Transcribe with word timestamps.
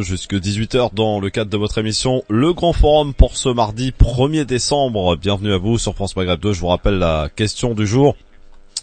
jusque 0.00 0.34
18h 0.34 0.94
dans 0.94 1.20
le 1.20 1.30
cadre 1.30 1.50
de 1.50 1.56
votre 1.56 1.78
émission 1.78 2.24
Le 2.28 2.52
Grand 2.52 2.72
Forum 2.72 3.14
pour 3.14 3.36
ce 3.36 3.48
mardi 3.48 3.92
1er 3.92 4.44
décembre. 4.44 5.16
Bienvenue 5.16 5.52
à 5.52 5.58
vous 5.58 5.78
sur 5.78 5.94
France 5.94 6.16
Maghreb 6.16 6.40
2. 6.40 6.52
Je 6.52 6.60
vous 6.60 6.66
rappelle 6.66 6.98
la 6.98 7.28
question 7.34 7.72
du 7.72 7.86
jour. 7.86 8.16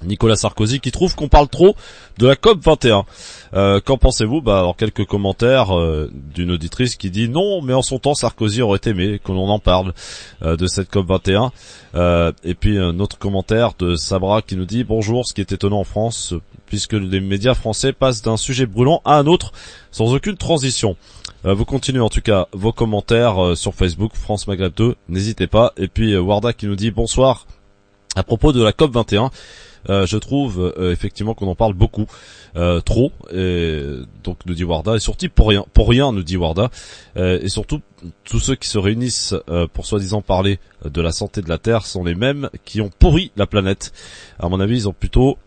Nicolas 0.05 0.36
Sarkozy 0.36 0.79
qui 0.79 0.92
trouve 0.92 1.16
qu'on 1.16 1.28
parle 1.28 1.47
trop 1.47 1.76
de 2.18 2.28
la 2.28 2.36
COP 2.36 2.60
21. 2.63 3.05
Euh, 3.54 3.79
qu'en 3.79 3.98
pensez-vous? 3.98 4.41
Bah 4.41 4.60
alors 4.60 4.76
quelques 4.76 5.05
commentaires 5.05 5.78
euh, 5.78 6.12
d'une 6.14 6.52
auditrice 6.52 6.96
qui 6.96 7.10
dit 7.10 7.29
non, 7.29 7.61
mais 7.61 7.73
en 7.73 7.82
son 7.82 8.00
temps 8.00 8.16
Sarkozy 8.16 8.61
aurait 8.61 8.82
aimé 8.86 9.20
que 9.24 9.32
l'on 9.32 9.50
en 9.50 9.60
parle 9.60 9.93
euh, 10.42 10.55
de 10.55 10.68
cette 10.68 10.89
COP 10.89 11.07
21. 11.07 11.52
et 12.43 12.54
puis 12.55 12.78
un 12.78 13.00
autre 13.00 13.18
commentaire 13.18 13.74
de 13.78 13.96
Sabra 13.96 14.42
qui 14.42 14.55
nous 14.55 14.66
dit 14.66 14.84
bonjour. 14.84 15.25
Ce 15.28 15.34
qui 15.34 15.42
est 15.42 15.52
étonnant 15.52 15.79
en 15.79 15.84
France, 15.84 16.33
puisque 16.65 16.93
les 16.93 17.20
médias 17.20 17.54
français 17.54 17.93
passent 17.93 18.21
d'un 18.21 18.38
sujet 18.38 18.65
brûlant 18.65 19.01
à 19.06 19.18
un 19.18 19.28
autre 19.28 19.51
sans 19.92 20.14
aucune 20.14 20.38
transition. 20.38 20.96
vous 21.43 21.65
continuez 21.65 22.01
en 22.01 22.10
tout 22.10 22.21
cas 22.21 22.47
vos 22.54 22.71
commentaires 22.71 23.56
sur 23.56 23.75
Facebook 23.75 24.14
France 24.15 24.47
Maghreb 24.47 24.74
2, 24.75 24.96
n'hésitez 25.10 25.47
pas. 25.47 25.74
Et 25.78 25.88
puis 25.88 26.18
Warda 26.18 26.54
qui 26.54 26.65
nous 26.65 26.75
dit 26.75 26.92
bonsoir 26.92 27.46
à 28.15 28.24
propos 28.24 28.54
de 28.54 28.64
la 28.64 28.74
COP 28.74 28.93
21. 28.93 29.32
Euh, 29.89 30.05
je 30.05 30.18
trouve 30.18 30.73
euh, 30.78 30.92
effectivement 30.92 31.33
qu'on 31.33 31.47
en 31.47 31.55
parle 31.55 31.73
beaucoup, 31.73 32.05
euh, 32.55 32.80
trop. 32.81 33.11
Et 33.33 33.81
donc 34.23 34.38
nous 34.45 34.53
dit 34.53 34.64
Warda, 34.64 34.95
et 34.95 35.00
surtout 35.00 35.28
pour 35.33 35.50
rien, 35.50 35.66
pour 35.73 35.89
rien 35.89 36.11
nous 36.11 36.23
dit 36.23 36.38
Warda, 36.38 36.69
et 37.16 37.50
surtout 37.50 37.81
tous 38.25 38.39
ceux 38.39 38.55
qui 38.55 38.67
se 38.67 38.77
réunissent 38.77 39.36
pour 39.73 39.86
soi-disant 39.86 40.22
parler 40.22 40.59
de 40.83 41.02
la 41.02 41.11
santé 41.11 41.41
de 41.41 41.50
la 41.50 41.58
Terre 41.58 41.86
sont 41.86 42.03
les 42.03 42.16
mêmes 42.16 42.50
qui 42.66 42.81
ont 42.81 42.89
pourri 43.00 43.31
la 43.38 43.47
planète. 43.47 43.94
À 44.39 44.50
mon 44.50 44.59
avis, 44.59 44.77
ils 44.77 44.89
ont 44.89 44.94
plutôt 44.94 45.38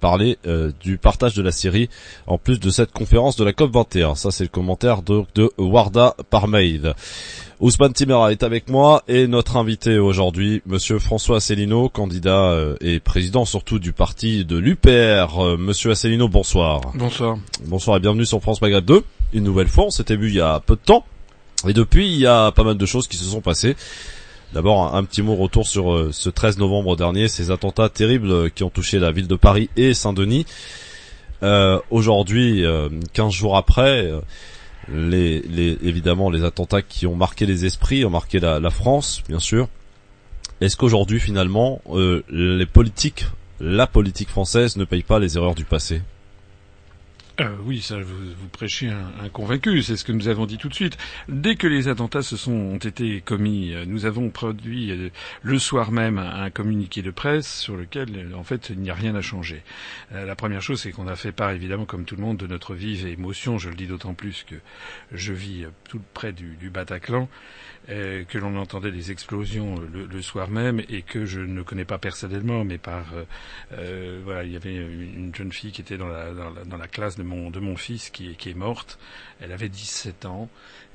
parlé 0.00 0.38
du 0.80 0.98
partage 0.98 1.34
de 1.34 1.42
la 1.42 1.50
Syrie 1.50 1.88
en 2.26 2.38
plus 2.38 2.60
de 2.60 2.70
cette 2.70 2.92
conférence 2.92 3.36
de 3.36 3.44
la 3.44 3.52
COP 3.52 3.72
21. 3.72 4.14
Ça 4.14 4.30
c'est 4.30 4.44
le 4.44 4.48
commentaire 4.48 5.02
de, 5.02 5.24
de 5.34 5.50
Warda 5.58 6.14
par 6.30 6.46
mail. 6.46 6.94
Ousmane 7.60 7.92
Timera 7.92 8.32
est 8.32 8.42
avec 8.42 8.70
moi 8.70 9.02
et 9.06 9.26
notre 9.26 9.58
invité 9.58 9.98
aujourd'hui, 9.98 10.62
Monsieur 10.64 10.98
François 10.98 11.36
Asselineau, 11.36 11.90
candidat 11.90 12.52
euh, 12.52 12.74
et 12.80 13.00
président 13.00 13.44
surtout 13.44 13.78
du 13.78 13.92
parti 13.92 14.46
de 14.46 14.56
l'UPR. 14.56 14.88
Euh, 15.38 15.56
Monsieur 15.58 15.90
Asselineau, 15.90 16.26
bonsoir. 16.26 16.80
Bonsoir. 16.94 17.36
Bonsoir 17.66 17.98
et 17.98 18.00
bienvenue 18.00 18.24
sur 18.24 18.40
France 18.40 18.62
Maghreb 18.62 18.86
2. 18.86 19.04
Une 19.34 19.44
nouvelle 19.44 19.68
fois, 19.68 19.84
on 19.84 19.90
s'était 19.90 20.16
vu 20.16 20.28
il 20.28 20.36
y 20.36 20.40
a 20.40 20.58
peu 20.60 20.74
de 20.74 20.80
temps 20.80 21.04
et 21.68 21.74
depuis 21.74 22.10
il 22.10 22.18
y 22.18 22.26
a 22.26 22.50
pas 22.50 22.64
mal 22.64 22.78
de 22.78 22.86
choses 22.86 23.06
qui 23.06 23.18
se 23.18 23.26
sont 23.26 23.42
passées. 23.42 23.76
D'abord 24.54 24.94
un, 24.94 25.04
petit 25.04 25.20
mot 25.20 25.34
retour 25.36 25.66
sur 25.66 25.92
euh, 25.92 26.08
ce 26.12 26.30
13 26.30 26.56
novembre 26.56 26.96
dernier, 26.96 27.28
ces 27.28 27.50
attentats 27.50 27.90
terribles 27.90 28.50
qui 28.52 28.64
ont 28.64 28.70
touché 28.70 28.98
la 28.98 29.12
ville 29.12 29.28
de 29.28 29.36
Paris 29.36 29.68
et 29.76 29.92
Saint-Denis. 29.92 30.46
Aujourd'hui, 31.90 32.64
15 33.12 33.32
jours 33.32 33.56
après 33.58 34.10
les, 34.92 35.40
les, 35.42 35.78
évidemment 35.82 36.30
les 36.30 36.44
attentats 36.44 36.82
qui 36.82 37.06
ont 37.06 37.16
marqué 37.16 37.46
les 37.46 37.64
esprits, 37.64 38.04
ont 38.04 38.10
marqué 38.10 38.40
la, 38.40 38.70
France, 38.70 39.22
bien 39.28 39.38
sûr. 39.38 39.68
Est-ce 40.60 40.76
qu'aujourd'hui, 40.76 41.20
finalement, 41.20 41.80
euh, 41.90 42.22
les 42.30 42.66
politiques, 42.66 43.26
la 43.60 43.86
politique 43.86 44.28
française 44.28 44.76
ne 44.76 44.84
paye 44.84 45.02
pas 45.02 45.18
les 45.18 45.36
erreurs 45.36 45.54
du 45.54 45.64
passé? 45.64 46.02
Euh, 47.40 47.56
oui, 47.64 47.80
ça, 47.80 47.98
vous, 47.98 48.34
vous 48.36 48.48
prêchez 48.48 48.88
un, 48.88 49.28
convaincu, 49.30 49.82
c'est 49.82 49.96
ce 49.96 50.04
que 50.04 50.12
nous 50.12 50.28
avons 50.28 50.46
dit 50.46 50.58
tout 50.58 50.68
de 50.68 50.74
suite. 50.74 50.98
Dès 51.28 51.56
que 51.56 51.66
les 51.66 51.88
attentats 51.88 52.22
se 52.22 52.36
sont 52.36 52.52
ont 52.52 52.76
été 52.76 53.22
commis, 53.22 53.72
euh, 53.72 53.84
nous 53.86 54.04
avons 54.04 54.28
produit 54.30 54.90
euh, 54.90 55.08
le 55.42 55.58
soir 55.58 55.90
même 55.90 56.18
un, 56.18 56.50
communiqué 56.50 57.00
de 57.02 57.10
presse 57.10 57.50
sur 57.60 57.76
lequel, 57.76 58.34
en 58.36 58.44
fait, 58.44 58.70
il 58.70 58.80
n'y 58.80 58.90
a 58.90 58.94
rien 58.94 59.14
à 59.14 59.22
changer. 59.22 59.62
la 60.10 60.34
première 60.34 60.60
chose, 60.60 60.80
c'est 60.82 60.92
qu'on 60.92 61.08
a 61.08 61.16
fait 61.16 61.32
part, 61.32 61.52
évidemment, 61.52 61.86
comme 61.86 62.04
tout 62.04 62.16
le 62.16 62.22
monde, 62.22 62.36
de 62.36 62.46
notre 62.46 62.74
vive 62.74 63.06
émotion. 63.06 63.58
Je 63.58 63.68
le 63.68 63.74
dis 63.74 63.86
d'autant 63.86 64.14
plus 64.14 64.44
que 64.44 64.56
je 65.12 65.32
vis 65.32 65.66
tout 65.88 66.00
près 66.12 66.32
du, 66.32 66.56
du 66.56 66.70
Bataclan. 66.70 67.28
Euh, 67.90 68.22
que 68.24 68.38
l'on 68.38 68.56
entendait 68.56 68.92
des 68.92 69.10
explosions 69.10 69.74
le, 69.92 70.06
le, 70.06 70.22
soir 70.22 70.48
même 70.48 70.80
et 70.88 71.02
que 71.02 71.24
je 71.24 71.40
ne 71.40 71.62
connais 71.62 71.84
pas 71.84 71.98
personnellement, 71.98 72.64
mais 72.64 72.78
par 72.78 73.12
euh, 73.14 73.24
euh 73.72 74.20
voilà, 74.22 74.44
il 74.44 74.52
y 74.52 74.56
avait 74.56 74.76
une 74.76 75.34
jeune 75.34 75.50
fille 75.50 75.72
qui 75.72 75.80
était 75.80 75.96
dans 75.96 76.06
la, 76.06 76.32
dans 76.32 76.76
la, 76.76 76.86
classe 76.86 77.16
de 77.16 77.24
mon 77.24 77.50
de 77.50 77.58
mon 77.58 77.76
fils 77.76 78.10
qui, 78.10 78.28
est 78.28 78.54
morte. 78.54 78.98
Elle 79.40 79.50
avait 79.50 79.68
17 79.68 80.24
ans 80.26 80.48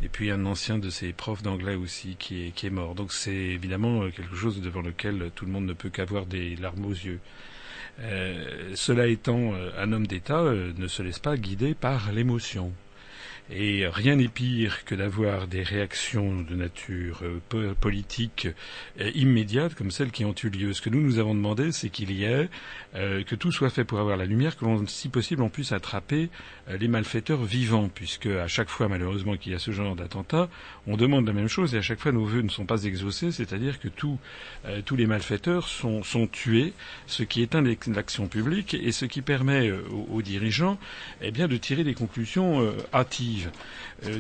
et 0.04 0.08
puis 0.08 0.32
un 0.32 0.46
ancien 0.46 0.78
de 0.78 0.90
ses 0.90 1.12
profs 1.12 1.44
d'anglais 1.44 1.76
aussi 1.76 2.16
qui 2.18 2.54
est 2.64 2.70
mort. 2.70 2.96
Donc 2.96 3.12
c'est 3.12 3.34
évidemment 3.34 4.10
quelque 4.12 4.36
chose 4.36 4.62
devant 4.62 4.82
lequel 4.82 5.32
tout 5.36 5.46
le 5.46 5.52
monde 5.52 5.66
ne 5.66 5.74
peut 5.74 5.90
qu'avoir 5.90 6.26
des 6.26 6.56
larmes 6.56 6.86
aux 6.86 6.92
yeux. 6.92 7.20
Euh, 8.00 8.72
cela 8.76 9.08
étant, 9.08 9.54
un 9.78 9.92
homme 9.92 10.08
d'État 10.08 10.44
ne 10.44 10.88
se 10.88 11.04
laisse 11.04 11.20
pas 11.20 11.36
guider 11.36 11.74
par 11.74 12.14
l'émotion. 12.14 12.72
Et 13.52 13.86
rien 13.88 14.16
n'est 14.16 14.28
pire 14.28 14.86
que 14.86 14.96
d'avoir 14.96 15.48
des 15.48 15.62
réactions 15.62 16.42
de 16.42 16.56
nature 16.56 17.22
euh, 17.22 17.74
politique 17.76 18.48
euh, 19.00 19.12
immédiate 19.14 19.76
comme 19.76 19.92
celles 19.92 20.10
qui 20.10 20.26
ont 20.26 20.34
eu 20.44 20.50
lieu. 20.50 20.74
Ce 20.74 20.82
que 20.82 20.90
nous 20.90 21.00
nous 21.00 21.20
avons 21.20 21.36
demandé, 21.36 21.72
c'est 21.72 21.90
qu'il 21.90 22.12
y 22.12 22.24
ait 22.24 22.50
euh, 22.96 23.24
que 23.24 23.36
tout 23.36 23.52
soit 23.52 23.70
fait 23.70 23.84
pour 23.84 24.00
avoir 24.00 24.18
la 24.18 24.26
lumière, 24.26 24.58
que 24.58 24.66
l'on, 24.66 24.88
si 24.88 25.10
possible, 25.10 25.44
on 25.44 25.50
puisse 25.50 25.74
attraper 25.74 26.30
les 26.68 26.88
malfaiteurs 26.88 27.44
vivants, 27.44 27.90
puisque 27.94 28.26
à 28.26 28.48
chaque 28.48 28.70
fois, 28.70 28.88
malheureusement, 28.88 29.38
qu'il 29.38 29.52
y 29.52 29.56
a 29.56 29.60
ce 29.60 29.70
genre 29.70 29.96
d'attentat, 29.96 30.50
on 30.88 30.98
demande 30.98 31.28
la 31.28 31.34
même 31.34 31.48
chose 31.48 31.76
et 31.76 31.78
à 31.78 31.82
chaque 31.84 32.00
fois 32.00 32.12
nos 32.12 32.26
vœux 32.26 32.42
ne 32.42 32.50
sont 32.50 32.66
pas 32.66 32.86
exaucés, 32.86 33.32
c'est-à-dire 33.32 33.80
que 33.80 33.88
tous 33.88 34.18
tous 34.86 34.96
les 34.96 35.06
malfaiteurs 35.06 35.68
sont, 35.68 36.02
sont 36.02 36.26
tués, 36.26 36.74
ce 37.06 37.22
qui 37.22 37.44
éteint 37.44 37.62
l'action 37.62 38.28
publique 38.28 38.74
et 38.74 38.92
ce 38.92 39.06
qui 39.06 39.22
permet 39.22 39.72
aux, 40.12 40.24
dirigeants, 40.24 40.80
eh 41.22 41.30
bien, 41.30 41.48
de 41.48 41.58
tirer 41.58 41.84
des 41.84 41.94
conclusions 41.94 42.74
hâtives 42.94 43.35
euh, 43.35 43.35
oblige 43.36 43.52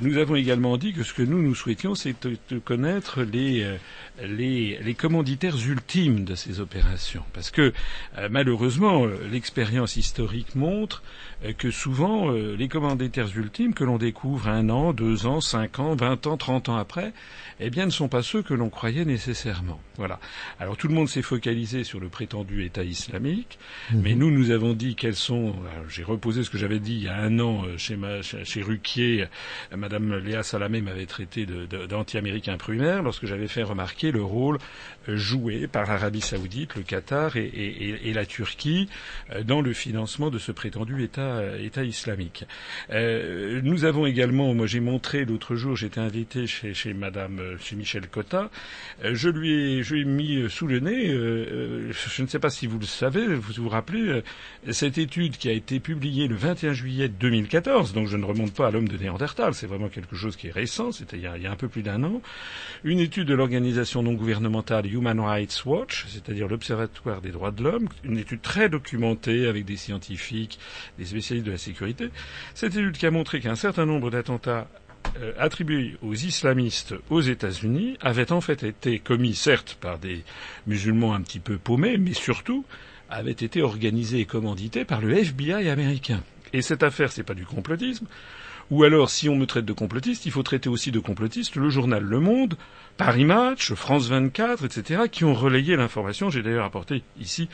nous 0.01 0.17
avons 0.17 0.35
également 0.35 0.77
dit 0.77 0.93
que 0.93 1.03
ce 1.03 1.13
que 1.13 1.21
nous, 1.21 1.41
nous 1.41 1.53
souhaitions, 1.53 1.95
c'est 1.95 2.15
de, 2.25 2.59
connaître 2.59 3.21
les, 3.21 3.63
euh, 3.63 3.77
les, 4.23 4.79
les, 4.81 4.93
commanditaires 4.93 5.57
ultimes 5.67 6.23
de 6.23 6.35
ces 6.35 6.59
opérations. 6.59 7.23
Parce 7.33 7.51
que, 7.51 7.73
euh, 8.17 8.29
malheureusement, 8.31 9.05
l'expérience 9.05 9.97
historique 9.97 10.55
montre 10.55 11.03
que 11.57 11.69
souvent, 11.69 12.31
les 12.31 12.67
commanditaires 12.69 13.27
ultimes 13.35 13.73
que 13.73 13.83
l'on 13.83 13.97
découvre 13.97 14.47
un 14.47 14.69
an, 14.69 14.93
deux 14.93 15.25
ans, 15.27 15.41
cinq 15.41 15.79
ans, 15.79 15.93
vingt 15.93 16.25
ans, 16.25 16.37
trente 16.37 16.69
ans 16.69 16.77
après, 16.77 17.13
eh 17.59 17.69
bien, 17.69 17.85
ne 17.85 17.91
sont 17.91 18.07
pas 18.07 18.23
ceux 18.23 18.41
que 18.41 18.53
l'on 18.53 18.69
croyait 18.69 19.05
nécessairement. 19.05 19.79
Voilà. 19.97 20.19
Alors, 20.59 20.77
tout 20.77 20.87
le 20.87 20.93
monde 20.93 21.07
s'est 21.07 21.21
focalisé 21.21 21.83
sur 21.83 21.99
le 21.99 22.07
prétendu 22.07 22.63
État 22.65 22.83
islamique, 22.83 23.59
mhm. 23.91 24.01
mais 24.01 24.15
nous, 24.15 24.31
nous 24.31 24.51
avons 24.51 24.73
dit 24.73 24.95
quels 24.95 25.15
sont. 25.15 25.53
J'ai 25.89 26.03
reposé 26.03 26.43
ce 26.43 26.49
que 26.49 26.57
j'avais 26.57 26.79
dit 26.79 26.95
il 26.95 27.03
y 27.03 27.07
a 27.09 27.17
un 27.17 27.39
an 27.39 27.63
chez, 27.77 27.95
ma, 27.95 28.21
chez 28.21 28.61
Ruquier 28.61 29.23
euh, 29.23 29.27
Madame 29.75 30.17
Léa 30.17 30.43
Salamé 30.43 30.81
m'avait 30.81 31.05
traité 31.05 31.45
d'anti-américain 31.45 32.57
primaire 32.57 33.01
lorsque 33.03 33.25
j'avais 33.25 33.47
fait 33.47 33.63
remarquer 33.63 34.11
le 34.11 34.23
rôle 34.23 34.57
euh, 35.09 35.17
joué 35.17 35.67
par 35.67 35.85
l'Arabie 35.87 36.21
saoudite, 36.21 36.75
le 36.75 36.83
Qatar 36.83 37.37
et, 37.37 38.11
la 38.13 38.25
Turquie 38.25 38.89
euh, 39.31 39.43
dans 39.43 39.61
le 39.61 39.73
financement 39.73 40.29
de 40.29 40.39
ce 40.39 40.51
prétendu 40.51 41.03
État, 41.03 41.83
islamique. 41.83 42.45
nous 42.91 43.85
avons 43.85 44.05
également, 44.05 44.53
moi 44.53 44.65
j'ai 44.65 44.79
montré 44.79 45.25
l'autre 45.25 45.55
jour, 45.55 45.75
j'étais 45.75 45.99
invité 45.99 46.47
chez, 46.47 46.93
Madame, 46.93 47.41
chez 47.59 47.75
Michel 47.75 48.07
Cotta, 48.07 48.49
je 49.03 49.29
lui 49.29 49.51
ai, 49.51 49.83
je 49.83 49.95
lui 49.95 50.01
ai 50.01 50.05
mis 50.05 50.49
sous 50.49 50.67
le 50.67 50.79
nez, 50.79 51.07
je 51.07 52.21
ne 52.21 52.27
sais 52.27 52.39
pas 52.39 52.49
si 52.49 52.67
vous 52.67 52.79
le 52.79 52.85
savez, 52.85 53.27
vous 53.27 53.53
vous 53.57 53.69
rappelez, 53.69 54.23
cette 54.71 54.97
étude 54.97 55.37
qui 55.37 55.49
a 55.49 55.53
été 55.53 55.79
publiée 55.79 56.27
le 56.27 56.35
21 56.35 56.73
juillet 56.73 57.09
2014, 57.09 57.93
donc 57.93 58.07
je 58.07 58.17
ne 58.17 58.25
remonte 58.25 58.53
pas 58.53 58.67
à 58.67 58.71
l'homme 58.71 58.87
de 58.87 58.97
Néandertal, 58.97 59.53
c'est 59.55 59.65
vraiment 59.65 59.89
quelque 59.89 60.15
chose 60.15 60.35
qui 60.35 60.47
est 60.47 60.51
récent, 60.51 60.91
c'était 60.91 61.17
il, 61.17 61.23
y 61.23 61.47
a 61.47 61.51
un 61.51 61.55
peu 61.55 61.67
plus 61.67 61.81
d'un 61.81 62.03
an, 62.03 62.21
une 62.83 62.99
étude 62.99 63.27
de 63.27 63.33
l'organisation 63.33 64.03
non 64.03 64.13
gouvernementale 64.13 64.85
Human 64.85 65.19
Rights 65.19 65.63
Watch, 65.65 66.05
c'est-à-dire 66.09 66.47
l'Observatoire 66.47 67.21
des 67.21 67.31
droits 67.31 67.51
de 67.51 67.63
l'homme, 67.63 67.89
une 68.03 68.17
étude 68.17 68.41
très 68.41 68.69
documentée 68.69 69.47
avec 69.47 69.65
des 69.65 69.77
scientifiques, 69.77 70.59
des 70.99 71.05
spécialistes 71.05 71.47
de 71.47 71.51
la 71.51 71.57
sécurité, 71.57 72.09
cette 72.53 72.73
étude 72.73 72.97
qui 72.97 73.05
a 73.05 73.11
montré 73.11 73.39
qu'un 73.39 73.55
certain 73.55 73.85
nombre 73.85 74.11
d'attentats 74.11 74.67
euh, 75.21 75.33
attribués 75.37 75.97
aux 76.01 76.13
islamistes 76.13 76.95
aux 77.09 77.21
États-Unis 77.21 77.97
avaient 78.01 78.31
en 78.31 78.41
fait 78.41 78.63
été 78.63 78.99
commis, 78.99 79.33
certes, 79.33 79.77
par 79.79 79.97
des 79.97 80.23
musulmans 80.67 81.13
un 81.13 81.21
petit 81.21 81.39
peu 81.39 81.57
paumés, 81.57 81.97
mais 81.97 82.13
surtout 82.13 82.65
avaient 83.09 83.31
été 83.31 83.61
organisés 83.61 84.19
et 84.19 84.25
commandités 84.25 84.83
par 84.83 84.99
le 84.99 85.13
FBI 85.13 85.69
américain. 85.69 86.21
Et 86.53 86.61
cette 86.61 86.83
affaire, 86.83 87.11
c'est 87.11 87.23
pas 87.23 87.33
du 87.33 87.45
complotisme. 87.45 88.07
Ou 88.71 88.83
alors, 88.83 89.09
si 89.09 89.29
on 89.29 89.35
me 89.35 89.45
traite 89.45 89.65
de 89.65 89.73
complotiste, 89.73 90.25
il 90.25 90.31
faut 90.31 90.43
traiter 90.43 90.69
aussi 90.69 90.91
de 90.91 90.99
complotiste 90.99 91.55
le 91.55 91.69
journal 91.69 92.03
Le 92.03 92.19
Monde, 92.19 92.55
Paris 92.97 93.25
Match, 93.25 93.73
France 93.73 94.07
24, 94.07 94.65
etc., 94.65 95.03
qui 95.11 95.23
ont 95.23 95.33
relayé 95.33 95.75
l'information. 95.75 96.29
J'ai 96.29 96.41
d'ailleurs 96.41 96.65
apporté 96.65 97.03
ici 97.19 97.47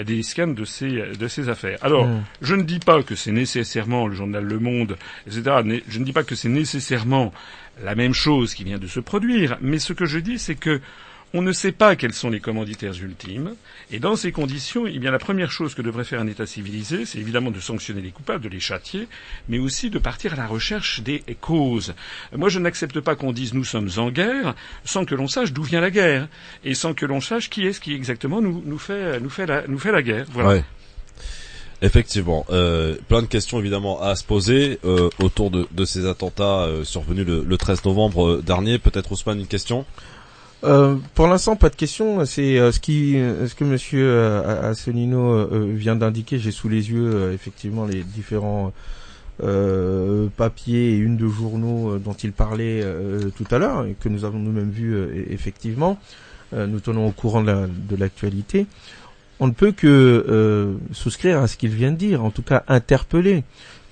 des 0.00 0.22
scans 0.22 0.46
de 0.46 0.64
ces, 0.64 1.02
de 1.18 1.28
ces 1.28 1.48
affaires. 1.48 1.78
Alors, 1.82 2.06
hmm. 2.06 2.22
je 2.40 2.54
ne 2.54 2.62
dis 2.62 2.78
pas 2.78 3.02
que 3.02 3.14
c'est 3.14 3.32
nécessairement 3.32 4.06
le 4.06 4.14
journal 4.14 4.44
Le 4.44 4.58
Monde, 4.58 4.96
etc., 5.26 5.42
je 5.88 5.98
ne 5.98 6.04
dis 6.04 6.12
pas 6.12 6.24
que 6.24 6.34
c'est 6.34 6.48
nécessairement 6.48 7.32
la 7.82 7.94
même 7.94 8.14
chose 8.14 8.54
qui 8.54 8.64
vient 8.64 8.78
de 8.78 8.86
se 8.86 9.00
produire, 9.00 9.58
mais 9.60 9.78
ce 9.78 9.92
que 9.92 10.06
je 10.06 10.18
dis, 10.18 10.38
c'est 10.38 10.54
que 10.54 10.80
On 11.36 11.42
ne 11.42 11.50
sait 11.50 11.72
pas 11.72 11.96
quels 11.96 12.12
sont 12.12 12.30
les 12.30 12.38
commanditaires 12.38 12.94
ultimes. 13.02 13.56
Et 13.90 13.98
dans 13.98 14.14
ces 14.14 14.30
conditions, 14.30 14.86
eh 14.86 14.96
la 15.00 15.18
première 15.18 15.50
chose 15.50 15.74
que 15.74 15.82
devrait 15.82 16.04
faire 16.04 16.20
un 16.20 16.28
État 16.28 16.46
civilisé, 16.46 17.04
c'est 17.06 17.18
évidemment 17.18 17.50
de 17.50 17.58
sanctionner 17.58 18.00
les 18.00 18.12
coupables, 18.12 18.44
de 18.44 18.48
les 18.48 18.60
châtier, 18.60 19.08
mais 19.48 19.58
aussi 19.58 19.90
de 19.90 19.98
partir 19.98 20.34
à 20.34 20.36
la 20.36 20.46
recherche 20.46 21.00
des 21.00 21.24
causes. 21.40 21.94
Moi, 22.36 22.48
je 22.50 22.60
n'accepte 22.60 23.00
pas 23.00 23.16
qu'on 23.16 23.32
dise 23.32 23.52
nous 23.52 23.64
sommes 23.64 23.90
en 23.96 24.12
guerre 24.12 24.54
sans 24.84 25.04
que 25.04 25.16
l'on 25.16 25.26
sache 25.26 25.52
d'où 25.52 25.64
vient 25.64 25.80
la 25.80 25.90
guerre 25.90 26.28
et 26.62 26.74
sans 26.74 26.94
que 26.94 27.04
l'on 27.04 27.20
sache 27.20 27.50
qui 27.50 27.66
est-ce 27.66 27.80
qui 27.80 27.94
exactement 27.94 28.40
nous, 28.40 28.78
fait 28.78 29.18
la 29.46 30.02
guerre. 30.02 30.26
Effectivement, 31.82 32.46
euh, 32.50 32.96
plein 33.08 33.22
de 33.22 33.26
questions 33.26 33.58
évidemment 33.58 34.00
à 34.00 34.14
se 34.14 34.24
poser 34.24 34.78
euh, 34.84 35.10
autour 35.18 35.50
de, 35.50 35.84
ces 35.84 36.06
attentats 36.06 36.62
euh, 36.62 36.84
survenus 36.84 37.26
le, 37.26 37.42
le, 37.42 37.56
13 37.58 37.84
novembre 37.84 38.40
dernier. 38.40 38.78
Peut-être 38.78 39.10
Ousmane 39.10 39.40
une 39.40 39.48
question? 39.48 39.84
Euh, 40.64 40.96
pour 41.14 41.26
l'instant, 41.26 41.56
pas 41.56 41.68
de 41.68 41.76
question. 41.76 42.24
C'est 42.24 42.58
euh, 42.58 42.72
ce 42.72 42.80
qui, 42.80 43.12
ce 43.46 43.54
que 43.54 43.64
Monsieur 43.64 44.18
Asselineau 44.62 45.46
vient 45.74 45.96
d'indiquer. 45.96 46.38
J'ai 46.38 46.50
sous 46.50 46.68
les 46.68 46.90
yeux 46.90 47.32
effectivement 47.32 47.84
les 47.86 48.02
différents 48.02 48.72
papiers 50.36 50.92
et 50.92 50.96
une 50.96 51.16
de 51.16 51.26
journaux 51.28 51.98
dont 51.98 52.12
il 52.12 52.32
parlait 52.32 52.84
tout 53.36 53.46
à 53.50 53.58
l'heure 53.58 53.84
et 53.84 53.96
que 53.98 54.08
nous 54.08 54.24
avons 54.24 54.38
nous-mêmes 54.38 54.70
vu 54.70 54.96
effectivement. 55.30 55.98
nous 56.52 56.78
tenons 56.78 57.08
au 57.08 57.10
courant 57.10 57.42
de 57.42 57.96
l'actualité 57.98 58.66
on 59.40 59.48
ne 59.48 59.52
peut 59.52 59.72
que 59.72 59.86
euh, 60.28 60.74
souscrire 60.92 61.40
à 61.40 61.48
ce 61.48 61.56
qu'il 61.56 61.70
vient 61.70 61.92
de 61.92 61.96
dire, 61.96 62.24
en 62.24 62.30
tout 62.30 62.42
cas 62.42 62.64
interpeller. 62.68 63.44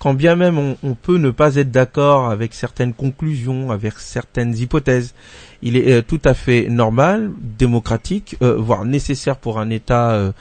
Quand 0.03 0.15
bien 0.15 0.35
même 0.35 0.59
on, 0.83 0.95
peut 0.95 1.17
ne 1.17 1.31
pas 1.31 1.55
être 1.55 1.71
d'accord 1.71 2.29
avec 2.29 2.55
certaines 2.55 2.93
conclusions, 2.93 3.71
avec 3.71 4.01
certaines 4.01 4.53
hypothèses, 4.57 5.15
il 5.63 5.77
est 5.77 5.93
euh, 5.93 6.03
tout 6.03 6.21
à 6.25 6.35
fait 6.35 6.67
normal, 6.69 7.31
démocratique, 7.57 8.37
euh, 8.43 8.57
voire 8.59 8.85
nécessaire 8.85 9.37
pour 9.37 9.61
un 9.61 9.71
État 9.71 10.33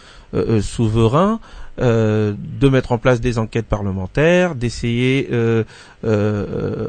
souverain 0.62 1.40
euh, 1.80 2.34
de 2.60 2.70
mettre 2.70 2.92
en 2.92 2.98
place 2.98 3.22
des 3.22 3.38
enquêtes 3.38 3.68
parlementaires, 3.68 4.56
d'essayer, 4.56 5.30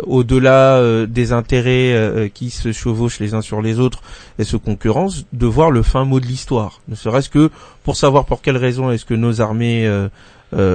au-delà 0.07 1.07
des 1.07 1.33
intérêts 1.35 2.31
qui 2.33 2.49
se 2.49 2.73
chevauchent 2.73 3.21
les 3.21 3.35
uns 3.35 3.43
sur 3.43 3.61
les 3.61 3.81
autres 3.81 4.01
et 4.39 4.45
se 4.45 4.57
concurrencent, 4.57 5.27
de 5.35 5.47
voir 5.47 5.71
le 5.71 5.83
fin 5.83 6.07
mot 6.07 6.21
de 6.21 6.27
l'histoire. 6.27 6.81
Ne 6.89 6.95
serait-ce 6.95 7.29
que 7.29 7.51
pour 7.85 7.97
savoir 7.97 8.25
pour 8.25 8.41
quelles 8.41 8.57
raisons 8.57 8.91
est-ce 8.91 9.05
que 9.05 9.13
nos 9.13 9.43
armées 9.43 9.87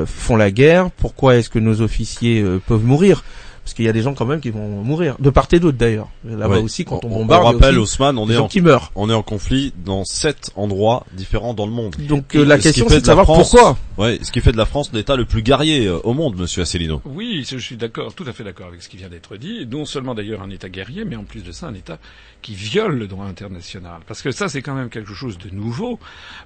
font 0.05 0.35
la 0.35 0.51
guerre, 0.51 0.91
pourquoi 0.91 1.35
est-ce 1.35 1.49
que 1.49 1.59
nos 1.59 1.81
officiers 1.81 2.43
peuvent 2.67 2.83
mourir? 2.83 3.23
Parce 3.67 3.73
qu'il 3.73 3.83
y 3.83 3.89
a 3.89 3.91
des 3.91 4.01
gens 4.01 4.13
quand 4.13 4.25
même 4.25 4.39
qui 4.39 4.49
vont 4.49 4.81
mourir 4.81 5.17
de 5.19 5.29
part 5.29 5.49
et 5.51 5.59
d'autre 5.59 5.77
d'ailleurs. 5.77 6.07
Là-bas 6.23 6.59
aussi, 6.59 6.85
quand 6.85 7.03
on, 7.03 7.09
bombarde, 7.09 7.43
on 7.43 7.47
rappelle 7.47 7.77
Ousmane, 7.77 8.17
on 8.17 8.29
est 8.29 8.37
en, 8.37 8.47
qui 8.47 8.61
meurent. 8.61 8.93
On 8.95 9.09
est 9.09 9.13
en 9.13 9.23
conflit 9.23 9.73
dans 9.83 10.05
sept 10.05 10.51
endroits 10.55 11.05
différents 11.11 11.53
dans 11.53 11.65
le 11.65 11.73
monde. 11.73 11.93
Donc 12.07 12.33
euh, 12.37 12.45
la 12.45 12.59
question 12.59 12.85
c'est 12.87 13.01
de 13.01 13.05
savoir 13.05 13.25
pourquoi. 13.25 13.77
Ouais, 13.97 14.19
ce 14.21 14.31
qui 14.31 14.39
fait 14.39 14.53
de 14.53 14.57
la 14.57 14.65
France 14.65 14.91
l'État 14.93 15.17
le 15.17 15.25
plus 15.25 15.41
guerrier 15.41 15.85
euh, 15.85 15.99
au 16.05 16.13
monde, 16.13 16.37
Monsieur 16.37 16.61
Asselineau. 16.61 17.01
Oui, 17.03 17.45
je 17.45 17.57
suis 17.57 17.75
d'accord, 17.75 18.13
tout 18.13 18.23
à 18.25 18.31
fait 18.31 18.45
d'accord 18.45 18.67
avec 18.67 18.81
ce 18.81 18.87
qui 18.87 18.95
vient 18.95 19.09
d'être 19.09 19.35
dit. 19.35 19.67
Non 19.69 19.83
seulement 19.83 20.15
d'ailleurs 20.15 20.41
un 20.41 20.49
État 20.49 20.69
guerrier, 20.69 21.03
mais 21.03 21.17
en 21.17 21.25
plus 21.25 21.43
de 21.43 21.51
ça 21.51 21.67
un 21.67 21.73
État 21.73 21.97
qui 22.41 22.53
viole 22.53 22.97
le 22.97 23.07
droit 23.07 23.25
international. 23.25 24.01
Parce 24.07 24.21
que 24.21 24.31
ça, 24.31 24.47
c'est 24.47 24.61
quand 24.61 24.75
même 24.75 24.89
quelque 24.89 25.13
chose 25.13 25.37
de 25.37 25.49
nouveau 25.53 25.99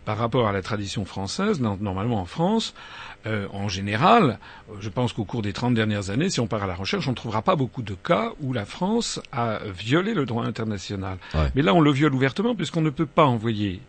par 0.06 0.18
rapport 0.18 0.48
à 0.48 0.52
la 0.52 0.64
tradition 0.64 1.06
française. 1.06 1.60
Normalement, 1.60 2.20
en 2.20 2.26
France, 2.26 2.74
euh, 3.26 3.48
en 3.54 3.68
général, 3.68 4.40
je 4.80 4.90
pense 4.90 5.14
qu'au 5.14 5.26
cours 5.26 5.42
des 5.42 5.54
30 5.54 5.74
dernières 5.74 6.10
années, 6.10 6.30
si 6.30 6.40
on 6.40 6.48
part 6.48 6.64
à 6.64 6.68
la 6.68 6.76
recherche, 6.76 7.08
on 7.08 7.12
ne 7.12 7.16
trouvera 7.16 7.42
pas 7.42 7.56
beaucoup 7.56 7.82
de 7.82 7.94
cas 7.94 8.32
où 8.42 8.54
la 8.54 8.66
France 8.66 9.20
a 9.32 9.60
violé 9.66 10.14
le 10.14 10.26
droit 10.26 10.46
international. 10.46 11.18
Mais 11.56 11.62
là, 11.62 11.74
on 11.74 11.82
le 11.82 11.92
viole 11.92 12.14
ouvertement 12.14 12.56
puisqu'on 12.56 12.82
ne 12.82 12.90
peut 12.90 13.06
pas 13.06 13.26
envoyer 13.26 13.82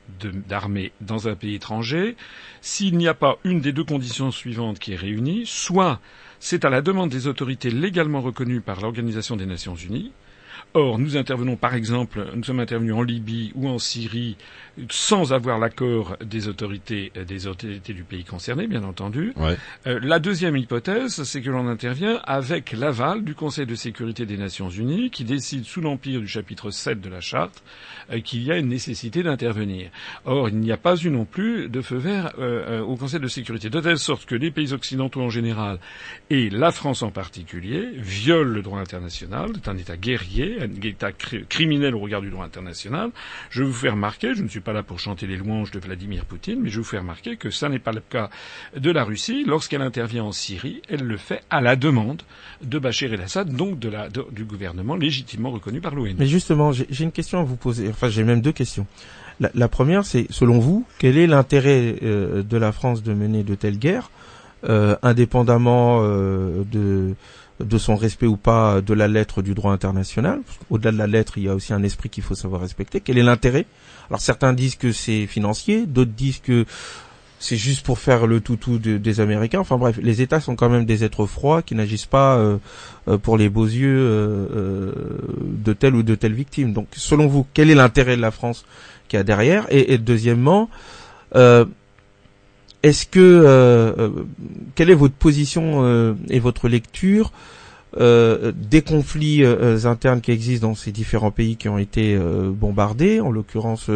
d'armée 0.48 0.92
dans 1.00 1.28
un 1.28 1.34
pays 1.34 1.54
étranger 1.54 2.16
s'il 2.60 2.96
n'y 2.96 3.08
a 3.08 3.14
pas 3.14 3.38
une 3.44 3.60
des 3.60 3.72
deux 3.72 3.84
conditions 3.84 4.30
suivantes 4.30 4.78
qui 4.78 4.92
est 4.92 4.96
réunie, 4.96 5.44
soit 5.46 6.00
c'est 6.38 6.64
à 6.64 6.70
la 6.70 6.82
demande 6.82 7.10
des 7.10 7.26
autorités 7.26 7.70
légalement 7.70 8.20
reconnues 8.20 8.60
par 8.60 8.80
l'Organisation 8.80 9.36
des 9.36 9.46
Nations 9.46 9.74
Unies, 9.74 10.12
Or, 10.74 10.98
nous 10.98 11.16
intervenons 11.16 11.56
par 11.56 11.74
exemple, 11.74 12.26
nous 12.34 12.44
sommes 12.44 12.60
intervenus 12.60 12.94
en 12.94 13.02
Libye 13.02 13.52
ou 13.54 13.68
en 13.68 13.78
Syrie 13.78 14.36
sans 14.90 15.32
avoir 15.32 15.58
l'accord 15.58 16.16
des 16.24 16.48
autorités, 16.48 17.12
euh, 17.16 17.24
des 17.24 17.46
autorités 17.46 17.92
du 17.92 18.04
pays 18.04 18.24
concerné, 18.24 18.66
bien 18.66 18.84
entendu. 18.84 19.34
Euh, 19.86 20.00
la 20.02 20.18
deuxième 20.18 20.56
hypothèse, 20.56 21.22
c'est 21.24 21.42
que 21.42 21.50
l'on 21.50 21.68
intervient 21.68 22.20
avec 22.24 22.72
l'aval 22.72 23.22
du 23.22 23.34
Conseil 23.34 23.66
de 23.66 23.74
sécurité 23.74 24.24
des 24.24 24.38
Nations 24.38 24.70
Unies, 24.70 25.10
qui 25.10 25.24
décide 25.24 25.64
sous 25.64 25.80
l'empire 25.80 26.20
du 26.20 26.28
chapitre 26.28 26.70
7 26.70 27.00
de 27.00 27.10
la 27.10 27.20
charte 27.20 27.62
euh, 28.10 28.20
qu'il 28.20 28.42
y 28.42 28.50
a 28.50 28.56
une 28.56 28.68
nécessité 28.68 29.22
d'intervenir. 29.22 29.90
Or, 30.24 30.48
il 30.48 30.56
n'y 30.56 30.72
a 30.72 30.76
pas 30.76 30.96
eu 30.96 31.10
non 31.10 31.24
plus 31.24 31.68
de 31.68 31.80
feu 31.80 31.96
vert 31.96 32.32
au 32.86 32.96
Conseil 32.96 33.20
de 33.20 33.28
sécurité, 33.28 33.68
de 33.68 33.80
telle 33.80 33.98
sorte 33.98 34.26
que 34.26 34.34
les 34.34 34.50
pays 34.50 34.72
occidentaux 34.72 35.20
en 35.20 35.28
général 35.28 35.78
et 36.30 36.50
la 36.50 36.70
France 36.70 37.02
en 37.02 37.10
particulier 37.10 37.90
violent 37.94 38.50
le 38.50 38.62
droit 38.62 38.78
international, 38.78 39.50
c'est 39.54 39.68
un 39.68 39.76
État 39.76 39.96
guerrier, 39.96 40.61
un 40.62 40.82
État 40.82 41.10
criminel 41.12 41.94
au 41.94 42.00
regard 42.00 42.20
du 42.20 42.30
droit 42.30 42.44
international. 42.44 43.10
Je 43.50 43.62
vous 43.62 43.72
fais 43.72 43.90
remarquer, 43.90 44.34
je 44.34 44.42
ne 44.42 44.48
suis 44.48 44.60
pas 44.60 44.72
là 44.72 44.82
pour 44.82 44.98
chanter 44.98 45.26
les 45.26 45.36
louanges 45.36 45.70
de 45.70 45.78
Vladimir 45.78 46.24
Poutine, 46.24 46.60
mais 46.62 46.70
je 46.70 46.78
vous 46.78 46.84
fais 46.84 46.98
remarquer 46.98 47.36
que 47.36 47.50
ça 47.50 47.68
n'est 47.68 47.78
pas 47.78 47.92
le 47.92 48.00
cas 48.00 48.30
de 48.76 48.90
la 48.90 49.04
Russie. 49.04 49.44
Lorsqu'elle 49.46 49.82
intervient 49.82 50.24
en 50.24 50.32
Syrie, 50.32 50.82
elle 50.88 51.02
le 51.02 51.16
fait 51.16 51.42
à 51.50 51.60
la 51.60 51.76
demande 51.76 52.22
de 52.62 52.78
Bachar 52.78 53.12
el-Assad, 53.12 53.54
donc 53.54 53.78
du 53.78 54.44
gouvernement 54.44 54.96
légitimement 54.96 55.50
reconnu 55.50 55.80
par 55.80 55.94
l'ONU. 55.94 56.14
Mais 56.18 56.26
justement, 56.26 56.72
j'ai 56.72 57.04
une 57.04 57.12
question 57.12 57.40
à 57.40 57.44
vous 57.44 57.56
poser. 57.56 57.88
Enfin, 57.88 58.08
j'ai 58.08 58.24
même 58.24 58.40
deux 58.40 58.52
questions. 58.52 58.86
La, 59.40 59.50
la 59.54 59.68
première, 59.68 60.04
c'est, 60.04 60.26
selon 60.30 60.58
vous, 60.58 60.86
quel 60.98 61.16
est 61.16 61.26
l'intérêt 61.26 61.96
euh, 62.02 62.42
de 62.42 62.56
la 62.56 62.72
France 62.72 63.02
de 63.02 63.12
mener 63.14 63.42
de 63.42 63.54
telles 63.54 63.78
guerres, 63.78 64.10
euh, 64.68 64.96
indépendamment 65.02 66.00
euh, 66.02 66.62
de 66.70 67.14
de 67.64 67.78
son 67.78 67.96
respect 67.96 68.26
ou 68.26 68.36
pas 68.36 68.80
de 68.80 68.94
la 68.94 69.08
lettre 69.08 69.42
du 69.42 69.54
droit 69.54 69.72
international. 69.72 70.40
Au-delà 70.70 70.92
de 70.92 70.98
la 70.98 71.06
lettre, 71.06 71.38
il 71.38 71.44
y 71.44 71.48
a 71.48 71.54
aussi 71.54 71.72
un 71.72 71.82
esprit 71.82 72.08
qu'il 72.08 72.22
faut 72.22 72.34
savoir 72.34 72.60
respecter. 72.60 73.00
Quel 73.00 73.18
est 73.18 73.22
l'intérêt? 73.22 73.66
Alors 74.08 74.20
certains 74.20 74.52
disent 74.52 74.76
que 74.76 74.92
c'est 74.92 75.26
financier, 75.26 75.86
d'autres 75.86 76.10
disent 76.10 76.40
que 76.40 76.66
c'est 77.42 77.56
juste 77.56 77.84
pour 77.84 77.98
faire 77.98 78.28
le 78.28 78.40
toutou 78.40 78.78
des 78.78 79.20
Américains. 79.20 79.58
Enfin 79.58 79.76
bref, 79.76 79.98
les 80.00 80.22
États 80.22 80.40
sont 80.40 80.54
quand 80.54 80.68
même 80.68 80.84
des 80.84 81.02
êtres 81.02 81.26
froids 81.26 81.60
qui 81.62 81.74
n'agissent 81.74 82.06
pas 82.06 82.36
euh, 82.36 82.58
euh, 83.08 83.18
pour 83.18 83.36
les 83.36 83.48
beaux 83.48 83.66
yeux 83.66 83.98
euh, 83.98 84.92
de 85.42 85.72
telle 85.72 85.96
ou 85.96 86.04
de 86.04 86.14
telle 86.14 86.34
victime. 86.34 86.72
Donc 86.72 86.86
selon 86.92 87.26
vous, 87.26 87.44
quel 87.52 87.68
est 87.68 87.74
l'intérêt 87.74 88.16
de 88.16 88.22
la 88.22 88.30
France 88.30 88.64
qui 89.08 89.16
a 89.16 89.24
derrière? 89.24 89.66
Et, 89.70 89.92
et, 89.92 89.98
deuxièmement, 89.98 90.70
est-ce 92.82 93.06
que 93.06 94.12
quelle 94.74 94.90
est 94.90 94.94
votre 94.94 95.14
position 95.14 96.16
et 96.28 96.40
votre 96.40 96.68
lecture 96.68 97.32
euh, 97.98 98.52
des 98.54 98.80
conflits 98.80 99.44
euh, 99.44 99.84
internes 99.84 100.22
qui 100.22 100.30
existent 100.30 100.68
dans 100.68 100.74
ces 100.74 100.92
différents 100.92 101.30
pays 101.30 101.56
qui 101.56 101.68
ont 101.68 101.76
été 101.76 102.14
euh, 102.14 102.50
bombardés, 102.50 103.20
en 103.20 103.30
l'occurrence 103.30 103.90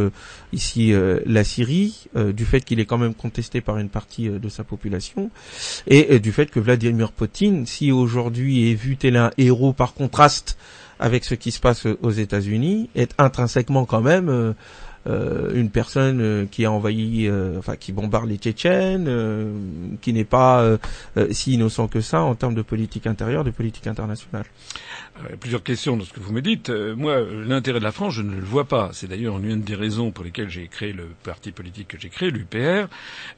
ici 0.52 0.92
la 1.24 1.44
Syrie, 1.44 2.08
du 2.14 2.44
fait 2.44 2.60
qu'il 2.60 2.80
est 2.80 2.84
quand 2.84 2.98
même 2.98 3.14
contesté 3.14 3.60
par 3.60 3.78
une 3.78 3.88
partie 3.88 4.28
de 4.28 4.48
sa 4.48 4.64
population, 4.64 5.30
et, 5.86 6.18
du 6.18 6.32
fait 6.32 6.50
que 6.50 6.60
Vladimir 6.60 7.12
Poutine, 7.12 7.66
si 7.66 7.92
aujourd'hui 7.92 8.70
est 8.70 8.74
vu 8.74 8.96
tel 8.96 9.16
un 9.16 9.30
héros 9.38 9.72
par 9.72 9.94
contraste 9.94 10.56
avec 10.98 11.24
ce 11.24 11.34
qui 11.34 11.50
se 11.50 11.60
passe 11.60 11.86
aux 12.02 12.10
États-Unis, 12.10 12.88
est 12.94 13.12
intrinsèquement 13.18 13.84
quand 13.84 14.00
même 14.00 14.54
euh, 15.06 15.52
une 15.54 15.70
personne 15.70 16.20
euh, 16.20 16.46
qui 16.50 16.64
a 16.64 16.72
envahi, 16.72 17.26
euh, 17.28 17.58
enfin 17.58 17.76
qui 17.76 17.92
bombarde 17.92 18.28
les 18.28 18.36
Tchétchènes, 18.36 19.08
qui 20.00 20.12
n'est 20.12 20.24
pas 20.24 20.64
si 21.30 21.54
innocent 21.54 21.88
que 21.88 22.00
ça 22.00 22.22
en 22.22 22.34
termes 22.34 22.54
de 22.54 22.62
politique 22.62 23.06
intérieure, 23.06 23.44
de 23.44 23.50
politique 23.50 23.86
internationale. 23.86 24.44
Plusieurs 25.40 25.62
questions 25.62 25.96
dans 25.96 26.04
ce 26.04 26.12
que 26.12 26.20
vous 26.20 26.32
me 26.32 26.42
dites. 26.42 26.70
moi, 26.70 27.20
l'intérêt 27.20 27.78
de 27.78 27.84
la 27.84 27.92
France, 27.92 28.14
je 28.14 28.22
ne 28.22 28.34
le 28.34 28.44
vois 28.44 28.64
pas. 28.64 28.90
C'est 28.92 29.06
d'ailleurs 29.08 29.38
une 29.38 29.62
des 29.62 29.74
raisons 29.74 30.10
pour 30.10 30.24
lesquelles 30.24 30.48
j'ai 30.50 30.68
créé 30.68 30.92
le 30.92 31.08
parti 31.24 31.52
politique 31.52 31.88
que 31.88 31.98
j'ai 31.98 32.08
créé, 32.08 32.30
l'UPR. 32.30 32.88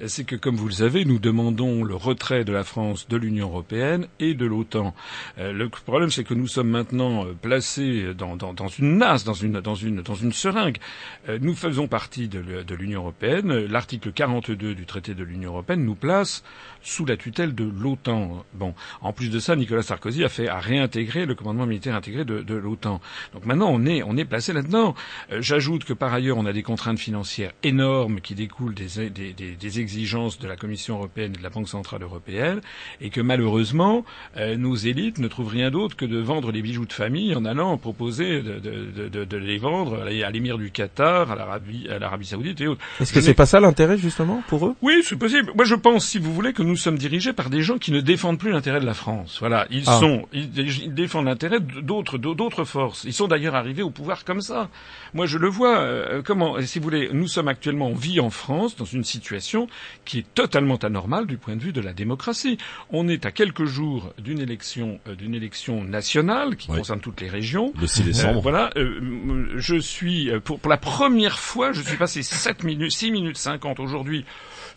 C'est 0.07 0.25
que, 0.25 0.37
comme 0.37 0.57
vous 0.57 0.67
le 0.67 0.73
savez, 0.73 1.05
nous 1.05 1.19
demandons 1.19 1.85
le 1.85 1.95
retrait 1.95 2.45
de 2.45 2.53
la 2.53 2.65
France 2.65 3.09
de 3.09 3.17
l'Union 3.17 3.49
européenne 3.49 4.07
et 4.21 4.35
de 4.35 4.47
l'OTAN. 4.47 4.95
le 5.39 5.69
problème, 5.69 6.11
c'est 6.11 6.25
que 6.25 6.35
nous 6.35 6.47
sommes 6.49 6.69
maintenant 6.71 7.27
placés 7.41 8.15
dans, 8.15 8.37
une 8.79 8.99
nasse, 8.99 9.25
dans 9.25 9.33
une, 9.35 9.61
dans 9.61 9.75
une, 9.75 10.03
dans 10.03 10.15
une 10.15 10.33
seringue. 10.33 10.79
nous 11.41 11.55
faisons 11.55 11.89
partie 11.89 12.29
de 12.29 12.75
l'Union 12.75 13.01
européenne. 13.01 13.67
L'article 13.67 14.13
42 14.13 14.75
du 14.75 14.87
traité 14.87 15.15
de 15.15 15.25
l'Union 15.25 15.51
européenne 15.51 15.85
nous 15.85 15.95
place 15.95 16.43
sous 16.83 17.05
la 17.05 17.17
tutelle 17.17 17.55
de 17.55 17.65
l'OTAN. 17.65 18.45
Bon, 18.55 18.75
en 19.01 19.13
plus 19.13 19.31
de 19.31 19.39
ça, 19.39 19.57
Nicolas 19.57 19.83
Sarkozy 19.83 20.25
a 20.25 20.29
fait 20.29 20.49
à 20.49 20.59
réintégrer 20.59 21.27
le 21.27 21.35
commandement 21.35 21.67
militaire 21.69 21.95
intégré 21.95 22.25
de, 22.25 22.41
de 22.43 22.55
l'OTAN. 22.55 23.01
Donc 23.35 23.45
maintenant, 23.47 23.69
on 23.71 23.85
est 23.87 24.03
on 24.03 24.17
est 24.17 24.25
placé 24.25 24.53
là-dedans. 24.53 24.95
Euh, 25.33 25.41
j'ajoute 25.41 25.85
que 25.85 25.93
par 25.93 26.13
ailleurs, 26.13 26.39
on 26.39 26.47
a 26.47 26.53
des 26.53 26.63
contraintes 26.63 26.99
financières 26.99 27.53
énormes 27.63 28.21
qui 28.21 28.35
découlent 28.35 28.75
des, 28.75 29.09
des, 29.11 29.33
des, 29.33 29.53
des, 29.53 29.81
exigences 29.81 30.39
de 30.39 30.49
la 30.49 30.57
Commission 30.57 30.97
européenne 30.97 31.33
et 31.35 31.39
de 31.39 31.43
la 31.43 31.51
Banque 31.51 31.69
centrale 31.69 32.03
européenne, 32.03 32.61
et 33.01 33.11
que 33.11 33.21
malheureusement, 33.21 34.05
euh, 34.37 34.57
nos 34.57 34.75
élites 34.77 35.19
ne 35.19 35.29
trouvent 35.29 35.49
rien 35.53 35.71
d'autre 35.71 35.97
que 35.97 36.05
de 36.05 36.19
vendre 36.19 36.53
les 36.53 36.63
bijoux 36.63 36.87
de 36.87 36.93
famille 36.93 37.35
en 37.35 37.45
allant 37.45 37.77
proposer 37.79 38.43
de, 38.43 38.59
de, 39.09 39.25
de 39.25 39.37
les 39.37 39.59
vendre 39.59 40.07
à 40.07 40.31
l'émir 40.31 40.59
du 40.59 40.71
Qatar, 40.71 41.31
à 41.31 41.35
la 41.35 41.45
l'Arabie, 41.49 41.89
à 41.89 41.99
l'Arabie 41.99 42.27
Saoudite 42.27 42.61
et 42.61 42.67
autres. 42.67 42.81
Est-ce 43.01 43.13
que 43.13 43.21
c'est 43.21 43.35
pas 43.35 43.47
ça 43.47 43.61
l'intérêt 43.61 43.99
justement 43.99 44.43
pour 44.49 44.67
eux? 44.67 44.75
Oui, 44.83 45.01
c'est 45.03 45.17
possible. 45.17 45.53
Moi, 45.55 45.65
je 45.65 45.75
pense, 45.75 46.07
si 46.07 46.19
vous 46.19 46.33
voulez, 46.35 46.53
que 46.53 46.63
nous 46.63 46.77
sommes 46.77 46.99
dirigés 46.99 47.33
par 47.33 47.51
des 47.51 47.63
gens 47.63 47.79
qui 47.79 47.93
ne 47.93 48.01
défendent 48.01 48.39
plus 48.39 48.51
l'intérêt 48.53 48.81
de 48.81 48.87
la 48.87 48.95
France. 48.95 49.37
Voilà, 49.41 49.67
ils 49.71 49.85
Ah. 49.87 49.99
sont, 49.99 50.27
ils, 50.33 50.51
ils 50.59 50.95
défendent 50.95 51.27
l'intérêt 51.27 51.58
d'autres, 51.61 52.19
d'autres 52.19 52.65
forces. 52.65 53.05
Ils 53.05 53.13
sont 53.13 53.29
d'ailleurs 53.29 53.55
arrivés 53.55 53.83
au 53.83 53.91
pouvoir 53.91 54.25
comme 54.25 54.41
ça. 54.41 54.69
Moi, 55.15 55.27
je 55.27 55.39
le 55.39 55.49
vois. 55.49 55.79
euh, 55.79 56.23
comment, 56.23 56.61
si 56.63 56.79
vous 56.79 56.85
voulez, 56.85 57.11
nous 57.13 57.29
sommes 57.29 57.49
actuellement, 57.49 57.89
on 57.89 57.95
vit 57.95 58.21
en 58.21 58.31
France 58.31 58.77
dans 58.77 58.85
une 58.85 59.05
situation 59.05 59.67
qui 60.05 60.19
est 60.21 60.35
totalement 60.35 60.77
anormale 60.77 61.27
du 61.27 61.37
point 61.39 61.57
de 61.57 61.63
vue 61.63 61.73
de 61.73 61.81
la 61.81 61.93
démocratie. 61.93 62.59
On 62.91 63.09
est 63.09 63.27
à 63.27 63.31
quelques 63.31 63.65
jours 63.65 64.13
d'une 64.19 64.41
élection, 64.41 65.01
euh, 65.09 65.15
d'une 65.15 65.35
élection 65.35 65.85
nationale 65.85 66.57
qui 66.57 66.71
Oui. 66.71 66.79
concerne 66.79 67.01
toutes 67.01 67.21
les 67.21 67.29
régions. 67.29 67.73
Le 67.81 67.87
6 67.87 68.01
Euh, 68.01 68.05
décembre. 68.05 68.41
voilà, 68.41 68.71
euh, 68.77 69.53
je 69.57 69.77
suis 69.77 70.31
euh, 70.31 70.41
pour, 70.41 70.59
pour 70.61 70.71
la 70.71 70.77
première 70.79 71.39
fois, 71.39 71.73
je 71.73 71.81
suis 71.83 71.97
passé 71.97 72.23
7 72.23 72.65
minutes, 72.65 72.93
6 72.93 73.11
minutes 73.11 73.37
50 73.37 73.81
aujourd'hui 73.81 74.25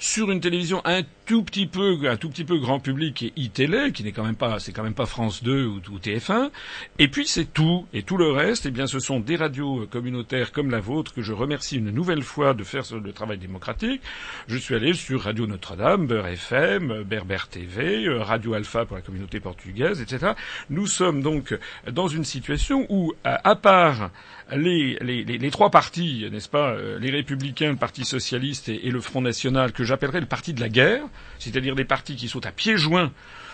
sur 0.02 0.32
une 0.32 0.42
télévision 0.42 0.82
un 0.84 1.04
tout 1.28 1.44
petit 1.44 1.68
peu, 1.68 1.96
un 2.10 2.18
tout 2.18 2.30
petit 2.30 2.44
peu 2.44 2.58
grand 2.58 2.80
public 2.80 3.22
et 3.22 3.34
iTélé, 3.36 3.92
qui 3.94 4.04
n'est 4.04 4.12
quand 4.12 4.26
même 4.26 4.36
pas, 4.36 4.60
c'est 4.60 4.74
quand 4.74 4.84
même 4.84 4.96
pas 4.96 5.06
France 5.06 5.44
2 5.44 5.66
ou, 5.66 5.76
ou 5.76 6.00
TF1. 6.00 6.50
Et 6.98 7.08
puis 7.08 7.28
c'est 7.28 7.46
tout. 7.46 7.86
Et 7.94 8.02
tout 8.02 8.18
le 8.18 8.32
reste, 8.32 8.66
eh 8.66 8.72
bien, 8.72 8.88
ce 8.88 9.00
sont 9.00 9.20
des 9.20 9.36
radios 9.36 9.88
communautaires 9.90 10.52
comme 10.52 10.72
la 10.72 10.80
vôtre 10.80 11.14
que 11.14 11.22
je 11.22 11.32
remercie 11.32 11.78
une 11.78 11.92
nouvelle 11.92 12.24
fois 12.24 12.56
de 12.56 12.64
faire 12.64 12.84
le 12.92 13.14
travail 13.14 13.38
démocratique. 13.38 14.02
Je 14.48 14.58
suis 14.58 14.74
allé 14.74 14.94
sur 14.94 15.22
Radio 15.22 15.46
Notre-Dame, 15.46 16.08
Beurre 16.08 16.28
FM, 16.28 17.04
Berber 17.04 17.48
TV, 17.50 18.08
euh, 18.08 18.24
Radio 18.24 18.56
Alpha 18.56 18.86
pour 18.86 18.96
la 18.96 19.04
communauté 19.04 19.40
portugaise, 19.40 20.02
etc. 20.02 20.34
Nous 20.72 20.88
sommes 20.88 21.22
donc 21.22 21.56
dans 21.90 22.08
une 22.08 22.26
situation 22.26 22.88
où, 22.90 23.14
à, 23.24 23.56
part 23.56 24.10
les, 24.52 24.98
les, 25.02 25.24
les, 25.24 25.38
les 25.38 25.52
trois 25.52 25.70
partis, 25.70 26.28
n'est-ce 26.32 26.50
pas, 26.50 26.72
euh, 26.72 26.98
les 26.98 27.12
Républicains, 27.12 27.70
le 27.70 27.78
Parti 27.78 28.04
socialiste 28.04 28.68
et, 28.68 28.88
et 28.88 28.90
le 28.90 29.00
Front 29.00 29.22
national, 29.22 29.72
que 29.72 29.91
j'appellerais 29.92 30.22
le 30.22 30.26
parti 30.26 30.54
de 30.54 30.62
la 30.62 30.70
guerre, 30.70 31.04
c'est-à-dire 31.38 31.76
des 31.76 31.84
partis 31.84 32.16
qui 32.16 32.30
sont 32.30 32.46
à 32.46 32.52
pieds 32.54 32.78
joints 32.78 33.12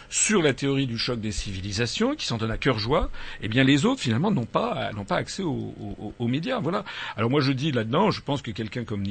sur 0.09 0.43
la 0.43 0.53
théorie 0.53 0.85
du 0.85 0.97
choc 0.97 1.19
des 1.19 1.31
civilisations, 1.31 2.15
qui 2.15 2.27
s'en 2.27 2.37
donnent 2.37 2.51
à 2.51 2.59
cœur 2.59 2.77
joie, 2.77 3.09
eh 3.41 3.47
bien 3.47 3.63
les 3.63 3.85
autres 3.85 4.01
finalement 4.01 4.29
n'ont 4.29 4.45
pas 4.45 4.91
pas 5.07 5.17
accès 5.17 5.41
aux, 5.41 6.13
médias. 6.27 6.59
Voilà. 6.59 6.85
Alors 7.15 7.31
moi 7.31 7.41
je 7.41 7.51
dis 7.51 7.71
là-dedans, 7.71 8.11
je 8.11 8.21
pense 8.21 8.43
que 8.43 8.51
quelqu'un 8.51 8.83
comme 8.85 9.03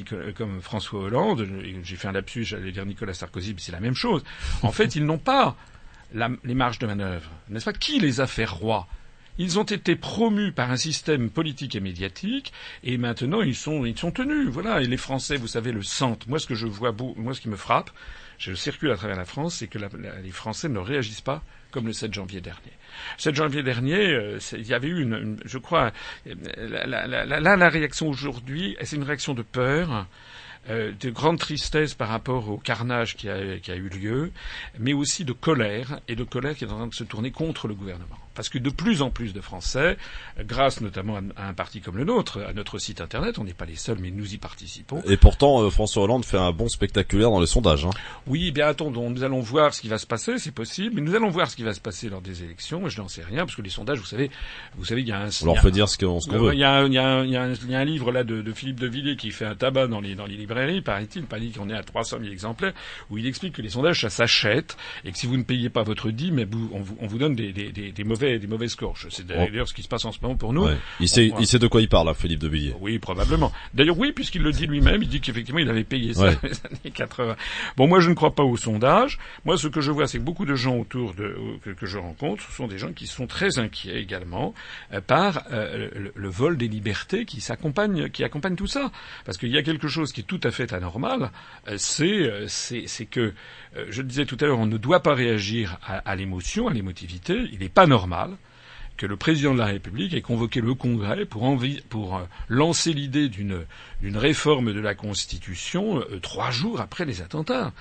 François 0.62 1.00
Hollande, 1.00 1.49
j'ai 1.83 1.97
fait 1.97 2.06
un 2.06 2.12
lapsus, 2.12 2.45
j'allais 2.45 2.71
dire 2.71 2.87
Nicolas 2.87 3.12
Sarkozy, 3.12 3.52
mais 3.54 3.61
c'est 3.61 3.73
la 3.73 3.80
même 3.80 3.97
chose. 3.97 4.23
En 4.62 4.71
fait, 4.71 4.95
ils 4.95 5.04
n'ont 5.04 5.18
pas 5.18 5.56
les 6.45 6.54
marges 6.54 6.78
de 6.78 6.87
manœuvre, 6.87 7.28
n'est-ce 7.49 7.64
pas? 7.64 7.73
Qui 7.73 7.99
les 7.99 8.21
a 8.21 8.28
fait 8.28 8.45
rois? 8.45 8.87
Ils 9.38 9.59
ont 9.59 9.64
été 9.64 9.97
promus 9.97 10.52
par 10.52 10.71
un 10.71 10.76
système 10.76 11.31
politique 11.31 11.75
et 11.75 11.81
médiatique, 11.81 12.52
et 12.85 12.99
maintenant 12.99 13.43
ils 13.43 13.55
sont, 13.55 13.85
ils 13.85 13.99
sont 13.99 14.11
tenus. 14.11 14.49
Voilà. 14.49 14.81
Et 14.83 14.87
les 14.87 14.97
Français, 14.97 15.37
vous 15.37 15.47
savez, 15.49 15.73
le 15.73 15.83
sentent. 15.83 16.26
Moi, 16.26 16.38
ce 16.38 16.47
que 16.47 16.55
je 16.55 16.66
vois, 16.66 16.95
moi, 17.16 17.35
ce 17.35 17.40
qui 17.40 17.49
me 17.49 17.57
frappe, 17.57 17.90
je 18.38 18.55
circule 18.55 18.90
à 18.90 18.97
travers 18.97 19.16
la 19.16 19.25
France, 19.25 19.57
c'est 19.57 19.66
que 19.66 19.78
la- 19.78 19.88
les 20.23 20.31
Français 20.31 20.69
ne 20.69 20.78
réagissent 20.78 21.21
pas 21.23 21.43
comme 21.71 21.87
le 21.87 21.93
7 21.93 22.14
janvier 22.14 22.40
dernier. 22.40 22.73
Le 23.19 23.23
7 23.23 23.35
janvier 23.35 23.62
dernier, 23.62 23.97
euh, 24.12 24.38
il 24.52 24.66
y 24.66 24.73
avait 24.75 24.88
eu, 24.88 25.02
une, 25.02 25.38
je 25.45 25.59
crois, 25.59 25.93
euh, 26.26 26.87
la, 26.87 27.57
la, 27.57 27.69
réaction 27.69 28.09
aujourd'hui, 28.09 28.76
c'est 28.83 28.97
une 28.97 29.02
réaction 29.02 29.35
de 29.35 29.43
peur. 29.43 30.07
euh, 30.69 30.93
de 30.99 31.11
grande 31.11 31.38
tristesse 31.38 31.95
par 31.95 32.09
rapport 32.09 32.50
au 32.50 32.59
carnage 32.59 33.14
qui 33.16 33.28
a 33.28 33.76
eu 33.76 33.88
lieu, 33.88 34.33
mais 34.81 34.95
aussi 34.95 35.25
de 35.25 35.33
colère, 35.33 36.00
et 36.09 36.16
de 36.16 36.25
colère 36.25 36.57
qui 36.57 36.64
est 36.64 36.73
en 36.73 36.76
train 36.78 36.87
de 36.88 36.95
se 36.95 37.05
tourner 37.05 37.31
contre 37.31 37.69
le 37.69 37.75
gouvernement. 37.75 38.19
Parce 38.37 38.49
que 38.49 38.59
de 38.59 38.71
plus 38.71 39.02
en 39.02 39.11
plus 39.11 39.33
de 39.33 39.40
Français, 39.40 39.97
grâce 40.45 40.81
notamment 40.81 41.16
à, 41.37 41.49
un 41.49 41.55
parti 41.55 41.81
comme 41.81 41.97
le 41.97 42.05
nôtre, 42.05 42.40
à 42.49 42.52
notre 42.52 42.78
site 42.78 43.00
internet, 43.00 43.38
on 43.38 43.45
n'est 43.45 43.55
pas 43.55 43.64
les 43.64 43.76
seuls, 43.76 43.99
mais 44.00 44.11
nous 44.11 44.35
y 44.35 44.38
participons. 44.38 45.02
Et 45.09 45.16
pourtant, 45.16 45.62
euh, 45.62 45.71
François 45.71 46.05
Hollande 46.05 46.25
fait 46.25 46.37
un 46.38 46.52
bon 46.52 46.69
spectaculaire 46.69 47.31
dans 47.31 47.40
les 47.40 47.47
sondages. 47.47 47.85
Hein. 47.87 47.90
Oui, 48.26 48.47
eh 48.49 48.50
bien 48.52 48.66
attendons, 48.69 49.11
nous 49.11 49.25
allons 49.25 49.40
voir 49.40 49.75
ce 49.75 49.81
qui 49.81 49.88
va 49.88 49.99
se 49.99 50.07
passer, 50.07 50.38
c'est 50.38 50.52
possible, 50.55 50.95
mais 50.97 51.00
nous 51.00 51.14
allons 51.14 51.31
voir 51.31 51.50
ce 51.50 51.57
qui 51.57 51.62
va 51.62 51.73
se 51.73 51.81
passer 51.81 52.09
lors 52.09 52.21
des 52.21 52.43
élections. 52.43 52.88
Je 52.88 53.00
n'en 53.00 53.09
sais 53.09 53.23
rien, 53.23 53.45
parce 53.47 53.57
que 53.57 53.62
les 53.62 53.71
sondages, 53.71 53.99
vous 53.99 54.05
savez, 54.07 54.31
vous 54.76 54.85
savez, 54.85 55.00
il 55.00 55.09
y 55.09 55.12
a 55.12 55.19
un. 55.21 55.28
On 55.43 55.47
leur 55.47 55.59
fait 55.59 55.71
dire 55.71 55.88
ce 55.88 55.97
qu'on 55.99 56.19
Euh, 56.33 56.38
veut. 56.38 56.52
Il 56.55 56.61
y, 56.61 56.64
a 56.64 56.73
un, 56.73 56.87
il, 56.87 56.93
y 56.93 56.99
a 56.99 57.07
un, 57.07 57.25
il, 57.25 57.31
y 57.31 57.37
a 57.37 57.43
un, 57.43 57.52
il 57.55 57.71
y 57.71 57.75
a 57.75 57.78
un 57.78 57.85
livre 57.85 58.12
là 58.12 58.23
de, 58.25 58.43
de 58.43 58.52
Philippe 58.52 58.81
de 58.81 58.87
Villiers 58.87 59.16
qui 59.16 59.31
fait 59.31 59.47
un 59.47 59.55
tabac 59.55 59.87
dans 59.87 60.00
les, 60.00 60.14
dans 60.14 60.26
les 60.26 60.37
librairies, 60.37 60.83
paraît-il, 60.83 61.23
pas 61.25 61.38
dit 61.38 61.50
qu'on 61.52 61.71
est 61.71 61.75
à 61.75 61.83
300 61.83 62.19
000 62.21 62.31
exemplaires, 62.33 62.73
où 63.11 63.19
il 63.19 63.26
explique 63.26 63.55
que 63.55 63.62
les 63.62 63.71
sondages 63.71 64.00
ça 64.02 64.11
s'achète 64.11 64.76
et 65.05 65.12
que 65.12 65.19
si 65.19 65.26
vous 65.26 65.37
ne 65.37 65.43
payez 65.43 65.71
pas 65.71 65.83
votre 65.83 66.11
dîme, 66.11 66.45
on, 66.73 66.81
vous, 66.81 66.97
on 67.00 67.07
vous 67.07 67.19
donne 67.19 67.35
des, 67.35 67.52
des, 67.52 67.73
des, 67.73 67.93
des 67.93 68.05
mauvais 68.05 68.25
des 68.38 68.47
mauvaises 68.47 68.75
courses. 68.75 69.06
C'est 69.11 69.26
d'ailleurs 69.26 69.68
ce 69.68 69.75
qui 69.75 69.83
se 69.83 69.88
passe 69.88 70.04
en 70.04 70.12
ce 70.12 70.18
moment 70.21 70.37
pour 70.37 70.52
nous. 70.52 70.64
Ouais. 70.66 70.76
Il 71.00 71.09
sait, 71.09 71.30
On- 71.35 71.40
il 71.40 71.47
sait 71.47 71.59
de 71.59 71.66
quoi 71.66 71.80
il 71.80 71.88
parle, 71.88 72.06
là, 72.06 72.14
Philippe 72.14 72.40
de 72.40 72.49
Villiers. 72.49 72.75
Oui, 72.80 72.99
probablement. 72.99 73.52
D'ailleurs, 73.75 73.99
oui, 73.99 74.12
puisqu'il 74.12 74.42
le 74.42 74.52
dit 74.52 74.66
lui-même, 74.66 75.02
il 75.02 75.09
dit 75.09 75.21
qu'effectivement, 75.21 75.61
il 75.61 75.68
avait 75.71 75.85
payé 75.85 76.14
ça 76.14 76.25
Ouais. 76.25 76.37
les 76.42 76.50
années 76.66 76.90
80. 76.95 77.37
Bon, 77.76 77.87
moi, 77.87 78.00
je 78.00 78.11
ne 78.11 78.14
crois 78.14 78.35
pas 78.35 78.42
au 78.42 78.56
sondage. 78.56 79.18
Moi, 79.45 79.56
ce 79.56 79.68
que 79.68 79.80
je 79.80 79.90
vois, 79.90 80.06
c'est 80.06 80.18
que 80.18 80.23
beaucoup 80.25 80.45
de 80.47 80.54
gens 80.54 80.76
autour 80.76 81.14
de 81.14 81.25
euh, 81.25 81.37
que, 81.64 81.71
que 81.71 81.87
je 81.87 81.99
rencontre, 81.99 82.42
ce 82.49 82.52
sont 82.52 82.66
des 82.66 82.78
gens 82.78 82.92
qui 82.92 83.06
sont 83.06 83.26
très 83.26 83.59
inquiets 83.59 84.00
également 84.00 84.54
euh, 84.92 85.00
par 85.00 85.45
euh, 85.52 85.88
le, 85.95 86.12
le 86.14 86.28
vol 86.28 86.56
des 86.56 86.68
libertés 86.68 87.25
qui 87.25 87.40
s'accompagne, 87.40 88.09
qui 88.11 88.25
accompagne 88.25 88.56
tout 88.56 88.66
ça. 88.66 88.90
Parce 89.25 89.38
qu'il 89.38 89.50
y 89.50 89.59
a 89.59 89.62
quelque 89.62 89.88
chose 89.88 90.12
qui 90.12 90.21
est 90.23 90.25
tout 90.25 90.40
à 90.42 90.50
fait 90.50 90.73
anormal, 90.73 91.30
euh, 91.68 91.75
c'est 91.78 92.30
c'est 92.49 92.85
c'est 92.87 93.06
que 93.06 93.33
je 93.90 94.00
le 94.02 94.09
disais 94.09 94.25
tout 94.25 94.38
à 94.40 94.47
l'heure, 94.47 94.59
on 94.59 94.64
ne 94.66 94.78
doit 94.78 95.00
pas 95.00 95.14
réagir 95.14 95.76
à, 95.87 95.97
à 95.99 96.16
l'émotion, 96.16 96.68
à 96.68 96.73
l'émotivité. 96.73 97.37
Il 97.52 97.59
n'est 97.59 97.68
pas 97.68 97.87
normal 97.87 98.15
que 98.96 99.06
le 99.06 99.16
président 99.16 99.52
de 99.52 99.58
la 99.58 99.66
République 99.66 100.14
ait 100.14 100.23
convoqué 100.23 100.61
le 100.61 100.75
Congrès 100.75 101.25
pour, 101.26 101.46
euh, 102.16 102.23
lancer 102.49 102.92
l'idée 102.92 103.28
d'une 103.28 103.66
réforme 104.16 104.73
de 104.73 104.80
la 104.80 104.94
Constitution 104.94 105.99
euh, 106.00 106.18
trois 106.20 106.50
jours 106.50 106.80
après 106.80 107.04
les 107.04 107.20
attentats. 107.20 107.73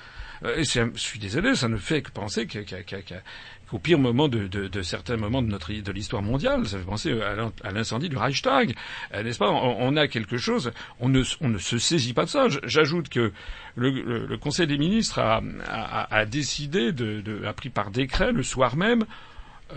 Euh, 0.43 0.63
je 0.63 0.89
suis 0.95 1.19
désolé, 1.19 1.55
ça 1.55 1.69
ne 1.69 1.77
fait 1.77 2.01
que 2.01 2.11
penser 2.11 2.45
qu'au 2.45 3.79
pire 3.79 3.97
moment 3.97 4.27
de, 4.27 4.81
certains 4.81 5.15
moments 5.15 5.41
de 5.41 5.47
notre 5.47 5.71
de 5.71 5.91
l'histoire 5.93 6.21
mondiale, 6.21 6.67
ça 6.67 6.77
fait 6.77 6.83
penser 6.83 7.21
à 7.21 7.35
l'in- 7.35 7.53
à 7.63 7.71
l'incendie 7.71 8.09
du 8.09 8.17
Reichstag, 8.17 8.75
n'est-ce 9.13 9.39
pas? 9.39 9.49
On, 9.49 9.95
a 9.95 10.07
quelque 10.09 10.37
chose, 10.37 10.73
on 10.99 11.07
ne, 11.07 11.23
se 11.23 11.77
saisit 11.77 12.13
pas 12.13 12.25
de 12.25 12.29
ça. 12.29 12.47
J'ajoute 12.63 13.07
que 13.07 13.31
le, 13.77 14.35
Conseil 14.37 14.67
des 14.67 14.77
ministres 14.77 15.19
a, 15.19 16.25
décidé, 16.25 16.91
a 17.47 17.53
pris 17.53 17.69
par 17.69 17.89
décret 17.89 18.33
le 18.33 18.43
soir 18.43 18.75
même 18.75 19.05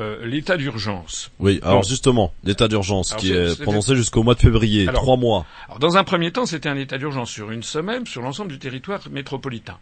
euh, 0.00 0.24
l'état 0.26 0.56
d'urgence. 0.56 1.30
Oui, 1.38 1.60
alors 1.62 1.82
justement, 1.82 2.32
l'état 2.44 2.68
d'urgence 2.68 3.14
qui 3.14 3.32
est 3.32 3.60
prononcé 3.62 3.96
jusqu'au 3.96 4.22
mois 4.22 4.34
de 4.34 4.40
février, 4.40 4.86
Alors, 4.86 5.02
trois 5.02 5.16
mois. 5.16 5.46
Alors, 5.66 5.78
dans 5.78 5.96
un 5.96 6.04
premier 6.04 6.30
temps, 6.30 6.46
c'était 6.46 6.68
un 6.68 6.76
état 6.76 6.98
d'urgence 6.98 7.30
sur 7.30 7.50
une 7.50 7.62
semaine 7.62 8.06
sur 8.06 8.22
l'ensemble 8.22 8.50
du 8.50 8.58
territoire 8.58 9.00
métropolitain. 9.10 9.78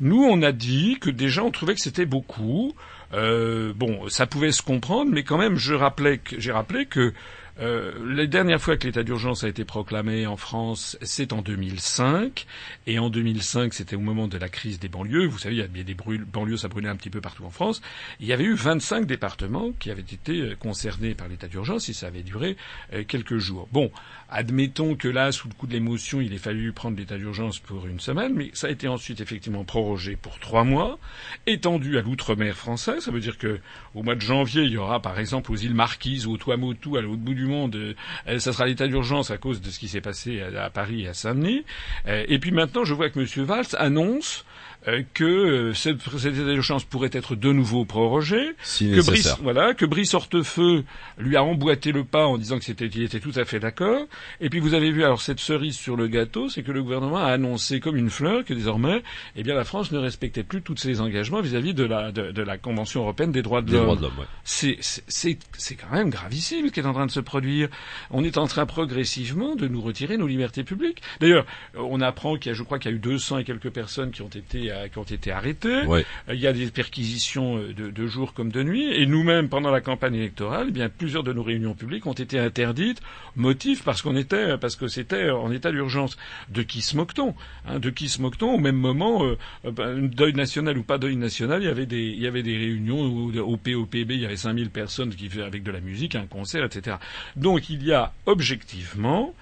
Nous, 0.00 0.22
on 0.22 0.42
a 0.42 0.52
dit 0.52 0.96
que 1.00 1.10
déjà, 1.10 1.42
on 1.44 1.50
trouvait 1.50 1.74
que 1.74 1.80
c'était 1.80 2.06
beaucoup. 2.06 2.74
Euh, 3.12 3.72
bon, 3.76 4.08
ça 4.08 4.26
pouvait 4.26 4.52
se 4.52 4.62
comprendre, 4.62 5.10
mais 5.12 5.22
quand 5.22 5.38
même, 5.38 5.56
je 5.56 5.74
rappelais 5.74 6.18
que, 6.18 6.40
j'ai 6.40 6.52
rappelé 6.52 6.86
que 6.86 7.12
euh, 7.60 7.92
les 8.06 8.26
dernières 8.26 8.60
fois 8.60 8.76
que 8.76 8.86
l'état 8.86 9.02
d'urgence 9.02 9.44
a 9.44 9.48
été 9.48 9.64
proclamé 9.64 10.26
en 10.26 10.36
France, 10.36 10.96
c'est 11.02 11.32
en 11.32 11.42
2005. 11.42 12.46
Et 12.86 12.98
en 12.98 13.10
2005, 13.10 13.74
c'était 13.74 13.96
au 13.96 14.00
moment 14.00 14.28
de 14.28 14.38
la 14.38 14.48
crise 14.48 14.78
des 14.78 14.88
banlieues. 14.88 15.26
Vous 15.26 15.38
savez, 15.38 15.56
il 15.56 15.58
y 15.58 15.62
avait 15.62 15.84
des 15.84 15.94
brûles, 15.94 16.24
banlieues, 16.24 16.56
ça 16.56 16.68
brûlait 16.68 16.88
un 16.88 16.96
petit 16.96 17.10
peu 17.10 17.20
partout 17.20 17.44
en 17.44 17.50
France. 17.50 17.82
Il 18.20 18.26
y 18.26 18.32
avait 18.32 18.44
eu 18.44 18.54
25 18.54 19.06
départements 19.06 19.72
qui 19.78 19.90
avaient 19.90 20.00
été 20.00 20.40
euh, 20.40 20.56
concernés 20.56 21.14
par 21.14 21.28
l'état 21.28 21.48
d'urgence 21.48 21.88
et 21.88 21.92
ça 21.92 22.06
avait 22.06 22.22
duré 22.22 22.56
euh, 22.94 23.04
quelques 23.06 23.38
jours. 23.38 23.68
Bon, 23.70 23.90
admettons 24.30 24.94
que 24.94 25.08
là, 25.08 25.30
sous 25.30 25.48
le 25.48 25.54
coup 25.54 25.66
de 25.66 25.72
l'émotion, 25.72 26.20
il 26.20 26.32
ait 26.32 26.38
fallu 26.38 26.72
prendre 26.72 26.96
l'état 26.96 27.18
d'urgence 27.18 27.58
pour 27.58 27.86
une 27.86 28.00
semaine, 28.00 28.32
mais 28.34 28.50
ça 28.54 28.68
a 28.68 28.70
été 28.70 28.88
ensuite 28.88 29.20
effectivement 29.20 29.64
prorogé 29.64 30.16
pour 30.16 30.38
trois 30.38 30.64
mois, 30.64 30.98
étendu 31.46 31.98
à 31.98 32.02
l'outre-mer 32.02 32.56
français. 32.56 33.00
Ça 33.00 33.10
veut 33.10 33.20
dire 33.20 33.36
que 33.36 33.60
au 33.94 34.02
mois 34.02 34.14
de 34.14 34.20
janvier, 34.20 34.62
il 34.62 34.72
y 34.72 34.78
aura 34.78 35.00
par 35.00 35.18
exemple 35.18 35.52
aux 35.52 35.56
îles 35.56 35.74
Marquises 35.74 36.26
au 36.26 36.38
Tuamotu, 36.38 36.96
à 36.96 37.02
l'autre 37.02 37.20
bout 37.20 37.34
du 37.34 37.41
monde, 37.46 37.74
euh, 37.76 38.38
ça 38.38 38.52
sera 38.52 38.66
l'état 38.66 38.86
d'urgence 38.86 39.30
à 39.30 39.38
cause 39.38 39.60
de 39.60 39.70
ce 39.70 39.78
qui 39.78 39.88
s'est 39.88 40.00
passé 40.00 40.42
à, 40.42 40.64
à 40.64 40.70
Paris 40.70 41.02
et 41.02 41.08
à 41.08 41.14
Saint-Denis. 41.14 41.64
Euh, 42.06 42.24
et 42.28 42.38
puis 42.38 42.50
maintenant, 42.50 42.84
je 42.84 42.94
vois 42.94 43.10
que 43.10 43.20
M. 43.20 43.44
Valls 43.44 43.66
annonce 43.78 44.44
euh, 44.88 45.02
que 45.14 45.24
euh, 45.24 45.74
cette, 45.74 46.00
cet 46.00 46.34
état 46.34 46.52
d'urgence 46.52 46.84
pourrait 46.84 47.10
être 47.12 47.36
de 47.36 47.52
nouveau 47.52 47.84
prorogé, 47.84 48.52
Si 48.62 48.90
que 48.90 49.04
Brice, 49.04 49.36
voilà, 49.42 49.74
que 49.74 49.84
Brice 49.84 50.14
Hortefeux 50.14 50.84
lui 51.18 51.36
a 51.36 51.44
emboîté 51.44 51.92
le 51.92 52.04
pas 52.04 52.26
en 52.26 52.38
disant 52.38 52.58
que 52.58 52.64
c'était, 52.64 52.88
qu'il 52.88 53.02
était 53.02 53.20
tout 53.20 53.32
à 53.36 53.44
fait 53.44 53.60
d'accord. 53.60 54.06
Et 54.40 54.50
puis 54.50 54.58
vous 54.58 54.74
avez 54.74 54.90
vu 54.90 55.04
alors 55.04 55.20
cette 55.20 55.40
cerise 55.40 55.76
sur 55.76 55.96
le 55.96 56.08
gâteau, 56.08 56.48
c'est 56.48 56.62
que 56.62 56.72
le 56.72 56.82
gouvernement 56.82 57.18
a 57.18 57.26
annoncé 57.28 57.80
comme 57.80 57.96
une 57.96 58.10
fleur 58.10 58.44
que 58.44 58.54
désormais, 58.54 59.02
eh 59.36 59.42
bien 59.42 59.54
la 59.54 59.64
France 59.64 59.92
ne 59.92 59.98
respectait 59.98 60.42
plus 60.42 60.62
tous 60.62 60.76
ses 60.76 61.00
engagements 61.00 61.40
vis-à-vis 61.40 61.74
de 61.74 61.84
la 61.84 62.10
de, 62.10 62.32
de 62.32 62.42
la 62.42 62.58
Convention 62.58 63.02
européenne 63.02 63.32
des 63.32 63.42
droits 63.42 63.62
de 63.62 63.72
l'homme. 63.72 63.98
ouais. 64.00 64.26
C'est 64.44 64.78
c'est 64.80 65.38
c'est 65.56 65.76
quand 65.76 65.92
même 65.92 66.10
gravissime 66.10 66.66
ce 66.66 66.72
qui 66.72 66.80
est 66.80 66.86
en 66.86 66.92
train 66.92 67.06
de 67.06 67.10
se 67.10 67.20
produire. 67.20 67.68
On 68.10 68.24
est 68.24 68.36
en 68.36 68.46
train 68.46 68.66
progressivement 68.66 69.54
de 69.54 69.68
nous 69.68 69.80
retirer 69.80 70.16
nos 70.16 70.26
libertés 70.26 70.64
publiques. 70.64 71.02
D'ailleurs, 71.20 71.46
on 71.74 72.00
apprend 72.00 72.36
qu'il 72.36 72.50
y 72.50 72.54
a, 72.54 72.54
je 72.54 72.62
crois 72.62 72.78
qu'il 72.78 72.90
y 72.90 72.94
a 72.94 72.96
eu 72.96 73.00
200 73.00 73.38
et 73.38 73.44
quelques 73.44 73.70
personnes 73.70 74.10
qui 74.10 74.22
ont 74.22 74.28
été 74.28 74.71
euh, 74.72 74.88
qui 74.88 74.98
ont 74.98 75.02
été 75.02 75.30
arrêtés. 75.30 75.82
Ouais. 75.86 76.04
Euh, 76.28 76.34
Il 76.34 76.40
y 76.40 76.46
a 76.46 76.52
des 76.52 76.70
perquisitions 76.70 77.58
euh, 77.58 77.72
de, 77.72 77.90
de 77.90 78.06
jour 78.06 78.32
comme 78.34 78.50
de 78.50 78.62
nuit. 78.62 78.92
Et 78.92 79.06
nous-mêmes, 79.06 79.48
pendant 79.48 79.70
la 79.70 79.80
campagne 79.80 80.14
électorale, 80.14 80.66
eh 80.68 80.72
bien 80.72 80.88
plusieurs 80.88 81.22
de 81.22 81.32
nos 81.32 81.42
réunions 81.42 81.74
publiques 81.74 82.06
ont 82.06 82.12
été 82.12 82.38
interdites. 82.38 83.00
Motif 83.36 83.82
parce 83.84 84.02
qu'on 84.02 84.16
était, 84.16 84.58
parce 84.58 84.76
que 84.76 84.88
c'était 84.88 85.30
en 85.30 85.50
état 85.52 85.70
d'urgence. 85.70 86.16
De 86.48 86.62
qui 86.62 86.82
se 86.82 86.96
moque-t-on 86.96 87.34
hein, 87.66 87.78
De 87.78 87.90
qui 87.90 88.08
se 88.08 88.20
moque-t-on 88.20 88.54
Au 88.54 88.58
même 88.58 88.76
moment, 88.76 89.24
euh, 89.24 89.36
ben, 89.70 90.08
deuil 90.08 90.34
national 90.34 90.76
ou 90.78 90.82
pas 90.82 90.98
deuil 90.98 91.16
national, 91.16 91.62
il 91.62 91.66
y 91.66 91.68
avait 91.68 91.86
des, 91.86 92.02
il 92.02 92.20
y 92.20 92.26
avait 92.26 92.42
des 92.42 92.56
réunions 92.56 93.06
où, 93.06 93.38
au 93.38 93.56
POPB, 93.56 94.10
il 94.10 94.20
y 94.20 94.26
avait 94.26 94.36
5000 94.36 94.70
personnes 94.70 95.14
qui 95.14 95.28
faisaient 95.28 95.42
avec 95.42 95.62
de 95.62 95.70
la 95.70 95.80
musique, 95.80 96.14
un 96.14 96.26
concert, 96.26 96.64
etc. 96.64 96.96
Donc 97.36 97.70
il 97.70 97.84
y 97.84 97.92
a 97.92 98.12
objectivement 98.26 99.34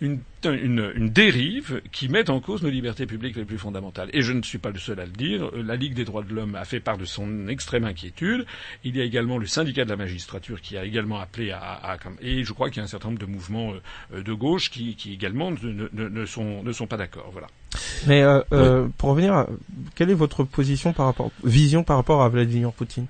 une, 0.00 0.20
une, 0.44 0.92
une, 0.96 1.08
dérive 1.08 1.80
qui 1.92 2.08
met 2.08 2.28
en 2.28 2.40
cause 2.40 2.62
nos 2.62 2.68
libertés 2.68 3.06
publiques 3.06 3.36
les 3.36 3.44
plus 3.44 3.58
fondamentales. 3.58 4.10
Et 4.12 4.22
je 4.22 4.32
ne 4.32 4.42
suis 4.42 4.58
pas 4.58 4.70
le 4.70 4.78
seul 4.78 5.00
à 5.00 5.06
le 5.06 5.12
dire. 5.12 5.50
La 5.54 5.76
Ligue 5.76 5.94
des 5.94 6.04
droits 6.04 6.22
de 6.22 6.34
l'homme 6.34 6.54
a 6.56 6.64
fait 6.64 6.80
part 6.80 6.98
de 6.98 7.04
son 7.04 7.48
extrême 7.48 7.84
inquiétude. 7.84 8.44
Il 8.82 8.96
y 8.96 9.00
a 9.00 9.04
également 9.04 9.38
le 9.38 9.46
syndicat 9.46 9.84
de 9.84 9.90
la 9.90 9.96
magistrature 9.96 10.60
qui 10.60 10.76
a 10.76 10.84
également 10.84 11.20
appelé 11.20 11.52
à... 11.52 11.58
à, 11.58 11.92
à 11.94 11.98
et 12.20 12.44
je 12.44 12.52
crois 12.52 12.68
qu'il 12.68 12.78
y 12.78 12.80
a 12.80 12.84
un 12.84 12.88
certain 12.88 13.08
nombre 13.08 13.20
de 13.20 13.26
mouvements 13.26 13.72
euh, 14.12 14.22
de 14.22 14.32
gauche 14.32 14.70
qui, 14.70 14.96
qui 14.96 15.12
également 15.12 15.50
ne, 15.50 15.88
ne, 15.92 16.08
ne, 16.08 16.26
sont, 16.26 16.62
ne 16.62 16.72
sont 16.72 16.86
pas 16.86 16.96
d'accord. 16.96 17.30
Voilà. 17.32 17.46
Mais 18.06 18.22
euh, 18.22 18.38
oui. 18.38 18.58
euh, 18.58 18.88
pour 18.98 19.10
revenir, 19.10 19.34
à, 19.34 19.48
quelle 19.94 20.10
est 20.10 20.14
votre 20.14 20.44
position 20.44 20.92
par 20.92 21.06
rapport, 21.06 21.30
vision 21.44 21.84
par 21.84 21.96
rapport 21.96 22.22
à 22.22 22.28
Vladimir 22.28 22.72
Poutine? 22.72 23.06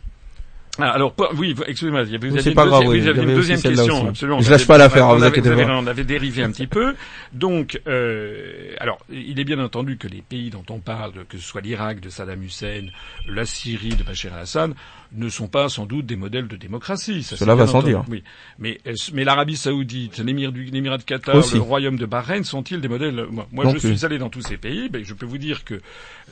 Ah, 0.79 0.91
alors, 0.91 1.15
oui, 1.37 1.55
excusez-moi, 1.67 2.03
vous 2.03 2.15
aviez 2.15 2.29
une, 2.29 2.35
deuxième, 2.35 2.55
grave, 2.55 2.85
oui, 2.87 3.01
vous 3.01 3.07
aviez 3.09 3.23
une 3.23 3.35
deuxième 3.35 3.63
question, 3.63 4.09
absolument. 4.09 4.41
Je 4.41 4.51
lâche 4.51 4.67
pas 4.67 4.77
l'affaire, 4.77 5.07
on, 5.07 5.15
avait, 5.15 5.27
inquiétez 5.27 5.49
vous 5.49 5.55
avez, 5.55 5.67
pas. 5.67 5.77
on 5.77 5.87
avait 5.87 6.05
dérivé 6.05 6.43
un 6.43 6.51
petit 6.51 6.67
peu. 6.67 6.95
Donc, 7.33 7.81
euh, 7.87 8.75
alors, 8.81 8.99
il 9.09 9.39
est 9.39 9.45
bien 9.45 9.61
entendu 9.61 9.97
que 9.99 10.09
les 10.09 10.23
pays 10.23 10.51
dont 10.51 10.65
on 10.71 10.81
parle, 10.81 11.13
que 11.29 11.39
ce 11.39 11.45
soit 11.45 11.61
l'Irak 11.61 12.01
de 12.01 12.09
Saddam 12.09 12.43
Hussein, 12.43 12.87
la 13.29 13.45
Syrie 13.45 13.95
de 13.95 14.03
Bachar 14.03 14.35
al-Assad, 14.35 14.75
ne 15.13 15.29
sont 15.29 15.47
pas 15.47 15.69
sans 15.69 15.87
doute 15.87 16.07
des 16.07 16.17
modèles 16.17 16.49
de 16.49 16.57
démocratie. 16.57 17.23
Ça, 17.23 17.37
Cela 17.37 17.55
va 17.55 17.69
sans 17.69 17.83
dire. 17.83 18.03
Oui, 18.09 18.25
mais 18.59 18.81
mais 19.13 19.23
l'Arabie 19.23 19.57
Saoudite, 19.57 20.19
l'Émirat 20.19 20.99
de 20.99 21.05
Qatar, 21.05 21.37
Aussi. 21.37 21.55
le 21.55 21.61
Royaume 21.61 21.97
de 21.99 22.07
Bahreïn 22.07 22.43
sont-ils 22.43 22.81
des 22.81 22.89
modèles? 22.89 23.27
Moi, 23.31 23.47
moi 23.53 23.73
je 23.73 23.79
suis 23.79 24.05
allé 24.05 24.19
dans 24.19 24.29
tous 24.31 24.43
ces 24.43 24.57
pays, 24.57 24.91
mais 24.93 25.05
je 25.05 25.15
peux 25.15 25.27
vous 25.27 25.39
dire 25.39 25.65
que 25.65 25.81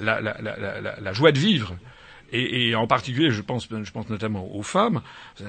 la, 0.01 0.21
la, 0.21 0.37
la, 0.43 0.81
la, 0.81 1.01
la 1.01 1.13
joie 1.13 1.31
de 1.31 1.39
vivre 1.39 1.77
et, 2.33 2.69
et, 2.69 2.75
en 2.75 2.87
particulier, 2.87 3.31
je 3.31 3.43
pense, 3.43 3.69
je 3.71 3.91
pense 3.91 4.09
notamment 4.09 4.55
aux 4.55 4.63
femmes, 4.63 5.03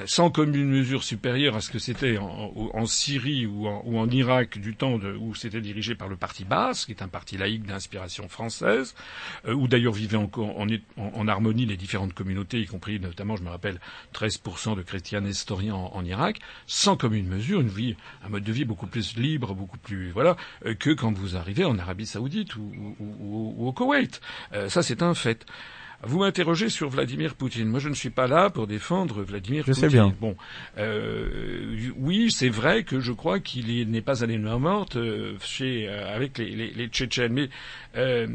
sans 0.06 0.30
commune 0.30 0.70
mesure 0.70 1.04
supérieure 1.04 1.56
à 1.56 1.62
ce 1.62 1.70
que 1.70 1.80
c'était 1.80 2.18
en, 2.18 2.86
Syrie 2.86 3.46
ou 3.46 3.68
en, 3.68 4.10
Irak 4.10 4.60
du 4.60 4.76
temps 4.76 5.00
où 5.20 5.34
c'était 5.36 5.62
dirigé 5.62 5.96
par 5.96 6.08
le 6.08 6.16
parti 6.16 6.46
Baas, 6.46 6.84
qui 6.86 6.92
est 6.92 7.02
un 7.02 7.08
parti 7.08 7.38
laïque 7.38 7.66
d'inspiration 7.66 8.28
française, 8.28 8.96
euh, 9.48 9.54
où 9.54 9.68
d'ailleurs 9.68 9.94
vivaient 9.94 10.18
en, 10.18 10.30
en, 10.98 11.28
harmonie 11.28 11.66
les 11.66 11.78
différentes 11.78 12.14
communautés, 12.14 12.62
y 12.62 12.66
compris 12.66 13.00
notamment, 13.00 13.36
je 13.36 13.44
me 13.44 13.50
rappelle, 13.50 13.80
13% 14.14 14.76
de 14.76 14.82
chrétiens 14.82 15.22
nestoriens 15.22 15.76
en, 15.76 16.04
Irak, 16.06 16.40
sans 16.68 16.98
commune 16.98 17.28
mesure, 17.28 17.62
une 17.62 17.70
vie, 17.70 17.96
un 18.24 18.30
mode 18.30 18.44
de 18.44 18.52
vie 18.52 18.66
beaucoup 18.66 18.88
plus 18.88 19.16
libre, 19.16 19.54
beaucoup 19.54 19.78
plus 19.78 20.12
voilà, 20.12 20.36
euh, 20.66 20.74
que 20.74 20.90
quand 20.90 21.14
vous 21.14 21.36
arrivez 21.36 21.66
en 21.66 21.78
Arabie 21.80 22.06
Saoudite 22.06 22.56
ou, 22.56 22.74
ou, 23.00 23.56
ou 23.58 23.68
au 23.68 23.72
Koweït. 23.72 24.22
Euh, 24.54 24.70
ça, 24.70 24.84
c'est 24.84 25.02
un 25.02 25.14
fait. 25.14 25.46
Vous 26.06 26.20
m'interrogez 26.20 26.70
sur 26.70 26.90
Vladimir 26.90 27.36
Poutine. 27.36 27.68
Moi, 27.68 27.80
je 27.80 27.88
ne 27.88 27.94
suis 27.94 28.10
pas 28.10 28.28
là 28.28 28.50
pour 28.50 28.68
défendre 28.68 29.24
Vladimir 29.24 29.64
je 29.66 29.72
Poutine. 29.72 29.84
Je 29.86 29.90
sais 29.90 29.96
bien. 29.96 30.14
Bon, 30.20 30.36
euh, 30.78 31.92
oui, 31.98 32.30
c'est 32.32 32.50
vrai 32.50 32.84
que 32.84 33.00
je 33.00 33.14
crois 33.14 33.40
qu'il 33.40 33.90
n'est 33.90 34.02
pas 34.02 34.24
allé 34.24 34.38
main 34.38 34.60
morte 34.60 34.98
euh, 34.98 35.36
chez 35.42 35.88
euh, 35.88 36.14
avec 36.14 36.38
les, 36.38 36.50
les, 36.50 36.72
les 36.72 36.88
Tchétchènes. 36.88 37.34
Mais 37.34 37.50
euh, 37.96 38.28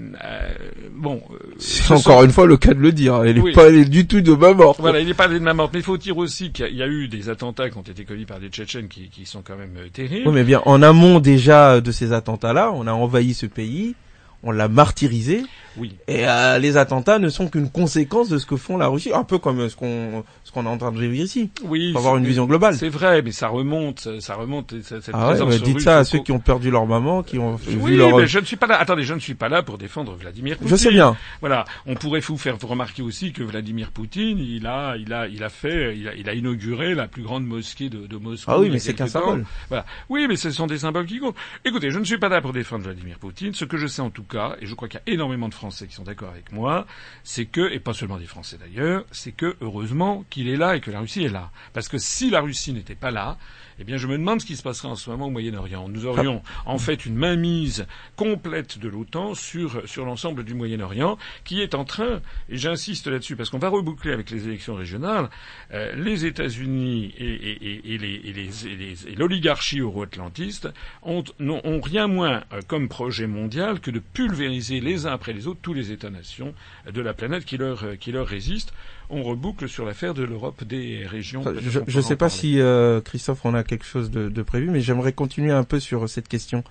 bon, 0.93 1.23
c'est 1.59 1.93
encore 1.93 2.25
une 2.25 2.31
fois 2.31 2.47
le 2.47 2.57
cas 2.57 2.73
de 2.73 2.81
le 2.81 2.93
dire. 2.93 3.25
Il 3.27 3.35
n'est 3.35 3.41
oui. 3.41 3.53
pas 3.53 3.67
allé 3.67 3.85
du 3.85 4.07
tout 4.07 4.23
de 4.23 4.33
main 4.33 4.55
morte. 4.55 4.81
Voilà, 4.81 5.01
il 5.01 5.07
n'est 5.07 5.15
pas 5.15 5.25
allé 5.25 5.39
de 5.39 5.45
main 5.45 5.55
morte. 5.55 5.73
Mais 5.75 5.81
il 5.81 5.85
faut 5.85 5.99
dire 5.99 6.17
aussi 6.17 6.53
qu'il 6.53 6.69
y, 6.69 6.77
y, 6.77 6.83
a 6.83 6.89
eu 6.89 7.09
des 7.09 7.29
attentats 7.29 7.69
qui 7.69 7.77
ont 7.77 7.83
été 7.83 8.05
commis 8.05 8.25
par 8.25 8.41
des 8.41 8.49
Tchétchènes 8.49 8.89
qui, 8.89 9.11
qui 9.11 9.27
sont 9.27 9.43
quand 9.43 9.57
même 9.57 9.91
terribles. 9.93 10.27
Oui, 10.27 10.35
mais 10.35 10.45
bien 10.45 10.63
en 10.65 10.83
amont 10.83 11.21
déjà 11.21 11.81
de 11.81 11.93
ces 11.93 12.13
attentats-là, 12.13 12.73
on 12.75 12.87
a 12.87 12.93
envahi 12.93 13.35
ce 13.35 13.47
pays 13.47 13.95
on 14.43 14.51
l'a 14.51 14.69
martyrisé. 14.69 15.43
Oui. 15.77 15.97
Et 16.09 16.27
euh, 16.27 16.59
les 16.59 16.77
attentats 16.77 17.19
ne 17.19 17.29
sont 17.29 17.49
qu'une 17.49 17.71
conséquence 17.71 18.29
de 18.29 18.39
ce 18.39 18.47
que 18.47 18.57
font 18.57 18.77
la 18.77 18.89
Russie, 18.89 19.13
un 19.13 19.23
peu 19.23 19.39
comme 19.39 19.69
ce 19.69 19.77
qu'on 19.77 20.25
ce 20.43 20.51
qu'on 20.51 20.65
est 20.65 20.69
en 20.69 20.79
train 20.79 20.91
de 20.91 20.99
vivre 20.99 21.15
ici. 21.15 21.51
Oui. 21.63 21.93
Pour 21.93 22.01
avoir 22.01 22.17
une 22.17 22.25
vision 22.25 22.47
globale. 22.47 22.75
C'est 22.75 22.89
vrai, 22.89 23.23
mais 23.23 23.33
ça 23.33 23.49
remonte, 23.49 24.09
ça 24.21 24.35
remonte. 24.35 24.75
Cette 24.83 25.11
ah 25.13 25.35
ouais, 25.35 25.59
dites 25.59 25.81
ça 25.81 25.99
à 25.99 26.05
ceux 26.05 26.21
qui 26.21 26.33
ont 26.33 26.39
perdu 26.39 26.71
leur 26.71 26.87
maman, 26.87 27.23
qui 27.23 27.39
ont 27.39 27.59
oui, 27.69 27.93
vu 27.93 27.97
leur. 27.97 28.17
mais 28.17 28.27
je 28.27 28.39
ne 28.39 28.45
suis 28.45 28.57
pas 28.57 28.67
là. 28.67 28.81
Attendez, 28.81 29.05
je 29.05 29.15
ne 29.15 29.21
suis 29.21 29.35
pas 29.35 29.49
là 29.49 29.63
pour 29.63 29.79
défendre 29.79 30.15
Vladimir 30.15 30.57
Poutine. 30.57 30.71
Je 30.71 30.77
sais 30.77 30.91
bien. 30.91 31.17
Voilà. 31.41 31.65
On 31.87 31.95
pourrait 31.95 32.21
vous 32.21 32.39
faire 32.39 32.57
remarquer 32.61 33.03
aussi 33.03 33.33
que 33.33 33.43
Vladimir 33.43 33.91
Poutine, 33.91 34.39
il 34.39 34.67
a, 34.67 34.97
il 34.97 35.13
a, 35.13 35.29
il 35.29 35.45
a 35.45 35.49
fait, 35.49 35.97
il 35.97 36.09
a, 36.09 36.15
il 36.15 36.29
a 36.29 36.35
inauguré 36.35 36.95
la 36.95 37.09
plus 37.09 37.23
grande 37.23 37.47
mosquée 37.47 37.89
de, 37.89 38.07
de 38.07 38.17
Moscou. 38.17 38.51
Ah 38.51 38.59
oui, 38.59 38.71
mais 38.71 38.79
c'est 38.79 38.95
qu'un 38.95 39.07
symbole. 39.07 39.45
Voilà. 39.69 39.85
Oui, 40.09 40.27
mais 40.29 40.37
ce 40.37 40.51
sont 40.51 40.67
des 40.67 40.79
symboles 40.79 41.07
qui 41.07 41.19
comptent. 41.19 41.37
Écoutez, 41.65 41.91
je 41.91 41.99
ne 41.99 42.05
suis 42.05 42.19
pas 42.19 42.29
là 42.29 42.41
pour 42.41 42.53
défendre 42.53 42.85
Vladimir 42.85 43.19
Poutine. 43.19 43.55
Ce 43.55 43.65
que 43.65 43.77
je 43.77 43.87
sais 43.87 44.03
en 44.03 44.11
tout 44.11 44.25
et 44.61 44.67
je 44.67 44.75
crois 44.75 44.89
qu'il 44.89 45.01
y 45.05 45.11
a 45.11 45.13
énormément 45.13 45.49
de 45.49 45.55
Français 45.55 45.87
qui 45.87 45.95
sont 45.95 46.05
d'accord 46.05 46.31
avec 46.31 46.53
moi, 46.53 46.87
c'est 47.25 47.47
que, 47.47 47.73
et 47.73 47.81
pas 47.81 47.93
seulement 47.93 48.19
des 48.19 48.27
Français 48.27 48.59
d'ailleurs, 48.59 49.05
c'est 49.11 49.33
que 49.33 49.57
heureusement 49.61 50.25
qu'il 50.31 50.49
est 50.49 50.57
là 50.57 50.77
et 50.77 50.81
que 50.81 50.91
la 50.91 51.01
Russie 51.01 51.25
est 51.25 51.29
là. 51.29 51.51
Parce 51.73 51.89
que 51.89 51.99
si 51.99 52.31
la 52.31 52.41
Russie 52.41 52.73
n'était 52.73 52.95
pas 52.95 53.11
là, 53.11 53.39
eh 53.79 53.85
bien, 53.85 53.97
je 53.97 54.07
me 54.07 54.19
demande 54.19 54.41
ce 54.41 54.47
qui 54.47 54.57
se 54.57 54.63
passerait 54.63 54.89
en 54.89 54.97
ce 54.97 55.09
moment 55.11 55.27
au 55.27 55.31
Moyen-Orient. 55.31 55.89
Nous 55.89 56.07
aurions 56.07 56.43
en 56.67 56.79
fait 56.79 57.07
une 57.07 57.15
mainmise 57.15 57.87
complète 58.17 58.79
de 58.79 58.89
l'OTAN 58.89 59.35
sur 59.35 59.89
sur 59.89 60.05
l'ensemble 60.05 60.45
du 60.45 60.55
Moyen-Orient, 60.55 61.17
qui 61.45 61.61
est 61.61 61.75
en 61.75 61.85
train, 61.85 62.21
et 62.49 62.57
j'insiste 62.57 63.07
là-dessus 63.07 63.37
parce 63.37 63.51
qu'on 63.51 63.59
va 63.59 63.69
reboucler 63.69 64.13
avec 64.13 64.31
les 64.31 64.47
élections 64.49 64.75
régionales, 64.75 65.31
euh, 65.73 65.95
les 65.95 66.27
États-Unis 66.27 67.15
et, 67.17 67.25
et, 67.25 67.95
et, 67.95 67.99
les, 67.99 68.15
et, 68.15 68.33
les, 68.33 69.09
et 69.09 69.15
l'oligarchie 69.15 69.81
euro-atlantiste 69.81 70.69
ont, 71.03 71.25
ont 71.41 71.81
rien 71.81 72.09
moins 72.09 72.43
euh, 72.53 72.61
comme 72.67 72.89
projet 72.89 73.27
mondial 73.27 73.81
que 73.81 73.91
de 73.91 74.01
pulvériser 74.01 74.81
les 74.81 75.07
uns 75.07 75.13
après 75.13 75.33
les 75.33 75.47
autres 75.47 75.61
tous 75.63 75.75
les 75.75 75.93
États-nations 75.93 76.55
de 76.93 77.01
la 77.01 77.15
planète 77.15 77.45
qui 77.45 77.57
leur 77.57 77.99
qui 77.99 78.13
leur 78.13 78.27
résistent 78.27 78.73
on 79.11 79.23
reboucle 79.23 79.69
sur 79.69 79.85
l'affaire 79.85 80.15
de 80.15 80.23
l'Europe 80.23 80.65
des 80.65 81.07
régions. 81.07 81.41
Enfin, 81.41 81.55
je 81.61 81.97
ne 81.97 82.03
sais 82.03 82.17
pas 82.17 82.29
si 82.29 82.61
euh, 82.61 83.01
Christophe 83.01 83.41
on 83.45 83.55
a 83.55 83.63
quelque 83.63 83.85
chose 83.85 84.11
de, 84.11 84.29
de 84.29 84.43
prévu, 84.43 84.71
mais 84.71 84.81
j'aimerais 84.81 85.13
continuer 85.13 85.53
un 85.53 85.65
peu 85.65 85.81
sur 85.81 86.09
cette 86.09 86.29
question, 86.29 86.63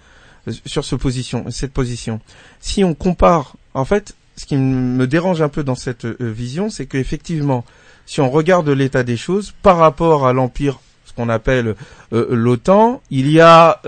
euh, 0.48 0.52
sur 0.66 0.86
ce 0.86 0.96
position, 0.96 1.46
cette 1.50 1.74
position. 1.74 2.20
Si 2.60 2.84
on 2.84 2.94
compare, 2.94 3.56
en 3.74 3.86
fait, 3.86 4.16
ce 4.36 4.46
qui 4.46 4.56
me 4.56 5.08
dérange 5.08 5.42
un 5.42 5.50
peu 5.50 5.64
dans 5.64 5.76
cette 5.76 6.06
euh, 6.06 6.16
vision, 6.20 6.70
c'est 6.70 6.86
qu'effectivement, 6.86 7.66
si 8.06 8.22
on 8.22 8.30
regarde 8.30 8.70
l'état 8.70 9.04
des 9.04 9.18
choses 9.18 9.54
par 9.64 9.78
rapport 9.78 10.28
à 10.28 10.34
l'empire, 10.34 10.80
ce 11.06 11.14
qu'on 11.14 11.30
appelle 11.30 11.76
euh, 12.14 12.28
l'OTAN, 12.30 13.02
il 13.10 13.32
y 13.32 13.42
a 13.42 13.82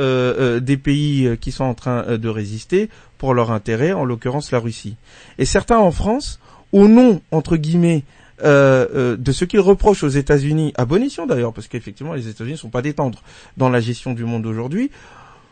des 0.60 0.78
pays 0.78 1.38
qui 1.40 1.52
sont 1.52 1.66
en 1.66 1.76
train 1.76 2.18
de 2.18 2.30
résister 2.30 2.90
pour 3.20 3.36
leur 3.36 3.52
intérêt, 3.52 3.94
en 3.94 4.06
l'occurrence 4.06 4.52
la 4.52 4.60
Russie. 4.60 4.96
Et 5.38 5.46
certains 5.46 5.78
en 5.78 5.92
France, 5.92 6.40
au 6.72 6.88
nom 6.88 7.22
entre 7.32 7.56
guillemets 7.56 8.04
euh, 8.44 8.88
euh, 8.96 9.18
de 9.18 9.32
ce 9.32 9.46
qu'ils 9.46 9.60
reprochent 9.60 10.04
aux 10.04 10.10
États-Unis, 10.10 10.74
à 10.78 10.86
bon 10.86 11.04
escient 11.04 11.26
d'ailleurs, 11.26 11.54
parce 11.54 11.68
qu'effectivement 11.68 12.14
les 12.14 12.28
États-Unis 12.28 12.54
ne 12.54 12.58
sont 12.58 12.70
pas 12.70 12.82
détendres 12.82 13.22
dans 13.58 13.70
la 13.70 13.80
gestion 13.80 14.14
du 14.14 14.24
monde 14.24 14.46
aujourd'hui, 14.46 14.92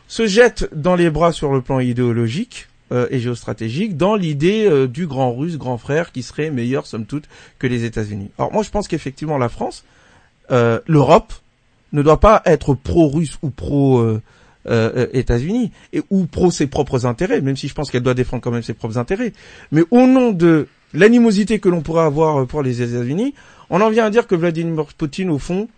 se 0.06 0.26
jettent 0.26 0.68
dans 0.74 0.94
les 0.94 1.10
bras 1.10 1.32
sur 1.32 1.52
le 1.52 1.60
plan 1.60 1.80
idéologique 1.80 2.68
euh, 2.92 3.06
et 3.10 3.18
géostratégique 3.18 3.96
dans 3.96 4.14
l'idée 4.14 4.86
du 4.88 5.06
grand 5.06 5.34
russe, 5.34 5.58
grand 5.58 5.76
frère, 5.76 6.12
qui 6.12 6.22
serait 6.22 6.50
meilleur 6.50 6.86
somme 6.86 7.04
toute 7.04 7.24
que 7.58 7.66
les 7.66 7.84
États-Unis. 7.84 8.30
Alors 8.38 8.52
moi 8.52 8.62
je 8.62 8.70
pense 8.70 8.88
qu'effectivement 8.88 9.38
la 9.38 9.48
France, 9.48 9.84
l'Europe, 10.50 11.34
ne 11.92 12.02
doit 12.02 12.20
pas 12.20 12.42
être 12.46 12.74
pro-russe 12.74 13.38
ou 13.42 13.50
pro 13.50 14.18
États-Unis 14.66 15.72
et 15.92 16.02
ou 16.08 16.24
pro 16.24 16.50
ses 16.50 16.66
propres 16.66 17.04
intérêts, 17.04 17.42
même 17.42 17.56
si 17.56 17.68
je 17.68 17.74
pense 17.74 17.90
qu'elle 17.90 18.02
doit 18.02 18.14
défendre 18.14 18.42
quand 18.42 18.50
même 18.50 18.62
ses 18.62 18.74
propres 18.74 18.96
intérêts. 18.96 19.34
Mais 19.72 19.82
au 19.90 20.06
nom 20.06 20.32
de 20.32 20.68
l'animosité 20.94 21.58
que 21.58 21.68
l'on 21.68 21.80
pourrait 21.80 22.04
avoir 22.04 22.46
pour 22.46 22.62
les 22.62 22.82
États-Unis, 22.82 23.34
on 23.70 23.80
en 23.80 23.90
vient 23.90 24.06
à 24.06 24.10
dire 24.10 24.26
que 24.26 24.34
Vladimir 24.34 24.86
Poutine, 24.96 25.30
au 25.30 25.38
fond, 25.38 25.68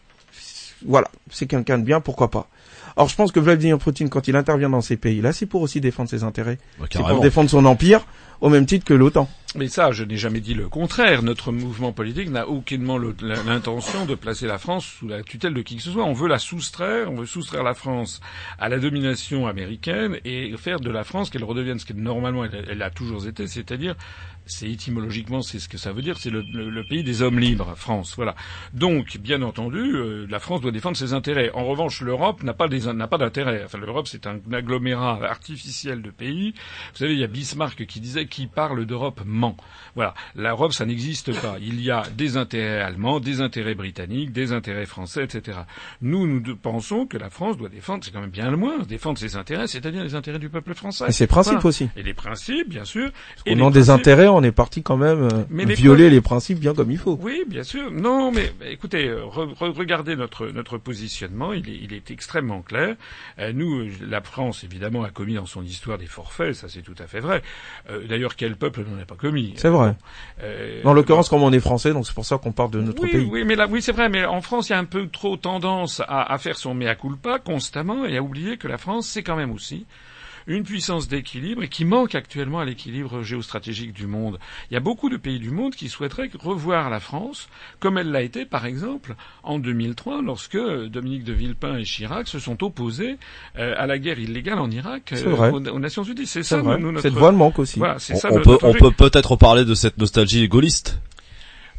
voilà, 0.86 1.10
c'est 1.30 1.46
quelqu'un 1.46 1.78
de 1.78 1.84
bien, 1.84 2.00
pourquoi 2.00 2.30
pas. 2.30 2.48
Alors 2.96 3.08
je 3.08 3.16
pense 3.16 3.32
que 3.32 3.40
Vladimir 3.40 3.78
Poutine, 3.78 4.08
quand 4.08 4.28
il 4.28 4.36
intervient 4.36 4.70
dans 4.70 4.80
ces 4.80 4.96
pays-là, 4.96 5.32
c'est 5.32 5.46
pour 5.46 5.62
aussi 5.62 5.80
défendre 5.80 6.10
ses 6.10 6.24
intérêts, 6.24 6.58
bah, 6.78 6.86
c'est 6.90 6.98
pour 6.98 7.20
défendre 7.20 7.48
son 7.48 7.64
empire, 7.64 8.04
au 8.40 8.48
même 8.48 8.66
titre 8.66 8.84
que 8.84 8.94
l'OTAN. 8.94 9.28
Mais 9.56 9.68
ça, 9.68 9.90
je 9.90 10.04
n'ai 10.04 10.16
jamais 10.16 10.40
dit 10.40 10.54
le 10.54 10.68
contraire. 10.68 11.22
Notre 11.22 11.50
mouvement 11.50 11.92
politique 11.92 12.30
n'a 12.30 12.48
aucunement 12.48 12.98
l'intention 12.98 14.06
de 14.06 14.14
placer 14.14 14.46
la 14.46 14.58
France 14.58 14.84
sous 14.84 15.08
la 15.08 15.22
tutelle 15.22 15.54
de 15.54 15.62
qui 15.62 15.76
que 15.76 15.82
ce 15.82 15.90
soit. 15.90 16.04
On 16.04 16.12
veut 16.12 16.28
la 16.28 16.38
soustraire, 16.38 17.10
on 17.10 17.16
veut 17.16 17.26
soustraire 17.26 17.64
la 17.64 17.74
France 17.74 18.20
à 18.58 18.68
la 18.68 18.78
domination 18.78 19.48
américaine 19.48 20.18
et 20.24 20.54
faire 20.56 20.78
de 20.78 20.90
la 20.90 21.02
France 21.02 21.30
qu'elle 21.30 21.44
redevienne 21.44 21.78
ce 21.78 21.86
qu'elle 21.86 21.96
normalement 21.96 22.44
elle, 22.44 22.66
elle, 22.70 22.82
a 22.82 22.90
toujours 22.90 23.26
été, 23.26 23.48
c'est-à-dire 23.48 23.96
c'est 24.52 24.70
étymologiquement 24.70 25.42
c'est 25.42 25.58
ce 25.58 25.68
que 25.68 25.78
ça 25.78 25.92
veut 25.92 26.02
dire, 26.02 26.18
c'est 26.18 26.30
le, 26.30 26.42
le, 26.42 26.70
le, 26.70 26.84
pays 26.84 27.02
des 27.02 27.22
hommes 27.22 27.38
libres, 27.38 27.74
France. 27.76 28.14
Voilà. 28.16 28.34
Donc, 28.74 29.16
bien 29.18 29.42
entendu, 29.42 29.78
euh, 29.78 30.26
la 30.28 30.38
France 30.38 30.60
doit 30.60 30.72
défendre 30.72 30.96
ses 30.96 31.12
intérêts. 31.12 31.50
En 31.54 31.64
revanche, 31.64 32.00
l'Europe 32.00 32.42
n'a 32.42 32.54
pas 32.54 32.68
n'a 32.68 33.06
pas 33.06 33.18
d'intérêt. 33.18 33.62
Enfin, 33.64 33.78
l'Europe 33.78 34.08
c'est 34.08 34.26
un 34.26 34.38
agglomérat 34.52 35.20
artificiel 35.24 36.02
de 36.02 36.10
pays. 36.10 36.52
Vous 36.92 36.98
savez, 36.98 37.12
il 37.12 37.20
y 37.20 37.24
a 37.24 37.28
Bismarck 37.28 37.86
qui 37.86 38.00
disait 38.00 38.26
qui 38.26 38.46
parle 38.46 38.86
d'Europe 38.86 39.20
ment. 39.24 39.56
Voilà, 39.94 40.14
l'Europe, 40.34 40.72
ça 40.72 40.86
n'existe 40.86 41.32
pas. 41.40 41.56
Il 41.60 41.80
y 41.80 41.90
a 41.90 42.02
des 42.16 42.36
intérêts 42.36 42.80
allemands, 42.80 43.20
des 43.20 43.40
intérêts 43.40 43.74
britanniques, 43.74 44.32
des 44.32 44.52
intérêts 44.52 44.86
français, 44.86 45.24
etc. 45.24 45.58
Nous, 46.02 46.26
nous 46.26 46.56
pensons 46.56 47.06
que 47.06 47.16
la 47.16 47.30
France 47.30 47.56
doit 47.56 47.68
défendre, 47.68 48.04
c'est 48.04 48.10
quand 48.10 48.20
même 48.20 48.30
bien 48.30 48.50
le 48.50 48.56
moins, 48.56 48.78
défendre 48.80 49.18
ses 49.18 49.36
intérêts, 49.36 49.66
c'est-à-dire 49.66 50.02
les 50.02 50.14
intérêts 50.14 50.38
du 50.38 50.48
peuple 50.48 50.74
français. 50.74 51.04
Et 51.08 51.12
ses 51.12 51.26
principes 51.26 51.64
aussi. 51.64 51.88
Et 51.96 52.02
les 52.02 52.14
principes, 52.14 52.68
bien 52.68 52.84
sûr. 52.84 53.10
Au 53.46 53.54
nom 53.54 53.70
des 53.70 53.90
intérêts, 53.90 54.28
on 54.40 54.42
est 54.42 54.53
parti 54.53 54.83
quand 54.83 54.96
même 54.96 55.29
euh, 55.33 55.64
violer 55.66 56.09
les 56.09 56.20
principes 56.20 56.59
bien 56.59 56.74
comme 56.74 56.90
il 56.90 56.98
faut. 56.98 57.18
Oui, 57.20 57.44
bien 57.46 57.62
sûr. 57.62 57.90
Non, 57.90 58.33
mais 58.33 58.53
écoutez, 58.70 59.09
euh, 59.09 59.24
regardez 59.26 60.16
notre 60.16 60.46
notre 60.48 60.79
positionnement, 60.79 61.53
il 61.53 61.68
est, 61.68 61.79
il 61.83 61.92
est 61.92 62.11
extrêmement 62.11 62.62
clair. 62.62 62.96
Euh, 63.38 63.53
nous, 63.53 63.87
la 64.09 64.20
France, 64.22 64.64
évidemment, 64.64 65.05
a 65.05 65.11
commis 65.11 65.35
dans 65.35 65.46
son 65.46 65.62
histoire 65.62 65.98
des 65.98 66.07
forfaits, 66.07 66.55
ça 66.55 66.68
c'est 66.68 66.83
tout 66.83 66.94
à 66.98 67.07
fait 67.07 67.20
vrai. 67.20 67.42
D'ailleurs, 68.09 68.37
quel 68.37 68.57
peuple 68.57 68.85
n'en 68.88 69.00
a 69.00 69.05
pas 69.05 69.14
commis 69.14 69.53
C'est 69.57 69.68
vrai. 69.68 69.94
Euh, 70.42 70.81
en 70.85 70.92
l'occurrence, 70.92 71.29
comme 71.29 71.42
on 71.42 71.53
est 71.53 71.61
français, 71.61 71.92
donc 71.92 72.07
c'est 72.07 72.14
pour 72.14 72.24
ça 72.24 72.38
qu'on 72.38 72.53
parle 72.53 72.70
de 72.70 72.81
notre 72.81 73.03
pays. 73.03 73.29
Oui, 73.31 73.44
mais 73.44 73.57
là, 73.57 73.66
oui, 73.68 73.83
c'est 73.83 73.92
vrai. 73.92 74.09
Mais 74.09 74.24
en 74.24 74.40
France, 74.40 74.68
il 74.68 74.72
y 74.72 74.74
a 74.74 74.79
un 74.79 74.85
peu 74.85 75.09
trop 75.09 75.37
tendance 75.37 76.00
à, 76.09 76.33
à 76.33 76.38
faire 76.38 76.57
son 76.57 76.74
mea 76.74 76.94
culpa 76.94 77.38
constamment 77.38 78.07
et 78.07 78.16
à 78.16 78.22
oublier 78.22 78.57
que 78.57 78.68
la 78.68 78.79
France, 78.79 79.07
c'est 79.07 79.22
quand 79.22 79.37
même 79.37 79.53
aussi 79.53 79.87
une 80.50 80.64
puissance 80.64 81.06
d'équilibre 81.06 81.62
et 81.62 81.68
qui 81.68 81.84
manque 81.84 82.16
actuellement 82.16 82.58
à 82.58 82.64
l'équilibre 82.64 83.22
géostratégique 83.22 83.92
du 83.92 84.06
monde. 84.06 84.38
Il 84.70 84.74
y 84.74 84.76
a 84.76 84.80
beaucoup 84.80 85.08
de 85.08 85.16
pays 85.16 85.38
du 85.38 85.50
monde 85.50 85.74
qui 85.76 85.88
souhaiteraient 85.88 86.28
revoir 86.38 86.90
la 86.90 86.98
France 86.98 87.48
comme 87.78 87.98
elle 87.98 88.10
l'a 88.10 88.22
été, 88.22 88.44
par 88.44 88.66
exemple, 88.66 89.14
en 89.44 89.60
2003, 89.60 90.22
lorsque 90.22 90.58
Dominique 90.58 91.24
de 91.24 91.32
Villepin 91.32 91.78
et 91.78 91.84
Chirac 91.84 92.26
se 92.26 92.40
sont 92.40 92.64
opposés 92.64 93.16
euh, 93.58 93.74
à 93.78 93.86
la 93.86 93.98
guerre 93.98 94.18
illégale 94.18 94.58
en 94.58 94.70
Irak 94.70 95.12
euh, 95.12 95.52
aux, 95.52 95.78
Nations 95.78 96.02
Unies. 96.02 96.26
C'est 96.26 96.42
ça, 96.42 96.60
notre... 96.60 97.00
cette 97.00 97.14
voie 97.14 97.30
manque 97.30 97.60
aussi. 97.60 97.80
on, 97.80 98.40
peut, 98.40 98.58
on 98.62 98.72
peut 98.72 98.90
peut-être 98.90 99.36
parler 99.36 99.64
de 99.64 99.74
cette 99.74 99.98
nostalgie 99.98 100.48
gaulliste. 100.48 101.00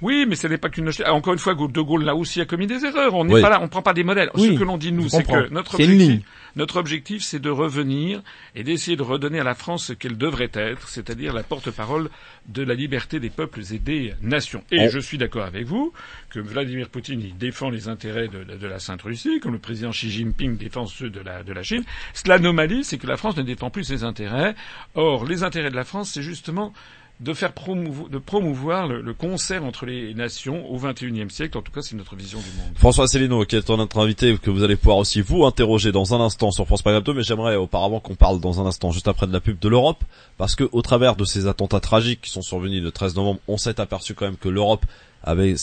Oui, 0.01 0.25
mais 0.27 0.35
ce 0.35 0.47
n'est 0.47 0.57
pas 0.57 0.69
qu'une 0.69 0.89
encore 1.07 1.33
une 1.33 1.39
fois 1.39 1.53
De 1.53 1.81
Gaulle 1.81 2.03
là 2.03 2.15
aussi 2.15 2.41
a 2.41 2.45
commis 2.45 2.67
des 2.67 2.85
erreurs. 2.85 3.13
On 3.13 3.25
n'est 3.25 3.41
pas 3.41 3.49
là, 3.49 3.59
on 3.61 3.67
prend 3.67 3.81
pas 3.81 3.93
des 3.93 4.03
modèles. 4.03 4.31
Ce 4.35 4.51
que 4.57 4.63
l'on 4.63 4.77
dit 4.77 4.91
nous, 4.91 5.09
c'est 5.09 5.23
que 5.23 5.49
notre 5.49 5.75
objectif, 5.75 6.21
notre 6.55 6.77
objectif, 6.77 7.21
c'est 7.23 7.39
de 7.39 7.49
revenir 7.49 8.21
et 8.55 8.63
d'essayer 8.63 8.97
de 8.97 9.03
redonner 9.03 9.39
à 9.39 9.43
la 9.43 9.55
France 9.55 9.85
ce 9.85 9.93
qu'elle 9.93 10.17
devrait 10.17 10.51
être, 10.53 10.87
c'est-à-dire 10.89 11.33
la 11.33 11.43
porte-parole 11.43 12.09
de 12.47 12.63
la 12.63 12.73
liberté 12.73 13.19
des 13.19 13.29
peuples 13.29 13.61
et 13.71 13.79
des 13.79 14.13
nations. 14.21 14.63
Et 14.71 14.89
je 14.89 14.99
suis 14.99 15.17
d'accord 15.17 15.45
avec 15.45 15.65
vous 15.65 15.93
que 16.29 16.39
Vladimir 16.39 16.89
Poutine 16.89 17.21
il 17.21 17.37
défend 17.37 17.69
les 17.69 17.87
intérêts 17.87 18.27
de, 18.27 18.43
de 18.43 18.67
la 18.67 18.79
Sainte 18.79 19.03
Russie, 19.03 19.39
comme 19.39 19.53
le 19.53 19.59
président 19.59 19.91
Xi 19.91 20.09
Jinping 20.09 20.57
défend 20.57 20.85
ceux 20.87 21.09
de 21.09 21.19
la, 21.19 21.43
de 21.43 21.53
la 21.53 21.63
Chine. 21.63 21.83
L'anomalie, 22.25 22.83
c'est 22.83 22.97
que 22.97 23.07
la 23.07 23.17
France 23.17 23.37
ne 23.37 23.43
défend 23.43 23.69
plus 23.69 23.83
ses 23.83 24.03
intérêts. 24.03 24.55
Or, 24.95 25.25
les 25.25 25.43
intérêts 25.43 25.69
de 25.69 25.75
la 25.75 25.83
France, 25.83 26.11
c'est 26.13 26.21
justement 26.21 26.73
de 27.21 27.33
faire 27.33 27.53
promouvoir, 27.53 28.87
le, 28.87 29.13
concert 29.13 29.63
entre 29.63 29.85
les 29.85 30.15
nations 30.15 30.67
au 30.71 30.77
XXIe 30.77 31.29
siècle. 31.29 31.55
En 31.57 31.61
tout 31.61 31.71
cas, 31.71 31.81
c'est 31.81 31.95
notre 31.95 32.15
vision 32.15 32.39
du 32.39 32.45
monde. 32.57 32.75
François 32.75 33.03
Asselineau, 33.03 33.45
qui 33.45 33.55
est 33.55 33.69
notre 33.69 33.99
invité, 33.99 34.35
que 34.41 34.49
vous 34.49 34.63
allez 34.63 34.75
pouvoir 34.75 34.97
aussi 34.97 35.21
vous 35.21 35.45
interroger 35.45 35.91
dans 35.91 36.15
un 36.15 36.19
instant 36.19 36.49
sur 36.49 36.65
France 36.65 36.83
Maghreb 36.83 37.03
2, 37.03 37.13
mais 37.13 37.23
j'aimerais 37.23 37.55
auparavant 37.55 37.99
qu'on 37.99 38.15
parle 38.15 38.39
dans 38.39 38.59
un 38.59 38.65
instant, 38.65 38.91
juste 38.91 39.07
après 39.07 39.27
de 39.27 39.33
la 39.33 39.39
pub, 39.39 39.59
de 39.59 39.69
l'Europe, 39.69 40.03
parce 40.37 40.55
que 40.55 40.67
au 40.71 40.81
travers 40.81 41.15
de 41.15 41.23
ces 41.23 41.45
attentats 41.45 41.79
tragiques 41.79 42.21
qui 42.21 42.31
sont 42.31 42.41
survenus 42.41 42.81
le 42.81 42.91
13 42.91 43.15
novembre, 43.15 43.39
on 43.47 43.57
s'est 43.57 43.79
aperçu 43.79 44.15
quand 44.15 44.25
même 44.25 44.37
que 44.37 44.49
l'Europe 44.49 44.85
avait 45.23 45.55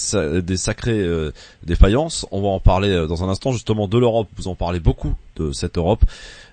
des 0.42 0.56
sacrées 0.56 1.00
euh, 1.00 1.32
défaillances. 1.64 2.26
On 2.30 2.42
va 2.42 2.48
en 2.48 2.60
parler 2.60 2.90
euh, 2.90 3.06
dans 3.06 3.24
un 3.24 3.28
instant 3.28 3.52
justement 3.52 3.88
de 3.88 3.98
l'Europe. 3.98 4.28
Vous 4.36 4.48
en 4.48 4.54
parlez 4.54 4.80
beaucoup 4.80 5.14
de 5.36 5.52
cette 5.52 5.78
Europe 5.78 6.04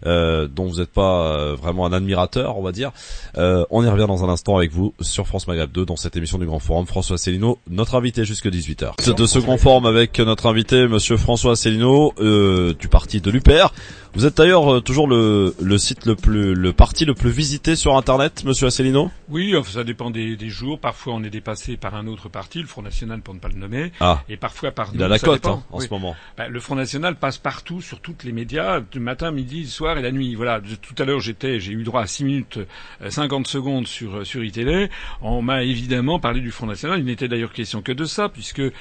euh, 0.05 0.47
dont 0.47 0.65
vous 0.65 0.77
n'êtes 0.77 0.91
pas 0.91 1.55
vraiment 1.55 1.87
un 1.87 1.93
admirateur, 1.93 2.57
on 2.57 2.61
va 2.61 2.71
dire. 2.71 2.91
on 3.35 3.83
y 3.83 3.89
revient 3.89 4.05
dans 4.07 4.23
un 4.23 4.29
instant 4.29 4.57
avec 4.57 4.71
vous 4.71 4.93
sur 5.01 5.25
France 5.27 5.47
Maghreb 5.47 5.71
2 5.71 5.85
dans 5.85 5.95
cette 5.95 6.15
émission 6.15 6.37
du 6.37 6.45
Grand 6.45 6.59
Forum. 6.59 6.85
François 6.85 7.17
Célineau, 7.17 7.57
notre 7.69 7.95
invité 7.95 8.25
jusque 8.25 8.45
18h. 8.45 9.15
De 9.15 9.25
ce 9.25 9.39
Grand 9.39 9.57
Forum 9.57 9.85
avec 9.85 10.19
notre 10.19 10.45
invité, 10.45 10.87
Monsieur 10.87 11.17
François 11.17 11.55
Célineau 11.55 12.13
du 12.19 12.87
parti 12.87 13.21
de 13.21 13.31
l'UPR. 13.31 13.73
Vous 14.15 14.25
êtes 14.25 14.37
d'ailleurs 14.37 14.81
toujours 14.81 15.07
le, 15.07 15.53
le 15.61 15.77
site 15.77 16.05
le 16.05 16.15
plus, 16.15 16.53
le 16.53 16.73
parti 16.73 17.03
le 17.03 17.13
plus 17.13 17.31
visité 17.31 17.75
sur 17.75 17.97
Internet, 17.97 18.43
Monsieur 18.45 18.67
Asselineau? 18.67 19.11
Oui, 19.27 19.53
ça 19.65 19.83
dépend 19.83 20.09
des, 20.09 20.35
des, 20.35 20.49
jours. 20.49 20.79
Parfois, 20.79 21.13
on 21.15 21.23
est 21.23 21.29
dépassé 21.29 21.77
par 21.77 21.95
un 21.95 22.07
autre 22.07 22.29
parti, 22.29 22.61
le 22.61 22.67
Front 22.67 22.81
National 22.81 23.21
pour 23.21 23.33
ne 23.33 23.39
pas 23.39 23.49
le 23.49 23.55
nommer, 23.55 23.91
ah. 23.99 24.21
et 24.29 24.37
parfois 24.37 24.71
par. 24.71 24.91
Il 24.93 25.03
a 25.03 25.07
la 25.07 25.19
cote 25.19 25.45
hein, 25.47 25.63
en 25.71 25.79
ce 25.79 25.89
moment. 25.89 26.15
Ben, 26.37 26.47
le 26.47 26.59
Front 26.59 26.75
National 26.75 27.15
passe 27.15 27.37
partout 27.37 27.81
sur 27.81 27.99
toutes 27.99 28.23
les 28.23 28.31
médias, 28.31 28.79
du 28.79 28.99
matin, 28.99 29.31
midi, 29.31 29.67
soir 29.67 29.97
et 29.97 30.01
la 30.01 30.11
nuit. 30.11 30.35
Voilà. 30.35 30.61
Tout 30.61 30.95
à 31.01 31.05
l'heure, 31.05 31.19
j'étais, 31.19 31.59
j'ai 31.59 31.73
eu 31.73 31.83
droit 31.83 32.01
à 32.01 32.07
6 32.07 32.23
minutes 32.23 32.59
50 33.07 33.45
euh, 33.45 33.49
secondes 33.49 33.87
sur 33.87 34.17
euh, 34.17 34.23
sur 34.23 34.43
iTélé. 34.43 34.89
On 35.21 35.41
m'a 35.41 35.63
évidemment 35.63 36.19
parlé 36.19 36.39
du 36.39 36.51
Front 36.51 36.67
National. 36.67 36.99
Il 36.99 37.05
n'était 37.05 37.27
d'ailleurs 37.27 37.51
question 37.51 37.81
que 37.81 37.91
de 37.91 38.05
ça, 38.05 38.29
puisque 38.29 38.59
euh, 38.59 38.71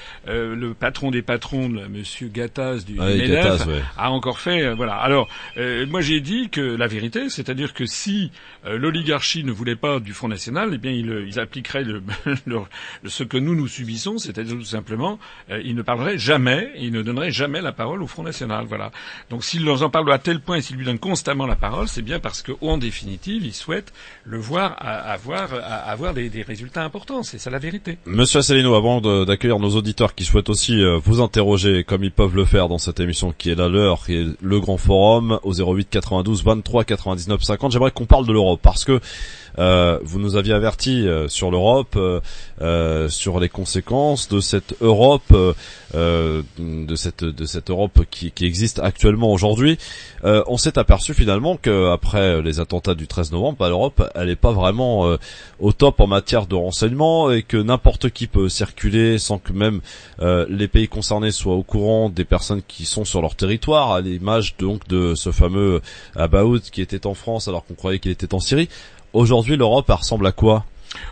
le 0.54 0.74
patron 0.74 1.10
des 1.10 1.22
patrons, 1.22 1.68
Monsieur 1.68 2.28
Gattaz 2.28 2.84
du, 2.84 3.00
MEDEF, 3.00 3.66
a 3.96 4.10
encore 4.10 4.38
fait. 4.38 4.74
voilà. 4.74 4.94
Alors, 4.94 5.23
moi, 5.56 6.00
j'ai 6.00 6.20
dit 6.20 6.48
que 6.50 6.60
la 6.60 6.86
vérité, 6.86 7.28
c'est-à-dire 7.28 7.74
que 7.74 7.86
si 7.86 8.30
l'oligarchie 8.66 9.44
ne 9.44 9.52
voulait 9.52 9.76
pas 9.76 10.00
du 10.00 10.12
Front 10.12 10.28
National, 10.28 10.70
eh 10.72 10.78
bien, 10.78 10.92
ils, 10.92 11.24
ils 11.26 11.38
appliqueraient 11.40 11.84
ce 13.04 13.22
que 13.22 13.36
nous 13.36 13.54
nous 13.54 13.68
subissons, 13.68 14.18
c'est-à-dire 14.18 14.56
tout 14.56 14.64
simplement, 14.64 15.18
ils 15.50 15.74
ne 15.74 15.82
parleraient 15.82 16.18
jamais, 16.18 16.70
ils 16.78 16.92
ne 16.92 17.02
donneraient 17.02 17.30
jamais 17.30 17.60
la 17.60 17.72
parole 17.72 18.02
au 18.02 18.06
Front 18.06 18.22
National. 18.22 18.66
Voilà. 18.68 18.90
Donc, 19.30 19.44
s'ils 19.44 19.68
en 19.68 19.90
parlent 19.90 20.12
à 20.12 20.18
tel 20.18 20.40
point 20.40 20.56
et 20.56 20.62
s'ils 20.62 20.76
lui 20.76 20.84
donnent 20.84 20.98
constamment 20.98 21.46
la 21.46 21.56
parole, 21.56 21.88
c'est 21.88 22.02
bien 22.02 22.20
parce 22.20 22.42
qu'en 22.42 22.78
définitive, 22.78 23.44
ils 23.44 23.54
souhaitent 23.54 23.92
le 24.24 24.38
voir 24.38 24.76
avoir, 24.80 26.14
des, 26.14 26.28
des 26.28 26.42
résultats 26.42 26.84
importants. 26.84 27.22
C'est 27.22 27.38
ça 27.38 27.50
la 27.50 27.58
vérité. 27.58 27.98
Monsieur 28.06 28.40
Asselineau, 28.40 28.74
avant 28.74 29.00
d'accueillir 29.24 29.58
nos 29.58 29.70
auditeurs 29.70 30.14
qui 30.14 30.24
souhaitent 30.24 30.48
aussi 30.48 30.80
euh, 30.80 30.98
vous 31.02 31.20
interroger 31.20 31.84
comme 31.84 32.04
ils 32.04 32.12
peuvent 32.12 32.36
le 32.36 32.44
faire 32.44 32.68
dans 32.68 32.78
cette 32.78 33.00
émission 33.00 33.34
qui 33.36 33.50
est 33.50 33.54
la 33.54 33.68
leur, 33.68 34.04
qui 34.04 34.14
est 34.16 34.26
le 34.40 34.60
grand 34.60 34.76
forum 34.76 35.13
au 35.42 35.52
08 35.52 35.88
92 35.90 36.44
23 36.44 36.84
99 36.84 37.42
50, 37.42 37.72
j'aimerais 37.72 37.90
qu'on 37.90 38.06
parle 38.06 38.26
de 38.26 38.32
l'Europe 38.32 38.60
parce 38.62 38.84
que 38.84 39.00
euh, 39.58 39.98
vous 40.02 40.18
nous 40.18 40.36
aviez 40.36 40.52
averti 40.52 41.06
euh, 41.06 41.28
sur 41.28 41.50
l'Europe, 41.50 41.96
euh, 42.60 43.08
sur 43.08 43.38
les 43.38 43.48
conséquences 43.48 44.28
de 44.28 44.40
cette 44.40 44.74
Europe, 44.80 45.32
de 45.94 46.96
cette 46.96 47.24
de 47.24 47.44
cette 47.44 47.70
Europe 47.70 48.00
qui, 48.10 48.32
qui 48.32 48.46
existe 48.46 48.80
actuellement 48.80 49.32
aujourd'hui. 49.32 49.78
on 50.24 50.56
s'est 50.56 50.78
aperçu 50.78 51.14
finalement 51.14 51.56
qu'après 51.56 52.42
les 52.42 52.58
attentats 52.58 52.94
du 52.94 53.06
13 53.06 53.32
novembre, 53.32 53.58
bah, 53.58 53.68
l'Europe, 53.68 54.02
elle 54.14 54.26
n'est 54.26 54.36
pas 54.36 54.52
vraiment 54.52 55.16
au 55.60 55.72
top 55.72 56.00
en 56.00 56.06
matière 56.06 56.46
de 56.46 56.54
renseignement 56.54 57.30
et 57.30 57.42
que 57.42 57.56
n'importe 57.56 58.10
qui 58.10 58.26
peut 58.26 58.48
circuler 58.48 59.18
sans 59.18 59.38
que 59.38 59.52
même 59.52 59.80
les 60.20 60.68
pays 60.68 60.88
concernés 60.88 61.30
soient 61.30 61.54
au 61.54 61.62
courant 61.62 62.08
des 62.08 62.24
personnes 62.24 62.62
qui 62.66 62.86
sont 62.86 63.04
sur 63.04 63.22
leur 63.22 63.36
territoire, 63.36 63.92
à 63.92 64.00
l'image 64.00 64.56
donc 64.58 64.88
de 64.88 65.03
ce 65.14 65.30
fameux 65.32 65.80
Abaoud 66.16 66.62
qui 66.62 66.80
était 66.80 67.06
en 67.06 67.14
France 67.14 67.48
alors 67.48 67.64
qu'on 67.64 67.74
croyait 67.74 67.98
qu'il 67.98 68.10
était 68.10 68.34
en 68.34 68.40
Syrie. 68.40 68.68
Aujourd'hui, 69.12 69.56
l'Europe, 69.56 69.86
ressemble 69.88 70.26
à 70.26 70.32
quoi? 70.32 70.64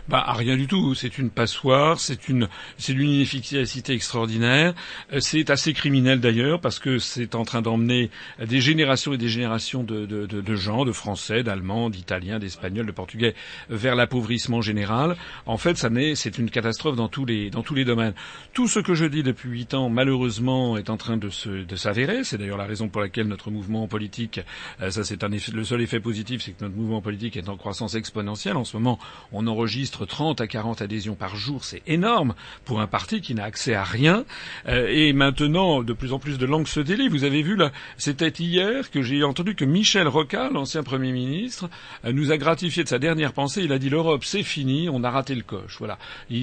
Bah 0.07 0.25
rien 0.29 0.57
du 0.57 0.67
tout. 0.67 0.95
C'est 0.95 1.17
une 1.17 1.29
passoire, 1.29 1.99
c'est 1.99 2.29
une 2.29 2.47
c'est 2.77 2.93
d'une 2.93 3.09
inefficacité 3.09 3.93
extraordinaire. 3.93 4.73
Euh, 5.11 5.19
c'est 5.19 5.49
assez 5.49 5.73
criminel 5.73 6.19
d'ailleurs 6.19 6.59
parce 6.59 6.79
que 6.79 6.99
c'est 6.99 7.35
en 7.35 7.45
train 7.45 7.61
d'emmener 7.61 8.09
des 8.43 8.61
générations 8.61 9.13
et 9.13 9.17
des 9.17 9.29
générations 9.29 9.83
de, 9.83 10.05
de, 10.05 10.25
de, 10.25 10.41
de 10.41 10.55
gens, 10.55 10.85
de 10.85 10.91
Français, 10.91 11.43
d'Allemands, 11.43 11.89
d'Italiens, 11.89 12.39
d'Espagnols, 12.39 12.85
de 12.85 12.91
Portugais 12.91 13.35
vers 13.69 13.95
l'appauvrissement 13.95 14.61
général. 14.61 15.15
En 15.45 15.57
fait, 15.57 15.77
ça 15.77 15.89
n'est 15.89 16.15
c'est 16.15 16.37
une 16.37 16.49
catastrophe 16.49 16.95
dans 16.95 17.07
tous 17.07 17.25
les 17.25 17.49
dans 17.49 17.63
tous 17.63 17.75
les 17.75 17.85
domaines. 17.85 18.13
Tout 18.53 18.67
ce 18.67 18.79
que 18.79 18.93
je 18.93 19.05
dis 19.05 19.23
depuis 19.23 19.49
huit 19.49 19.73
ans, 19.73 19.89
malheureusement, 19.89 20.77
est 20.77 20.89
en 20.89 20.97
train 20.97 21.17
de 21.17 21.29
se 21.29 21.49
de 21.49 21.75
s'avérer. 21.75 22.23
C'est 22.23 22.37
d'ailleurs 22.37 22.57
la 22.57 22.65
raison 22.65 22.89
pour 22.89 23.01
laquelle 23.01 23.27
notre 23.27 23.51
mouvement 23.51 23.87
politique, 23.87 24.39
euh, 24.81 24.89
ça 24.89 25.03
c'est 25.03 25.23
un 25.23 25.31
effet, 25.31 25.51
le 25.51 25.63
seul 25.63 25.81
effet 25.81 25.99
positif, 25.99 26.41
c'est 26.41 26.51
que 26.51 26.63
notre 26.63 26.75
mouvement 26.75 27.01
politique 27.01 27.37
est 27.37 27.49
en 27.49 27.57
croissance 27.57 27.95
exponentielle. 27.95 28.57
En 28.57 28.63
ce 28.63 28.77
moment, 28.77 28.99
on 29.31 29.47
enregistre 29.47 29.72
enregistre 29.73 30.05
30 30.05 30.39
à 30.39 30.45
40 30.45 30.83
adhésions 30.83 31.15
par 31.15 31.35
jour, 31.35 31.63
c'est 31.63 31.81
énorme 31.87 32.35
pour 32.63 32.79
un 32.79 32.85
parti 32.85 33.21
qui 33.21 33.33
n'a 33.33 33.43
accès 33.43 33.73
à 33.73 33.83
rien. 33.83 34.23
Euh, 34.67 34.87
et 34.87 35.13
maintenant, 35.13 35.81
de 35.81 35.93
plus 35.93 36.13
en 36.13 36.19
plus 36.19 36.37
de 36.37 36.45
langues 36.45 36.67
se 36.67 36.79
délient. 36.79 37.07
Vous 37.07 37.23
avez 37.23 37.41
vu 37.41 37.55
là, 37.55 37.71
c'était 37.97 38.29
hier 38.29 38.91
que 38.91 39.01
j'ai 39.01 39.23
entendu 39.23 39.55
que 39.55 39.65
Michel 39.65 40.07
Rocard, 40.07 40.51
l'ancien 40.51 40.83
Premier 40.83 41.11
ministre, 41.11 41.71
euh, 42.05 42.13
nous 42.13 42.31
a 42.31 42.37
gratifié 42.37 42.83
de 42.83 42.87
sa 42.87 42.99
dernière 42.99 43.33
pensée. 43.33 43.63
Il 43.63 43.71
a 43.71 43.79
dit 43.79 43.89
l'Europe, 43.89 44.23
c'est 44.23 44.43
fini, 44.43 44.89
on 44.89 45.03
a 45.03 45.09
raté 45.09 45.33
le 45.33 45.41
coche. 45.41 45.77
Voilà. 45.79 45.97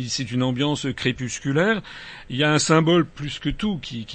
C'est 0.08 0.32
une 0.32 0.42
ambiance 0.42 0.88
crépusculaire. 0.96 1.82
Il 2.30 2.36
y 2.36 2.42
a 2.42 2.52
un 2.52 2.58
symbole 2.58 3.06
plus 3.06 3.38
que 3.38 3.48
tout 3.48 3.78
qui, 3.78 4.06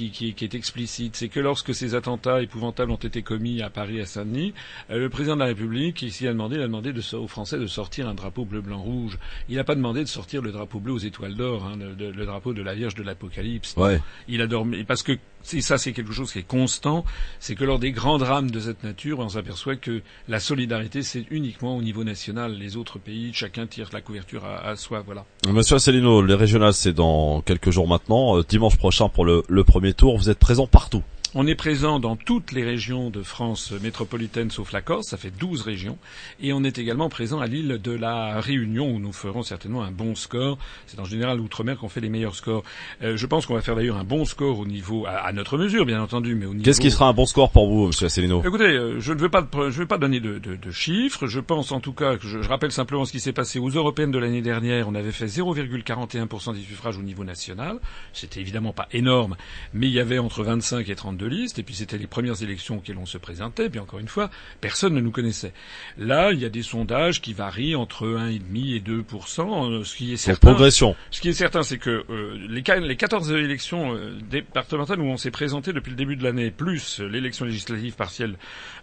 est 0.42 0.56
explicite. 0.56 1.16
C'est 1.16 1.30
que 1.30 1.40
lorsque 1.40 1.74
ces 1.74 1.96
attentats 1.96 2.42
épouvantables 2.42 2.92
ont 2.92 2.96
été 2.96 3.22
commis 3.22 3.62
à 3.62 3.70
Paris, 3.70 4.02
à 4.02 4.06
Saint-Denis, 4.06 4.54
euh, 4.90 5.00
le 5.00 5.10
président 5.10 5.36
de 5.36 5.40
la 5.40 5.48
République, 5.48 6.02
ici 6.02 6.28
a 6.28 6.34
demandé, 6.34 6.58
il 6.58 6.62
a 6.62 6.68
demandé 6.68 6.92
de, 6.92 7.16
aux 7.16 7.30
Français 7.30 7.58
de 7.58 7.68
sortir 7.68 8.10
un 8.10 8.14
drapeau 8.14 8.44
bleu, 8.44 8.60
blanc, 8.60 8.82
rouge 8.82 9.05
rouge. 9.06 9.20
Il 9.50 9.56
n'a 9.56 9.64
pas 9.64 9.76
demandé 9.76 10.02
de 10.02 10.08
sortir 10.10 10.42
le 10.42 10.52
drapeau 10.52 10.80
bleu 10.80 10.94
aux 10.94 10.98
étoiles 11.00 11.36
d'or, 11.36 11.66
hein, 11.66 11.78
le, 11.78 12.12
le, 12.12 12.26
drapeau 12.26 12.54
de 12.54 12.62
la 12.62 12.74
Vierge 12.74 12.96
de 12.96 13.04
l'Apocalypse. 13.04 13.76
Ouais. 13.78 14.02
Il 14.28 14.42
a 14.42 14.48
dormi 14.48 14.84
parce 14.84 15.04
que 15.04 15.18
c'est 15.42 15.62
ça, 15.62 15.78
c'est 15.78 15.94
quelque 15.94 16.12
chose 16.12 16.32
qui 16.32 16.40
est 16.40 16.48
constant. 16.48 17.06
C'est 17.40 17.56
que 17.56 17.64
lors 17.64 17.78
des 17.78 17.92
grands 17.92 18.18
drames 18.18 18.50
de 18.50 18.60
cette 18.60 18.84
nature, 18.84 19.20
on 19.20 19.30
s'aperçoit 19.30 19.76
que 19.76 20.02
la 20.28 20.40
solidarité, 20.40 21.04
c'est 21.04 21.26
uniquement 21.30 21.78
au 21.78 21.82
niveau 21.82 22.04
national. 22.04 22.54
Les 22.58 22.78
autres 22.78 22.98
pays, 22.98 23.32
chacun 23.34 23.68
tire 23.68 23.90
la 23.94 24.02
couverture 24.02 24.44
à, 24.46 24.68
à 24.68 24.76
soi. 24.76 25.04
Voilà. 25.06 25.26
Monsieur 25.48 25.76
Asselineau, 25.76 26.24
les 26.24 26.34
régionales, 26.34 26.74
c'est 26.74 26.94
dans 26.94 27.42
quelques 27.42 27.70
jours 27.70 27.88
maintenant. 27.88 28.38
Euh, 28.38 28.44
dimanche 28.48 28.78
prochain 28.78 29.08
pour 29.08 29.24
le, 29.24 29.44
le 29.48 29.64
premier 29.64 29.94
tour. 29.94 30.18
Vous 30.18 30.30
êtes 30.30 30.40
présent 30.40 30.66
partout. 30.66 31.04
On 31.38 31.48
est 31.48 31.56
présent 31.56 32.00
dans 32.00 32.16
toutes 32.16 32.54
les 32.54 32.64
régions 32.64 33.10
de 33.10 33.22
France 33.22 33.74
métropolitaine 33.84 34.52
sauf 34.52 34.72
la 34.72 34.80
Corse, 34.80 35.08
ça 35.08 35.18
fait 35.18 35.32
12 35.38 35.64
régions. 35.64 35.98
Et 36.40 36.54
on 36.54 36.64
est 36.64 36.78
également 36.78 37.10
présent 37.10 37.42
à 37.42 37.46
l'île 37.48 37.82
de 37.84 37.92
la 37.92 38.40
Réunion 38.40 38.90
où 38.90 39.00
nous 39.00 39.12
ferons 39.12 39.44
certainement 39.44 39.84
un 39.84 39.92
bon 39.92 40.16
score. 40.16 40.58
C'est 40.88 40.98
en 40.98 41.04
général 41.04 41.40
l'outre-mer 41.40 41.78
qu'on 41.78 41.90
fait 41.90 42.00
les 42.00 42.08
meilleurs 42.08 42.36
scores. 42.36 42.64
Euh, 43.04 43.18
je 43.18 43.26
pense 43.26 43.46
qu'on 43.46 43.54
va 43.54 43.62
faire 43.62 43.76
d'ailleurs 43.76 43.98
un 43.98 44.06
bon 44.06 44.24
score 44.24 44.60
au 44.60 44.66
niveau, 44.66 45.06
à, 45.08 45.26
à 45.26 45.34
notre 45.34 45.58
mesure 45.58 45.86
bien 45.86 46.02
entendu, 46.02 46.36
mais 46.36 46.46
au 46.46 46.54
niveau... 46.54 46.64
Qu'est-ce 46.64 46.80
qui 46.80 46.90
sera 46.90 47.10
un 47.10 47.14
bon 47.14 47.26
score 47.26 47.52
pour 47.52 47.70
vous, 47.70 47.88
monsieur 47.88 48.06
Asselineau? 48.06 48.42
Écoutez, 48.42 48.64
euh, 48.64 49.02
je 49.02 49.12
ne 49.12 49.20
veux 49.20 49.28
pas, 49.28 49.46
je 49.54 49.78
veux 49.78 49.88
pas 49.88 49.98
donner 49.98 50.22
de, 50.22 50.40
de, 50.40 50.56
de, 50.56 50.72
chiffres. 50.72 51.28
Je 51.28 51.42
pense 51.42 51.74
en 51.74 51.82
tout 51.82 51.92
cas 51.92 52.16
que 52.16 52.30
je, 52.30 52.42
je 52.44 52.48
rappelle 52.48 52.72
simplement 52.72 53.04
ce 53.04 53.12
qui 53.12 53.20
s'est 53.20 53.34
passé 53.34 53.60
aux 53.60 53.72
européennes 53.72 54.12
de 54.12 54.20
l'année 54.20 54.42
dernière. 54.42 54.88
On 54.88 54.96
avait 54.96 55.12
fait 55.12 55.26
0,41% 55.26 56.54
des 56.54 56.62
suffrages 56.62 56.98
au 56.98 57.04
niveau 57.04 57.26
national. 57.26 57.80
C'était 58.14 58.40
évidemment 58.40 58.72
pas 58.72 58.88
énorme, 58.94 59.36
mais 59.74 59.88
il 59.88 59.94
y 59.94 60.00
avait 60.00 60.18
entre 60.18 60.42
25 60.42 60.88
et 60.88 60.96
32 60.96 61.25
listes. 61.28 61.60
Et 61.60 61.64
puis 61.64 61.76
c'était 61.76 61.98
les 61.98 62.08
premières 62.08 62.42
élections 62.42 62.78
auxquelles 62.78 62.98
on 62.98 63.06
se 63.06 63.18
présentait. 63.18 63.70
Puis 63.70 63.80
encore 63.80 64.00
une 64.00 64.08
fois, 64.08 64.30
personne 64.62 64.94
ne 64.94 65.02
nous 65.02 65.12
connaissait. 65.12 65.54
Là, 65.98 66.32
il 66.32 66.40
y 66.40 66.46
a 66.46 66.50
des 66.50 66.64
sondages 66.64 67.22
qui 67.22 67.34
varient 67.34 67.76
entre 67.76 68.08
1,5 68.08 68.76
et 68.76 68.80
2% 68.80 69.84
ce 69.84 69.96
qui 69.96 70.14
est 70.14 70.18
certain. 70.18 70.52
progression. 70.52 70.96
Ce 71.12 71.22
qui 71.22 71.30
est 71.30 71.34
certain, 71.34 71.64
c'est 71.64 71.78
que 71.78 72.06
euh, 72.10 72.38
les, 72.50 72.64
les 72.80 72.96
14 72.96 73.32
élections 73.32 73.96
euh, 73.96 74.12
départementales 74.30 75.00
où 75.00 75.06
on 75.06 75.18
s'est 75.18 75.32
présenté 75.32 75.74
depuis 75.74 75.92
le 75.92 75.96
début 75.96 76.16
de 76.16 76.24
l'année, 76.24 76.52
plus 76.52 77.00
l'élection 77.00 77.46
législative 77.46 77.96
partielle 77.96 78.36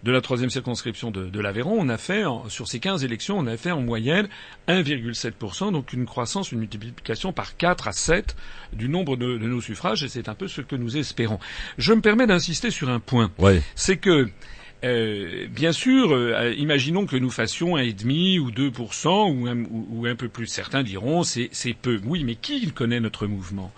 de 0.03 0.13
la 0.13 0.21
troisième 0.21 0.51
circonscription 0.51 1.11
de, 1.11 1.27
de 1.27 1.41
l'Aveyron, 1.41 1.77
on 1.79 1.89
a 1.89 1.99
fait 1.99 2.25
en, 2.25 2.49
sur 2.49 2.69
ces 2.69 2.81
15 2.81 3.05
élections, 3.05 3.39
on 3.39 3.47
a 3.47 3.57
fait 3.57 3.71
en 3.71 3.81
moyenne 3.81 4.29
1,7% 4.69 5.73
donc 5.73 5.93
une 5.93 6.07
croissance, 6.07 6.53
une 6.53 6.61
multiplication 6.61 7.33
par 7.33 7.57
4 7.57 7.89
à 7.89 7.93
7 7.93 8.37
du 8.73 8.89
nombre 8.89 9.17
de, 9.17 9.37
de 9.37 9.47
nos 9.47 9.61
suffrages, 9.61 10.03
et 10.03 10.09
c'est 10.09 10.29
un 10.29 10.35
peu 10.35 10.49
ce 10.49 10.61
que 10.61 10.77
nous 10.77 10.97
espérons. 10.97 11.39
Je 11.79 11.93
me 11.93 12.01
permets 12.01 12.27
d'insister 12.33 12.71
sur 12.71 12.89
un 12.89 13.01
point. 13.01 13.31
Ouais. 13.39 13.63
C'est 13.75 13.97
que 13.97 14.29
euh, 14.85 15.47
bien 15.49 15.73
sûr, 15.73 16.13
euh, 16.13 16.53
imaginons 16.57 17.07
que 17.07 17.17
nous 17.17 17.31
fassions 17.31 17.77
un 17.77 17.83
et 17.83 17.93
demi 17.93 18.39
ou 18.39 18.51
2% 18.51 19.33
ou 19.33 19.47
un, 19.47 19.65
ou, 19.71 20.07
un 20.07 20.17
peu 20.17 20.29
plus. 20.29 20.47
Certains 20.47 20.83
diront 20.83 21.23
c'est 21.23 21.49
c'est 21.53 21.75
peu. 21.75 22.01
Oui, 22.05 22.25
mais 22.25 22.35
qui 22.35 22.71
connaît 22.73 23.01
notre 23.01 23.27
mouvement? 23.27 23.73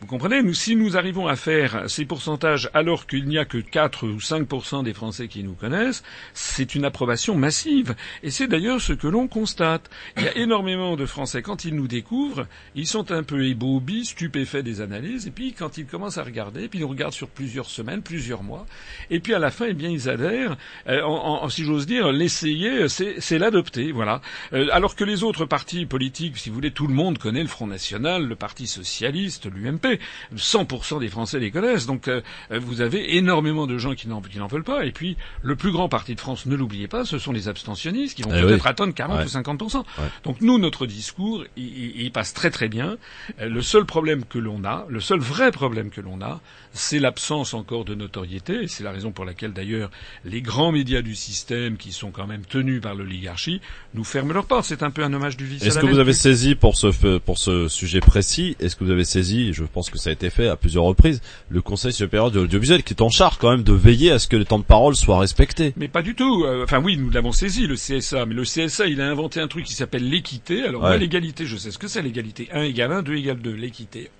Vous 0.00 0.06
comprenez? 0.06 0.42
Nous, 0.42 0.54
si 0.54 0.76
nous 0.76 0.96
arrivons 0.96 1.26
à 1.26 1.36
faire 1.36 1.88
ces 1.88 2.04
pourcentages 2.04 2.70
alors 2.74 3.06
qu'il 3.06 3.26
n'y 3.26 3.38
a 3.38 3.44
que 3.44 3.58
4 3.58 4.06
ou 4.06 4.16
5% 4.16 4.84
des 4.84 4.94
Français 4.94 5.28
qui 5.28 5.42
nous 5.42 5.54
connaissent, 5.54 6.02
c'est 6.32 6.74
une 6.74 6.84
approbation 6.84 7.34
massive. 7.34 7.94
Et 8.22 8.30
c'est 8.30 8.46
d'ailleurs 8.46 8.80
ce 8.80 8.92
que 8.92 9.06
l'on 9.06 9.28
constate. 9.28 9.90
Il 10.16 10.24
y 10.24 10.28
a 10.28 10.36
énormément 10.36 10.96
de 10.96 11.06
Français 11.06 11.42
quand 11.42 11.64
ils 11.64 11.74
nous 11.74 11.88
découvrent, 11.88 12.46
ils 12.74 12.86
sont 12.86 13.10
un 13.12 13.22
peu 13.22 13.46
ébobis, 13.46 14.06
stupéfaits 14.06 14.62
des 14.62 14.80
analyses, 14.80 15.26
et 15.26 15.30
puis 15.30 15.52
quand 15.52 15.78
ils 15.78 15.86
commencent 15.86 16.18
à 16.18 16.24
regarder, 16.24 16.68
puis 16.68 16.80
ils 16.80 16.84
regardent 16.84 17.12
sur 17.12 17.28
plusieurs 17.28 17.68
semaines, 17.68 18.02
plusieurs 18.02 18.42
mois, 18.42 18.66
et 19.10 19.20
puis 19.20 19.34
à 19.34 19.38
la 19.38 19.50
fin, 19.50 19.66
eh 19.68 19.74
bien, 19.74 19.90
ils 19.90 20.08
adhèrent 20.08 20.45
euh, 20.88 21.02
en, 21.02 21.44
en, 21.44 21.48
si 21.48 21.64
j'ose 21.64 21.86
dire, 21.86 22.12
l'essayer, 22.12 22.86
c'est 22.88 23.38
l'adopter, 23.38 23.92
voilà. 23.92 24.20
Euh, 24.52 24.68
alors 24.72 24.94
que 24.96 25.04
les 25.04 25.22
autres 25.22 25.44
partis 25.46 25.86
politiques, 25.86 26.36
si 26.36 26.48
vous 26.48 26.54
voulez, 26.54 26.70
tout 26.70 26.86
le 26.86 26.94
monde 26.94 27.18
connaît 27.18 27.42
le 27.42 27.48
Front 27.48 27.66
National, 27.66 28.24
le 28.26 28.36
Parti 28.36 28.66
Socialiste, 28.66 29.46
l'UMP. 29.52 29.98
100% 30.36 31.00
des 31.00 31.08
Français 31.08 31.38
les 31.38 31.50
connaissent. 31.50 31.86
Donc 31.86 32.08
euh, 32.08 32.20
vous 32.50 32.80
avez 32.80 33.16
énormément 33.16 33.66
de 33.66 33.78
gens 33.78 33.94
qui 33.94 34.08
n'en 34.08 34.20
veulent 34.48 34.64
pas. 34.64 34.84
Et 34.84 34.92
puis 34.92 35.16
le 35.42 35.56
plus 35.56 35.72
grand 35.72 35.88
parti 35.88 36.14
de 36.14 36.20
France, 36.20 36.46
ne 36.46 36.56
l'oubliez 36.56 36.88
pas, 36.88 37.04
ce 37.04 37.18
sont 37.18 37.32
les 37.32 37.48
abstentionnistes 37.48 38.16
qui 38.16 38.22
vont 38.22 38.30
Eh 38.34 38.40
peut-être 38.42 38.64
oui. 38.64 38.70
atteindre 38.70 38.94
40 38.94 39.18
Ouais. 39.18 39.24
ou 39.24 39.28
50%. 39.28 39.78
Ouais. 39.78 39.84
Donc 40.24 40.40
nous, 40.40 40.58
notre 40.58 40.86
discours, 40.86 41.44
il, 41.56 42.00
il- 42.00 42.12
passe 42.12 42.32
très 42.34 42.50
très 42.50 42.68
bien. 42.68 42.96
Euh, 43.40 43.48
Le 43.48 43.62
seul 43.62 43.84
problème 43.84 44.24
que 44.24 44.38
l'on 44.38 44.64
a, 44.64 44.86
le 44.88 45.00
seul 45.00 45.18
vrai 45.20 45.50
problème 45.50 45.90
que 45.90 46.00
l'on 46.00 46.20
a, 46.22 46.40
c'est 46.72 46.98
l'absence 46.98 47.54
encore 47.54 47.84
de 47.84 47.94
notoriété. 47.94 48.68
C'est 48.68 48.84
la 48.84 48.90
raison 48.92 49.10
pour 49.12 49.24
laquelle 49.24 49.52
d'ailleurs 49.52 49.90
les 50.24 50.35
grands 50.40 50.72
médias 50.72 51.02
du 51.02 51.14
système, 51.14 51.76
qui 51.76 51.92
sont 51.92 52.10
quand 52.10 52.26
même 52.26 52.42
tenus 52.48 52.80
par 52.80 52.94
l'oligarchie, 52.94 53.60
nous 53.94 54.04
ferment 54.04 54.32
leurs 54.32 54.46
portes. 54.46 54.64
C'est 54.66 54.82
un 54.82 54.90
peu 54.90 55.02
un 55.04 55.12
hommage 55.12 55.36
du 55.36 55.44
vice. 55.46 55.62
Est-ce 55.64 55.78
que 55.78 55.86
vous 55.86 55.98
avez 55.98 56.12
saisi 56.12 56.54
pour 56.54 56.76
ce 56.76 57.18
pour 57.18 57.38
ce 57.38 57.68
sujet 57.68 58.00
précis 58.00 58.56
Est-ce 58.60 58.76
que 58.76 58.84
vous 58.84 58.90
avez 58.90 59.04
saisi 59.04 59.52
Je 59.52 59.64
pense 59.64 59.90
que 59.90 59.98
ça 59.98 60.10
a 60.10 60.12
été 60.12 60.30
fait 60.30 60.48
à 60.48 60.56
plusieurs 60.56 60.84
reprises. 60.84 61.20
Le 61.48 61.62
Conseil 61.62 61.92
supérieur 61.92 62.30
de 62.30 62.40
l'audiovisuel 62.40 62.82
qui 62.82 62.92
est 62.94 63.02
en 63.02 63.08
charge 63.10 63.38
quand 63.38 63.50
même 63.50 63.62
de 63.62 63.72
veiller 63.72 64.10
à 64.12 64.18
ce 64.18 64.28
que 64.28 64.36
les 64.36 64.44
temps 64.44 64.58
de 64.58 64.64
parole 64.64 64.96
soient 64.96 65.18
respectés? 65.18 65.72
Mais 65.76 65.88
pas 65.88 66.02
du 66.02 66.14
tout. 66.14 66.44
Euh, 66.44 66.64
Enfin 66.64 66.80
oui, 66.82 66.96
nous 66.96 67.10
l'avons 67.10 67.32
saisi, 67.32 67.66
le 67.66 67.74
CSA. 67.76 68.26
Mais 68.26 68.34
le 68.34 68.42
CSA, 68.42 68.86
il 68.86 69.00
a 69.00 69.06
inventé 69.08 69.40
un 69.40 69.48
truc 69.48 69.64
qui 69.64 69.74
s'appelle 69.74 70.08
l'équité. 70.08 70.62
Alors 70.64 70.82
Ouais. 70.82 70.88
moi, 70.88 70.96
l'égalité, 70.96 71.46
je 71.46 71.56
sais 71.56 71.70
ce 71.70 71.78
que 71.78 71.88
c'est 71.88 72.02
l'égalité. 72.02 72.48
1 72.52 72.62
égale 72.62 72.92
1, 72.92 73.02
2 73.02 73.14
égale 73.16 73.38
2. 73.38 73.52
L'équité. 73.52 74.10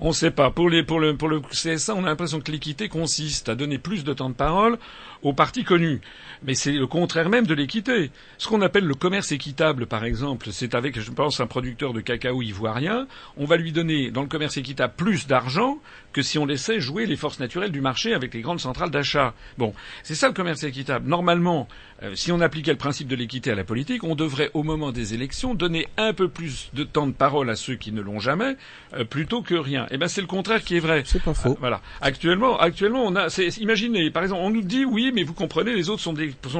On 0.00 0.08
ne 0.08 0.12
sait 0.14 0.30
pas. 0.30 0.50
Pour, 0.50 0.68
les, 0.68 0.82
pour, 0.82 1.00
le, 1.00 1.16
pour 1.16 1.28
le 1.28 1.40
CSA, 1.40 1.94
on 1.94 2.04
a 2.04 2.08
l'impression 2.08 2.40
que 2.40 2.50
l'équité 2.52 2.88
consiste 2.88 3.48
à 3.48 3.54
donner 3.54 3.78
plus 3.78 4.04
de 4.04 4.12
temps 4.12 4.28
de 4.28 4.34
parole 4.34 4.78
aux 5.22 5.32
partis 5.32 5.64
connus. 5.64 6.00
Mais 6.42 6.54
c'est 6.54 6.72
le 6.72 6.86
contraire 6.86 7.28
même 7.28 7.46
de 7.46 7.54
l'équité. 7.54 8.10
Ce 8.38 8.48
qu'on 8.48 8.62
appelle 8.62 8.84
le 8.84 8.94
commerce 8.94 9.32
équitable, 9.32 9.86
par 9.86 10.04
exemple, 10.04 10.48
c'est 10.52 10.74
avec, 10.74 11.00
je 11.00 11.10
pense, 11.10 11.40
un 11.40 11.46
producteur 11.46 11.92
de 11.92 12.00
cacao 12.00 12.42
ivoirien. 12.42 13.06
On 13.36 13.46
va 13.46 13.56
lui 13.56 13.72
donner, 13.72 14.10
dans 14.10 14.22
le 14.22 14.28
commerce 14.28 14.56
équitable, 14.56 14.94
plus 14.96 15.26
d'argent 15.26 15.78
que 16.12 16.22
si 16.22 16.38
on 16.38 16.46
laissait 16.46 16.80
jouer 16.80 17.06
les 17.06 17.16
forces 17.16 17.40
naturelles 17.40 17.72
du 17.72 17.80
marché 17.80 18.14
avec 18.14 18.32
les 18.34 18.40
grandes 18.40 18.60
centrales 18.60 18.90
d'achat. 18.90 19.34
Bon, 19.58 19.74
c'est 20.02 20.14
ça 20.14 20.28
le 20.28 20.34
commerce 20.34 20.62
équitable. 20.62 21.08
Normalement, 21.08 21.68
euh, 22.02 22.14
si 22.14 22.32
on 22.32 22.40
appliquait 22.40 22.72
le 22.72 22.78
principe 22.78 23.08
de 23.08 23.16
l'équité 23.16 23.50
à 23.50 23.54
la 23.54 23.64
politique, 23.64 24.04
on 24.04 24.14
devrait, 24.14 24.50
au 24.54 24.62
moment 24.62 24.92
des 24.92 25.14
élections, 25.14 25.54
donner 25.54 25.88
un 25.96 26.12
peu 26.12 26.28
plus 26.28 26.70
de 26.74 26.84
temps 26.84 27.06
de 27.06 27.12
parole 27.12 27.50
à 27.50 27.56
ceux 27.56 27.74
qui 27.74 27.92
ne 27.92 28.00
l'ont 28.00 28.20
jamais, 28.20 28.56
euh, 28.94 29.04
plutôt 29.04 29.42
que 29.42 29.54
rien. 29.54 29.86
Eh 29.90 29.98
ben, 29.98 30.08
c'est 30.08 30.20
le 30.20 30.26
contraire 30.26 30.62
qui 30.62 30.76
est 30.76 30.80
vrai. 30.80 31.02
C'est 31.04 31.22
pas 31.22 31.34
faux. 31.34 31.52
Ah, 31.52 31.58
Voilà. 31.60 31.80
Actuellement, 32.00 32.58
actuellement, 32.58 33.04
on 33.04 33.16
a. 33.16 33.28
Imaginez, 33.60 34.10
par 34.10 34.22
exemple, 34.22 34.42
on 34.42 34.50
nous 34.50 34.62
dit 34.62 34.84
oui, 34.84 35.05
mais 35.12 35.22
vous 35.22 35.34
comprenez, 35.34 35.74
les 35.74 35.90
autres 35.90 36.02
sont, 36.02 36.14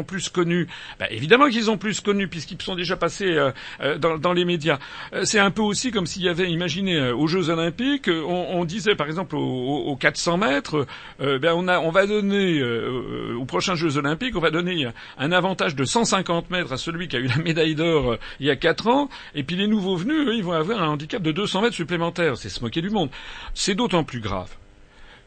plus 0.05 0.29
connus. 0.29 0.69
Ben, 0.99 1.07
évidemment 1.11 1.49
qu'ils 1.49 1.65
sont 1.65 1.79
plus 1.79 2.01
connus 2.01 2.29
puisqu'ils 2.29 2.61
sont 2.61 2.75
déjà 2.75 2.97
passés 2.97 3.27
euh, 3.27 3.51
euh, 3.81 3.99
dans, 3.99 4.33
les 4.33 4.45
médias. 4.45 4.79
Euh, 5.13 5.25
c'est 5.25 5.39
un 5.39 5.51
peu 5.51 5.63
aussi 5.63 5.91
comme 5.91 6.07
s'il 6.07 6.23
y 6.23 6.29
avait, 6.29 6.51
imaginez, 6.51 7.11
aux 7.11 7.27
Jeux 7.27 7.51
Olympiques, 7.51 8.09
on, 8.09 8.65
disait 8.65 8.95
par 8.95 9.07
exemple 9.07 9.37
aux, 9.37 9.41
aux- 9.41 9.91
aux 9.91 9.97
400 9.97 10.39
mètres, 10.39 10.87
euh, 11.21 11.39
ben 11.39 11.53
on 11.57 11.69
a, 11.69 11.79
on 11.79 11.91
va 11.91 12.07
donner 12.07 12.63
aux 12.63 13.45
prochains 13.45 13.75
Jeux 13.75 13.97
Olympiques, 13.97 14.37
on 14.37 14.41
va 14.41 14.51
donner 14.51 14.89
un 15.19 15.33
avantage 15.33 15.75
de 15.75 15.85
150 15.85 16.51
mètres 16.51 16.73
à 16.73 16.77
celui 16.77 17.09
qui 17.09 17.17
a 17.17 17.21
eu 17.21 17.27
la 17.27 17.37
médaille 17.37 17.75
d'or 17.75 18.17
il 18.41 18.47
y 18.47 18.51
a 18.51 18.57
4 18.57 18.89
ans, 18.89 19.09
et 19.35 19.43
puis 19.43 19.57
les 19.57 19.67
nouveaux 19.67 19.97
venus, 19.97 20.27
eux, 20.29 20.35
ils 20.35 20.45
vont 20.45 20.53
avoir 20.53 20.83
un 20.83 20.89
handicap 20.89 21.23
de 21.23 21.33
200 21.33 21.63
mètres 21.63 21.75
supplémentaires. 21.75 22.37
C'est 22.37 22.49
se 22.49 22.61
moquer 22.61 22.83
du 22.83 22.91
monde. 22.91 23.11
C'est 23.55 23.75
d'autant 23.75 24.05
plus 24.05 24.21
grave 24.21 24.51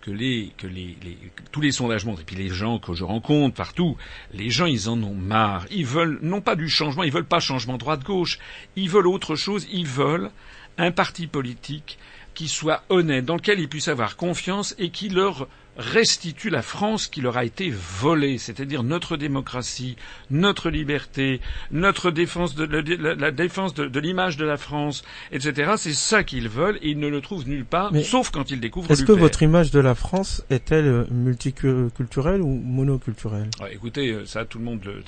que 0.01 0.12
les 0.12 0.51
que 0.57 0.67
les, 0.67 0.97
tous 1.51 1.62
les 1.62 1.71
sondages 1.71 2.05
montrent 2.05 2.21
et 2.21 2.25
puis 2.25 2.35
les 2.35 2.49
gens 2.49 2.79
que 2.79 2.93
je 2.93 3.03
rencontre 3.03 3.55
partout, 3.55 3.97
les 4.33 4.49
gens 4.49 4.65
ils 4.65 4.89
en 4.89 5.01
ont 5.03 5.15
marre. 5.15 5.65
Ils 5.71 5.85
veulent 5.85 6.19
non 6.21 6.41
pas 6.41 6.55
du 6.55 6.69
changement, 6.69 7.03
ils 7.03 7.12
veulent 7.12 7.25
pas 7.25 7.39
changement 7.39 7.77
droite 7.77 8.03
gauche, 8.03 8.39
ils 8.75 8.89
veulent 8.89 9.07
autre 9.07 9.35
chose, 9.35 9.67
ils 9.71 9.88
veulent 9.88 10.31
un 10.77 10.91
parti 10.91 11.27
politique 11.27 11.97
qui 12.33 12.47
soit 12.47 12.83
honnête, 12.89 13.25
dans 13.25 13.35
lequel 13.35 13.59
ils 13.59 13.67
puissent 13.67 13.89
avoir 13.89 14.15
confiance 14.15 14.73
et 14.77 14.91
qui 14.91 15.09
leur 15.09 15.47
restitue 15.79 16.49
la 16.49 16.61
France 16.61 17.07
qui 17.07 17.21
leur 17.21 17.37
a 17.37 17.45
été 17.45 17.73
volée, 18.01 18.37
c'est-à-dire 18.37 18.83
notre 18.83 19.15
démocratie, 19.15 19.95
notre 20.29 20.69
liberté, 20.69 21.39
notre 21.71 22.11
défense 22.11 22.53
de 22.53 22.65
la, 22.65 23.31
défense 23.31 23.73
de, 23.73 23.87
de 23.87 23.99
l'image 23.99 24.35
de 24.35 24.45
la 24.45 24.57
France, 24.57 25.03
etc. 25.31 25.71
C'est 25.77 25.93
ça 25.93 26.23
qu'ils 26.23 26.49
veulent 26.49 26.77
et 26.81 26.89
ils 26.89 26.99
ne 26.99 27.07
le 27.07 27.21
trouvent 27.21 27.47
nulle 27.47 27.65
part, 27.65 27.93
Mais 27.93 28.03
sauf 28.03 28.29
quand 28.29 28.51
ils 28.51 28.59
découvrent 28.59 28.91
Est-ce 28.91 29.05
que 29.05 29.13
votre 29.13 29.41
image 29.41 29.71
de 29.71 29.79
la 29.79 29.95
France 29.95 30.43
est-elle 30.49 30.85
euh, 30.87 31.05
multiculturelle 31.11 32.41
ou 32.41 32.49
monoculturelle? 32.49 33.49
Ouais, 33.61 33.73
écoutez, 33.73 34.09
euh, 34.11 34.25
ça, 34.25 34.43
tout 34.43 34.59
le 34.59 34.65
monde 34.65 34.81
le. 34.83 35.01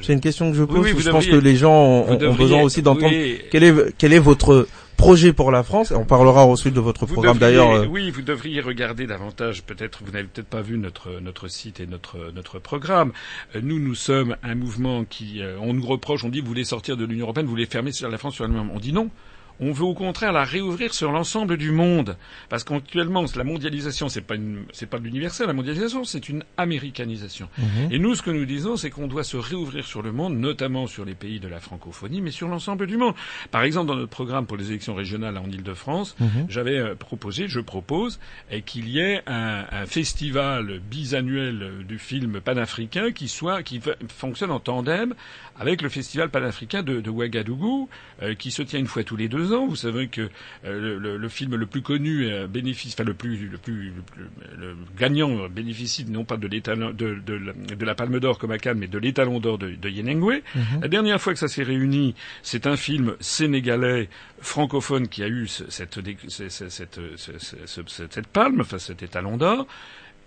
c'est- 0.00 0.12
une 0.12 0.20
question 0.20 0.50
que 0.50 0.56
je 0.56 0.64
pose. 0.64 0.78
oui, 0.78 0.92
vous 0.92 1.00
je 1.00 1.10
pense 1.10 1.26
que 1.26 1.36
les 1.36 1.56
gens 1.56 1.74
ont, 1.74 2.10
ont 2.10 2.34
besoin 2.34 2.62
aussi 2.62 2.80
d'entendre 2.80 3.12
oui, 3.12 3.40
quel 3.50 3.64
est 3.64 3.74
quel 3.98 4.14
est 4.14 4.18
votre 4.18 4.66
projet 4.96 5.32
pour 5.32 5.50
la 5.50 5.62
France. 5.62 5.92
On 5.92 6.04
parlera 6.04 6.44
ensuite 6.44 6.74
de 6.74 6.80
votre 6.80 7.06
vous 7.06 7.14
programme 7.14 7.38
d'ailleurs. 7.38 7.70
euh, 7.70 7.86
Oui, 7.86 8.10
vous 8.10 8.22
devriez 8.22 8.60
regarder 8.60 9.06
davantage. 9.06 9.62
Peut-être 9.62 10.00
vous 10.04 10.12
n'avez 10.12 10.26
peut-être 10.28 10.48
pas 10.48 10.62
vu 10.62 10.78
notre 10.78 11.20
notre 11.20 11.48
site 11.48 11.80
et 11.80 11.86
notre 11.86 12.32
notre 12.34 12.58
programme. 12.58 13.12
Euh, 13.54 13.60
Nous, 13.62 13.78
nous 13.78 13.94
sommes 13.94 14.36
un 14.42 14.54
mouvement 14.54 15.04
qui, 15.04 15.40
euh, 15.42 15.56
on 15.60 15.72
nous 15.74 15.86
reproche, 15.86 16.24
on 16.24 16.28
dit 16.28 16.40
vous 16.40 16.46
voulez 16.48 16.64
sortir 16.64 16.96
de 16.96 17.04
l'Union 17.04 17.24
européenne, 17.26 17.46
vous 17.46 17.52
voulez 17.52 17.66
fermer 17.66 17.92
sur 17.92 18.08
la 18.08 18.18
France 18.18 18.34
sur 18.34 18.44
elle-même. 18.44 18.70
On 18.74 18.78
dit 18.80 18.92
non. 18.92 19.10
On 19.60 19.72
veut 19.72 19.84
au 19.84 19.94
contraire 19.94 20.32
la 20.32 20.44
réouvrir 20.44 20.92
sur 20.92 21.12
l'ensemble 21.12 21.56
du 21.56 21.70
monde, 21.70 22.16
parce 22.48 22.64
qu'actuellement 22.64 23.24
la 23.36 23.44
mondialisation 23.44 24.08
c'est 24.08 24.20
pas 24.20 24.34
une, 24.34 24.64
c'est 24.72 24.86
pas 24.88 24.98
de 24.98 25.04
l'universel, 25.04 25.46
la 25.46 25.52
mondialisation 25.52 26.04
c'est 26.04 26.28
une 26.28 26.44
américanisation. 26.56 27.48
Mhm. 27.58 27.92
Et 27.92 27.98
nous 27.98 28.14
ce 28.14 28.22
que 28.22 28.30
nous 28.30 28.44
disons 28.44 28.76
c'est 28.76 28.90
qu'on 28.90 29.06
doit 29.06 29.24
se 29.24 29.36
réouvrir 29.36 29.86
sur 29.86 30.02
le 30.02 30.12
monde, 30.12 30.36
notamment 30.38 30.86
sur 30.86 31.04
les 31.04 31.14
pays 31.14 31.40
de 31.40 31.48
la 31.48 31.60
francophonie, 31.60 32.20
mais 32.20 32.30
sur 32.30 32.48
l'ensemble 32.48 32.86
du 32.86 32.96
monde. 32.96 33.14
Par 33.50 33.62
exemple 33.62 33.86
dans 33.88 33.96
notre 33.96 34.10
programme 34.10 34.46
pour 34.46 34.56
les 34.56 34.68
élections 34.70 34.94
régionales 34.94 35.38
en 35.38 35.46
Île-de-France, 35.46 36.16
Mhm. 36.20 36.46
j'avais 36.48 36.78
euh, 36.78 36.94
proposé, 36.94 37.48
je 37.48 37.60
propose, 37.60 38.18
qu'il 38.66 38.88
y 38.88 38.98
ait 39.00 39.22
un, 39.26 39.64
un 39.70 39.86
festival 39.86 40.80
bisannuel 40.90 41.62
euh, 41.62 41.82
du 41.82 41.98
film 41.98 42.40
panafricain 42.40 43.12
qui 43.12 43.28
soit 43.28 43.62
qui 43.62 43.80
fonctionne 44.08 44.50
en 44.50 44.60
tandem 44.60 45.14
avec 45.58 45.82
le 45.82 45.88
festival 45.88 46.28
panafricain 46.30 46.82
de, 46.82 47.00
de 47.00 47.10
Ouagadougou, 47.10 47.88
euh, 48.22 48.34
qui 48.34 48.50
se 48.50 48.62
tient 48.62 48.78
une 48.78 48.86
fois 48.86 49.04
tous 49.04 49.16
les 49.16 49.28
deux 49.28 49.52
ans. 49.52 49.66
Vous 49.66 49.76
savez 49.76 50.08
que 50.08 50.22
euh, 50.64 50.98
le, 50.98 51.16
le- 51.16 51.28
film 51.28 51.54
le 51.56 51.66
plus 51.66 51.82
connu 51.82 52.26
euh, 52.26 52.46
bénéficie, 52.46 52.94
enfin 52.96 53.04
le 53.04 53.14
plus 53.14 53.48
le 53.48 53.58
plus 53.58 53.92
le, 53.96 54.02
plus- 54.02 54.24
le 54.58 54.76
gagnant 54.98 55.44
euh, 55.44 55.48
bénéficie 55.48 56.04
non 56.04 56.24
pas 56.24 56.36
de 56.36 56.46
l'étalon 56.46 56.90
de, 56.90 57.14
de, 57.24 57.34
la- 57.34 57.52
de 57.76 57.84
la 57.84 57.94
Palme 57.94 58.20
d'Or 58.20 58.38
comme 58.38 58.50
à 58.52 58.58
Cannes, 58.58 58.78
mais 58.78 58.86
de 58.86 58.98
l'étalon 58.98 59.40
d'or 59.40 59.58
de, 59.58 59.70
de 59.74 59.88
Yenengwe. 59.88 60.42
Mhm. 60.54 60.80
La 60.82 60.88
dernière 60.88 61.20
fois 61.20 61.32
que 61.32 61.38
ça 61.38 61.48
s'est 61.48 61.62
réuni, 61.62 62.14
c'est 62.42 62.66
un 62.66 62.76
film 62.76 63.16
sénégalais 63.20 64.08
francophone 64.40 65.08
qui 65.08 65.22
a 65.22 65.28
eu 65.28 65.46
ce- 65.46 65.68
cette, 65.70 65.98
cette, 66.28 66.68
ce- 66.68 66.98
ce- 67.16 67.38
ce- 67.66 67.80
cette, 67.86 68.12
cette 68.12 68.26
palme, 68.28 68.60
enfin 68.60 68.78
cet 68.78 69.02
étalon 69.02 69.36
d'or. 69.36 69.66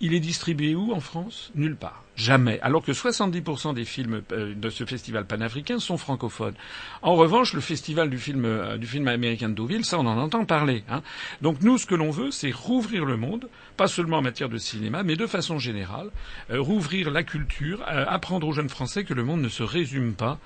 Il 0.00 0.14
est 0.14 0.20
distribué 0.20 0.74
où 0.74 0.92
en 0.92 1.00
France? 1.00 1.50
Nulle 1.54 1.76
part. 1.76 2.04
Jamais. 2.16 2.58
Alors 2.60 2.82
que 2.82 2.92
70% 2.92 3.74
des 3.74 3.84
films 3.84 4.22
euh, 4.32 4.54
de 4.54 4.68
ce 4.70 4.84
festival 4.84 5.26
panafricain 5.26 5.78
sont 5.78 5.96
francophones. 5.96 6.54
En 7.02 7.14
revanche, 7.14 7.54
le 7.54 7.60
festival 7.60 8.10
du 8.10 8.18
film, 8.18 8.44
euh, 8.44 8.78
américain 9.06 9.48
de 9.48 9.54
Deauville, 9.54 9.84
ça 9.84 9.98
on 9.98 10.06
en 10.06 10.18
entend 10.18 10.44
parler. 10.44 10.84
Hein. 10.90 11.02
Donc 11.40 11.62
nous, 11.62 11.78
ce 11.78 11.86
que 11.86 11.94
l'on 11.94 12.10
veut, 12.10 12.30
c'est 12.30 12.50
rouvrir 12.50 13.04
le 13.04 13.16
monde, 13.16 13.48
pas 13.76 13.88
seulement 13.88 14.18
en 14.18 14.22
matière 14.22 14.48
de 14.48 14.58
cinéma, 14.58 15.02
mais 15.02 15.16
de 15.16 15.26
façon 15.26 15.58
générale, 15.58 16.10
euh, 16.50 16.60
rouvrir 16.60 17.10
la 17.10 17.22
culture, 17.22 17.82
apprendre 17.86 18.46
aux 18.46 18.52
jeunes 18.52 18.68
Français 18.68 19.04
que 19.04 19.14
le 19.14 19.24
monde 19.24 19.40
ne 19.40 19.48
se 19.48 19.62
résume 19.62 20.14
pas 20.14 20.38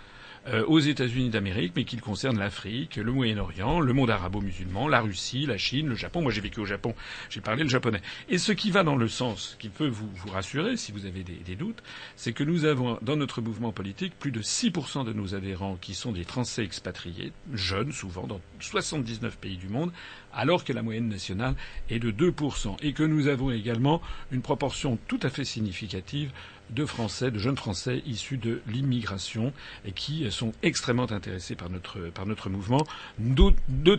euh, 0.46 0.64
aux 0.66 0.78
États-Unis 0.78 1.30
d'Amérique, 1.30 1.72
mais 1.74 1.84
qu'il 1.84 2.00
concerne 2.00 2.38
l'Afrique, 2.38 2.96
le 2.96 3.12
Moyen-Orient, 3.12 3.80
le 3.80 3.92
monde 3.92 4.10
arabo-musulman, 4.10 4.88
la 4.88 5.00
Russie, 5.00 5.46
la 5.46 5.56
Chine, 5.56 5.88
le 5.88 5.94
Japon. 5.94 6.22
Moi, 6.22 6.32
j'ai 6.32 6.40
vécu 6.40 6.60
au 6.60 6.66
Japon, 6.66 6.94
j'ai 7.30 7.40
parlé 7.40 7.62
le 7.62 7.68
japonais. 7.68 8.02
Et 8.28 8.38
ce 8.38 8.52
qui 8.52 8.70
va 8.70 8.82
dans 8.82 8.96
le 8.96 9.08
sens 9.08 9.56
qui 9.58 9.68
peut 9.68 9.88
vous, 9.88 10.10
rassurer, 10.30 10.76
si 10.76 10.92
vous 10.92 11.06
avez 11.06 11.22
des, 11.22 11.34
des 11.34 11.56
doutes, 11.56 11.82
c'est 12.16 12.32
que 12.32 12.44
nous 12.44 12.64
avons 12.64 12.98
dans 13.02 13.16
notre 13.16 13.40
mouvement 13.40 13.72
politique 13.72 14.12
plus 14.18 14.32
de 14.32 14.42
6% 14.42 15.04
de 15.04 15.12
nos 15.12 15.34
adhérents 15.34 15.76
qui 15.80 15.94
sont 15.94 16.12
des 16.12 16.24
Français 16.24 16.64
expatriés, 16.64 17.32
jeunes 17.52 17.92
souvent, 17.92 18.26
dans 18.26 18.40
79 18.60 19.36
pays 19.38 19.56
du 19.56 19.68
monde, 19.68 19.92
alors 20.34 20.64
que 20.64 20.72
la 20.72 20.82
moyenne 20.82 21.08
nationale 21.08 21.54
est 21.90 21.98
de 21.98 22.10
2%. 22.10 22.76
Et 22.82 22.92
que 22.92 23.02
nous 23.02 23.28
avons 23.28 23.50
également 23.50 24.02
une 24.30 24.42
proportion 24.42 24.98
tout 25.08 25.20
à 25.22 25.30
fait 25.30 25.44
significative 25.44 26.32
de 26.70 26.84
Français, 26.84 27.30
de 27.30 27.38
jeunes 27.38 27.56
Français 27.56 28.02
issus 28.06 28.36
de 28.36 28.60
l'immigration 28.66 29.52
et 29.84 29.92
qui 29.92 30.30
sont 30.30 30.52
extrêmement 30.62 31.10
intéressés 31.12 31.54
par 31.54 31.70
notre 31.70 31.98
par 32.10 32.26
notre 32.26 32.48
mouvement, 32.50 32.86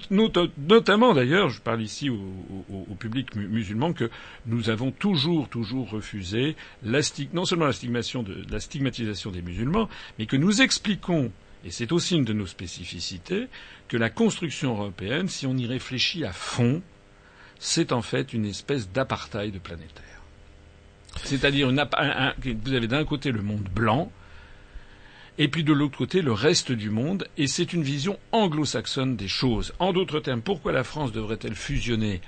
notamment 0.10 1.14
d'ailleurs, 1.14 1.50
je 1.50 1.62
parle 1.62 1.82
ici 1.82 2.10
au, 2.10 2.96
public 3.00 3.36
mu- 3.36 3.48
musulman 3.48 3.94
que 3.94 4.10
nous 4.46 4.70
avons 4.70 4.92
toujours 4.92 5.48
toujours 5.50 5.90
refusé 5.90 6.56
la 6.84 7.00
non 7.34 7.46
seulement 7.46 7.66
la 7.66 7.74
stigmatisation, 7.74 8.24
de, 8.24 8.44
la 8.50 8.60
stigmatisation 8.60 9.32
des 9.32 9.42
musulmans, 9.42 9.90
mais 10.18 10.26
que 10.26 10.36
nous 10.38 10.62
expliquons 10.62 11.32
et 11.64 11.72
c'est 11.72 11.92
aussi 11.92 12.16
une 12.16 12.26
de 12.26 12.34
nos 12.34 12.46
spécificités 12.46 13.48
que 13.88 13.98
la 13.98 14.10
construction 14.12 14.74
européenne, 14.74 15.28
si 15.28 15.48
on 15.48 15.58
y 15.58 15.66
réfléchit 15.66 16.24
à 16.24 16.32
fond, 16.32 16.82
c'est 17.60 17.92
en 17.92 18.04
fait 18.04 18.34
une 18.34 18.46
espèce 18.46 18.92
d'apartheid 18.92 19.60
planétaire. 19.60 20.15
C'est-à-dire 21.24 21.70
un- 21.70 22.34
vous 22.44 22.74
avez 22.74 22.88
d'un 22.88 23.06
côté 23.06 23.32
le 23.32 23.42
monde 23.42 23.68
blanc, 23.74 24.12
et 25.38 25.48
puis 25.48 25.64
de 25.64 25.74
l'autre 25.74 25.98
côté 25.98 26.22
le 26.22 26.32
reste 26.32 26.72
du 26.72 26.90
monde, 26.90 27.28
et 27.38 27.48
c'est 27.48 27.74
une 27.74 27.84
vision 27.84 28.18
anglo-saxonne 28.32 29.16
des 29.16 29.28
choses. 29.28 29.74
En 29.80 29.92
d'autres 29.94 30.20
termes, 30.20 30.42
pourquoi 30.42 30.72
la 30.72 30.84
France 30.84 31.12
devrait-elle 31.12 31.56
fusionner 31.56 32.22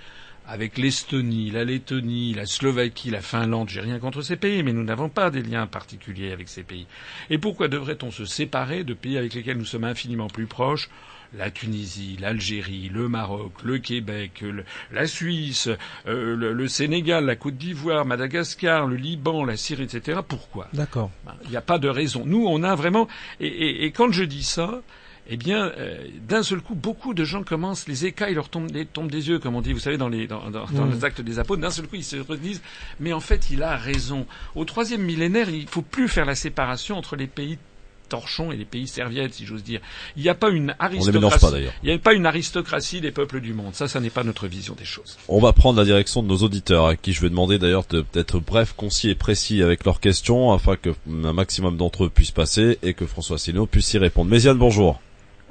avec 0.50 0.78
l'Estonie, 0.78 1.52
la 1.52 1.65
Lettonie, 1.65 2.34
la 2.34 2.45
Slovaquie, 2.45 3.10
la 3.10 3.19
Finlande, 3.21 3.67
j'ai 3.69 3.82
rien 3.82 4.00
contre 4.00 4.21
ces 4.21 4.38
pays, 4.38 4.63
mais 4.63 4.71
nous 4.71 4.84
n'avons 4.84 5.10
pas 5.10 5.30
des 5.30 5.41
liens 5.43 5.67
particuliers 5.67 6.32
avec 6.32 6.47
ces 6.47 6.63
pays. 6.63 6.88
Et 7.30 7.38
pourquoi 7.38 7.67
devrait-on 7.67 8.12
se 8.12 8.23
séparer 8.23 8.86
de 8.86 8.93
pays 8.93 9.17
avec 9.17 9.34
lesquels 9.34 9.58
nous 9.58 9.65
sommes 9.65 9.84
infiniment 9.84 10.28
plus 10.28 10.45
proches 10.47 10.89
la 11.38 11.50
Tunisie, 11.52 12.18
l'Algérie, 12.20 12.90
le 12.94 13.10
Maroc, 13.10 13.52
le 13.63 13.78
Québec, 13.80 14.42
le- 14.42 14.63
la 14.92 15.08
Suisse, 15.08 15.68
euh, 16.08 16.36
le, 16.36 16.54
le 16.54 16.68
Sénégal, 16.68 17.26
la 17.26 17.36
Côte 17.36 17.58
d'Ivoire, 17.58 18.06
Madagascar, 18.06 18.88
le 18.88 18.96
Liban, 18.96 19.44
la 19.46 19.58
Syrie, 19.58 19.84
etc. 19.84 20.20
Pourquoi? 20.28 20.68
D'accord. 20.74 21.12
Ben, 21.26 21.36
Il 21.46 21.50
n'y 21.50 21.58
a 21.58 21.62
pas 21.62 21.80
de 21.80 21.90
raison. 21.90 22.24
Nous, 22.26 22.46
on 22.48 22.63
a 22.63 22.76
vraiment. 22.76 23.08
Et, 23.40 23.48
et- 23.48 23.86
et 23.86 23.92
quand 23.92 24.12
je 24.12 24.24
dis 24.24 24.44
ça, 24.44 24.82
eh 25.30 25.36
bien, 25.36 25.66
euh, 25.78 26.08
d'un 26.22 26.42
seul 26.42 26.62
coup, 26.62 26.74
beaucoup 26.76 27.13
de 27.13 27.26
gens 27.26 27.44
commencent, 27.44 27.90
les 27.90 28.06
écailles 28.06 28.34
leur 28.34 28.48
tombent 28.48 28.72
des, 28.72 28.86
tombent 28.86 29.12
des 29.12 29.28
yeux, 29.28 29.40
comme 29.40 29.56
on 29.56 29.62
dit, 29.62 29.74
vous 29.74 29.80
savez, 29.80 29.98
dans 29.98 30.08
les, 30.08 30.26
dans, 30.26 30.50
dans- 30.50 30.66
dans 30.68 30.86
Mm. 30.86 30.92
les 30.92 31.04
actes 31.04 31.20
des 31.22 31.38
apôtres. 31.38 31.62
D'un 31.62 31.70
seul 31.70 31.88
coup, 31.88 31.98
ils 31.98 32.04
se 32.06 32.16
redisent, 32.16 32.62
mais 33.02 33.12
en 33.12 33.20
fait, 33.20 33.50
il 33.50 33.62
a 33.62 33.76
raison. 33.76 34.26
Au 34.56 34.63
troisième 34.63 35.02
millénaire, 35.02 35.50
il 35.50 35.68
faut 35.68 35.82
plus 35.82 36.08
faire 36.08 36.24
la 36.26 36.36
séparation 36.36 36.98
entre 36.98 37.18
les 37.18 37.28
pays 37.28 37.58
torchons 38.08 38.52
et 38.52 38.56
les 38.56 38.65
pays 38.65 38.88
serviettes, 38.88 39.34
si 39.34 39.46
j'ose 39.46 39.63
dire. 39.63 39.80
Il 40.15 40.24
n'y 40.24 40.30
a 40.30 40.34
pas 40.36 40.50
une 40.50 40.74
aristocratie. 40.80 41.46
pas 41.46 41.52
d'ailleurs. 41.52 41.74
Il 41.84 41.89
n'y 41.89 41.96
a 41.96 42.00
pas 42.00 42.13
une 42.13 42.26
aristocratie 42.26 43.02
des 43.02 43.12
peuples 43.12 43.39
du 43.41 43.54
monde. 43.54 43.74
Ça, 43.74 43.88
ça 43.88 44.00
n'est 44.00 44.10
pas 44.10 44.24
notre 44.24 44.48
vision 44.48 44.74
des 44.76 44.86
choses. 44.86 45.17
On 45.28 45.39
va 45.39 45.54
prendre 45.54 45.78
la 45.80 45.86
direction 45.86 46.24
de 46.24 46.28
nos 46.28 46.38
auditeurs, 46.38 46.86
à 46.88 46.96
qui 46.96 47.13
je 47.13 47.22
vais 47.22 47.30
demander 47.30 47.58
d'ailleurs 47.60 47.84
de- 47.89 48.06
d'être 48.13 48.39
bref, 48.39 48.74
concis 48.76 49.10
et 49.10 49.15
précis 49.15 49.62
avec 49.62 49.86
leurs 49.86 50.00
questions, 50.00 50.52
afin 50.54 50.76
que 50.76 50.89
un 51.24 51.34
maximum 51.34 51.78
d'entre 51.78 52.06
eux 52.06 52.10
puissent 52.10 52.32
passer 52.32 52.78
et 52.84 52.93
que 52.93 53.06
François 53.06 53.36
Asselineau 53.36 53.65
puisse 53.65 53.93
y 53.93 53.98
répondre. 53.98 54.30
Méziane, 54.32 54.58
bonjour. 54.58 55.00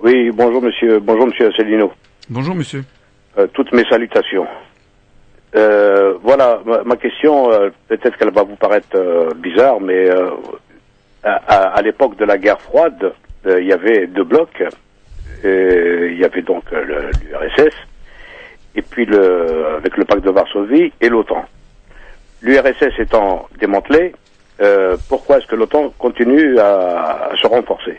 Oui, 0.03 0.31
bonjour 0.33 0.61
monsieur, 0.62 1.01
bonjour 1.01 1.27
monsieur 1.27 1.49
Asselineau. 1.53 1.92
Bonjour, 2.29 2.55
monsieur. 2.55 2.85
Euh, 3.38 3.47
toutes 3.55 3.73
mes 3.73 3.85
salutations. 3.90 4.47
Euh, 5.55 6.14
voilà, 6.23 6.61
ma, 6.66 6.83
ma 6.85 6.97
question, 6.97 7.51
euh, 7.51 7.71
peut-être 7.88 8.16
qu'elle 8.19 8.33
va 8.33 8.42
vous 8.42 8.57
paraître 8.57 8.88
euh, 8.95 9.33
bizarre, 9.35 9.81
mais 9.81 10.11
euh, 10.11 10.31
à, 11.27 11.69
à- 11.77 11.83
l'époque 11.83 12.17
de 12.17 12.25
la 12.25 12.39
guerre 12.39 12.61
froide, 12.62 13.12
euh, 13.47 13.61
il 13.61 13.67
y 13.67 13.73
avait 13.73 14.07
deux 14.07 14.25
blocs. 14.25 14.62
Euh, 15.45 16.09
Il 16.11 16.19
y 16.19 16.25
avait 16.25 16.43
donc 16.43 16.65
euh, 16.73 17.12
l'URSS 17.23 17.75
et 18.75 18.83
puis 18.83 19.05
le, 19.05 19.67
avec 19.77 19.97
le 19.97 20.05
pacte 20.05 20.25
de 20.25 20.31
Varsovie 20.31 20.93
et 21.01 21.09
l'OTAN. 21.09 21.45
L'URSS 22.41 22.99
étant 22.99 23.49
démantelé, 23.59 24.15
euh, 24.61 24.97
pourquoi 25.09 25.39
est-ce 25.39 25.47
que 25.47 25.57
l'OTAN 25.57 25.91
continue 25.99 26.59
à, 26.59 27.29
à 27.31 27.37
se 27.37 27.47
renforcer? 27.47 27.99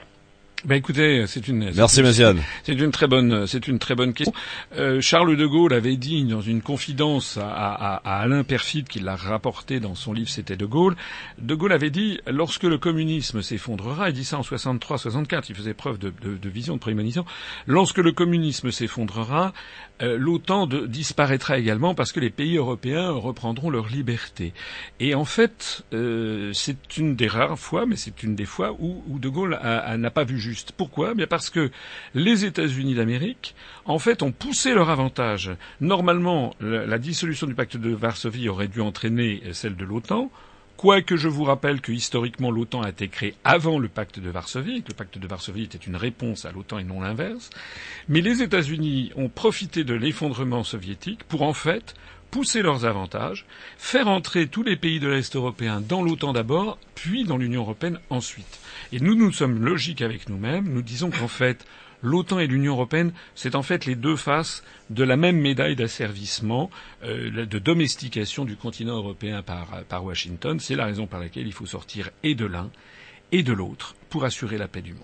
Ben 0.65 0.75
écoutez, 0.75 1.25
c'est 1.27 1.47
une. 1.47 1.71
Merci 1.71 1.95
c'est 1.95 2.01
une- 2.01 2.07
Méziane. 2.07 2.39
C'est 2.63 2.73
une 2.73 2.89
très 2.91 3.05
bonne, 3.07 3.45
c'est 3.45 3.67
une 3.67 3.77
très 3.77 3.93
bonne 3.93 4.13
question. 4.13 4.33
Euh, 4.75 4.99
Charles 5.01 5.37
de 5.37 5.45
Gaulle 5.45 5.71
avait 5.71 5.97
dit 5.97 6.23
dans 6.25 6.41
une 6.41 6.61
confidence 6.63 7.37
à, 7.37 7.47
à- 7.47 7.95
à 8.03 8.21
Alain 8.21 8.43
Perfide, 8.43 8.87
qui 8.87 8.99
l'a 8.99 9.15
rapporté 9.15 9.79
dans 9.79 9.93
son 9.93 10.13
livre 10.13 10.29
C'était 10.29 10.57
de 10.57 10.65
Gaulle. 10.65 10.95
De 11.39 11.53
Gaulle 11.53 11.71
avait 11.73 11.91
dit 11.91 12.19
lorsque 12.25 12.63
le 12.63 12.79
communisme 12.79 13.43
s'effondrera, 13.43 14.09
il 14.09 14.13
dit 14.13 14.25
ça 14.25 14.39
en 14.39 14.41
63-64, 14.41 15.43
il 15.49 15.55
faisait 15.55 15.75
preuve 15.75 15.99
de, 15.99 16.11
de- 16.23 16.35
de 16.35 16.49
vision, 16.49 16.73
de 16.73 16.79
prémonition. 16.81 17.23
Lorsque 17.67 17.99
le 17.99 18.11
communisme 18.11 18.71
s'effondrera, 18.71 19.53
l'OTAN 20.01 20.67
de- 20.67 20.85
disparaîtra 20.85 21.57
également 21.57 21.95
parce 21.95 22.11
que 22.11 22.19
les 22.19 22.29
pays 22.29 22.57
européens 22.57 23.09
reprendront 23.11 23.69
leur 23.69 23.87
liberté. 23.87 24.53
Et 24.99 25.15
en 25.15 25.25
fait, 25.25 25.83
euh, 25.93 26.51
c'est 26.53 26.97
une 26.97 27.15
des 27.15 27.27
rares 27.27 27.57
fois, 27.57 27.85
mais 27.85 27.95
c'est 27.95 28.21
une 28.23 28.35
des 28.35 28.45
fois 28.45 28.75
où, 28.79 29.03
où 29.07 29.19
De 29.19 29.29
Gaulle 29.29 29.59
n'a 29.63 30.11
pas 30.11 30.23
vu 30.23 30.37
juste. 30.39 30.71
Pourquoi? 30.75 31.13
Bien 31.13 31.27
parce 31.27 31.49
que 31.49 31.71
les 32.13 32.45
États-Unis 32.45 32.95
d'Amérique, 32.95 33.55
en 33.85 33.99
fait, 33.99 34.21
ont 34.21 34.31
poussé 34.31 34.73
leur 34.73 34.89
avantage. 34.89 35.51
Normalement, 35.81 36.53
la, 36.59 36.85
la 36.85 36.97
dissolution 36.99 37.47
du 37.47 37.55
pacte 37.55 37.77
de 37.77 37.89
Varsovie 37.93 38.49
aurait 38.49 38.67
dû 38.67 38.81
entraîner 38.81 39.41
euh, 39.45 39.53
celle 39.53 39.75
de 39.75 39.85
l'OTAN. 39.85 40.29
Quoique 40.77 41.15
je 41.15 41.27
vous 41.27 41.43
rappelle 41.43 41.81
que 41.81 41.91
historiquement 41.91 42.51
l'OTAN 42.51 42.83
a 42.83 42.89
été 42.89 43.07
créé 43.07 43.33
avant 43.43 43.79
le 43.79 43.87
pacte 43.87 44.19
de 44.19 44.29
Varsovie, 44.29 44.83
que 44.83 44.89
le 44.89 44.93
pacte 44.93 45.17
de 45.17 45.27
Varsovie 45.27 45.63
était 45.63 45.79
une 45.79 45.95
réponse 45.95 46.45
à 46.45 46.51
l'OTAN 46.51 46.77
et 46.77 46.83
non 46.83 47.01
l'inverse. 47.01 47.49
Mais 48.07 48.21
les 48.21 48.43
États-Unis 48.43 49.11
ont 49.15 49.27
profité 49.27 49.83
de 49.83 49.95
l'effondrement 49.95 50.63
soviétique 50.63 51.23
pour 51.23 51.41
en 51.41 51.53
fait 51.53 51.95
pousser 52.29 52.61
leurs 52.61 52.85
avantages, 52.85 53.45
faire 53.79 54.07
entrer 54.07 54.45
tous 54.45 54.61
les 54.61 54.75
pays 54.75 54.99
de 54.99 55.07
l'Est 55.07 55.35
européen 55.35 55.81
dans 55.81 56.03
l'OTAN 56.03 56.31
d'abord, 56.33 56.77
puis 56.93 57.23
dans 57.23 57.37
l'Union 57.37 57.61
européenne 57.61 57.99
ensuite. 58.11 58.59
Et 58.91 58.99
nous, 58.99 59.15
nous 59.15 59.31
sommes 59.31 59.63
logiques 59.63 60.03
avec 60.03 60.29
nous-mêmes. 60.29 60.71
Nous 60.71 60.83
disons 60.83 61.09
qu'en 61.09 61.27
fait, 61.27 61.65
l'OTAN 62.01 62.39
et 62.39 62.47
l'Union 62.47 62.73
européenne, 62.73 63.11
c'est 63.35 63.55
en 63.55 63.63
fait 63.63 63.85
les 63.85 63.95
deux 63.95 64.15
faces 64.15 64.63
de 64.89 65.03
la 65.03 65.17
même 65.17 65.37
médaille 65.37 65.75
d'asservissement, 65.75 66.69
euh, 67.03 67.45
de 67.45 67.59
domestication 67.59 68.45
du 68.45 68.55
continent 68.55 68.97
européen 68.97 69.41
par, 69.41 69.67
par 69.89 70.03
Washington. 70.03 70.59
C'est 70.59 70.75
la 70.75 70.85
raison 70.85 71.07
par 71.07 71.19
laquelle 71.19 71.47
il 71.47 71.53
faut 71.53 71.65
sortir 71.65 72.09
et 72.23 72.35
de 72.35 72.45
l'un 72.45 72.69
et 73.31 73.43
de 73.43 73.53
l'autre 73.53 73.95
pour 74.09 74.23
assurer 74.23 74.57
la 74.57 74.67
paix 74.67 74.81
du 74.81 74.93
monde. 74.93 75.01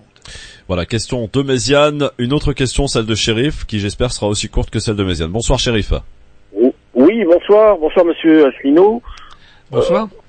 Voilà, 0.68 0.86
question 0.86 1.30
de 1.32 1.42
Méziane. 1.42 2.10
Une 2.18 2.34
autre 2.34 2.54
question, 2.54 2.88
celle 2.88 3.06
de 3.06 3.16
Shérif, 3.16 3.66
qui 3.66 3.80
j'espère 3.80 4.12
sera 4.12 4.28
aussi 4.28 4.48
courte 4.48 4.70
que 4.70 4.80
celle 4.80 4.96
de 4.96 5.04
Méziane. 5.04 5.32
Bonsoir 5.32 5.60
Shérif. 5.60 5.94
Oui, 6.94 7.26
bonsoir, 7.26 7.78
bonsoir 7.78 8.06
Monsieur 8.06 8.48
Asselineau. 8.48 9.02
Bonsoir. 9.72 10.04
Euh, 10.06 10.22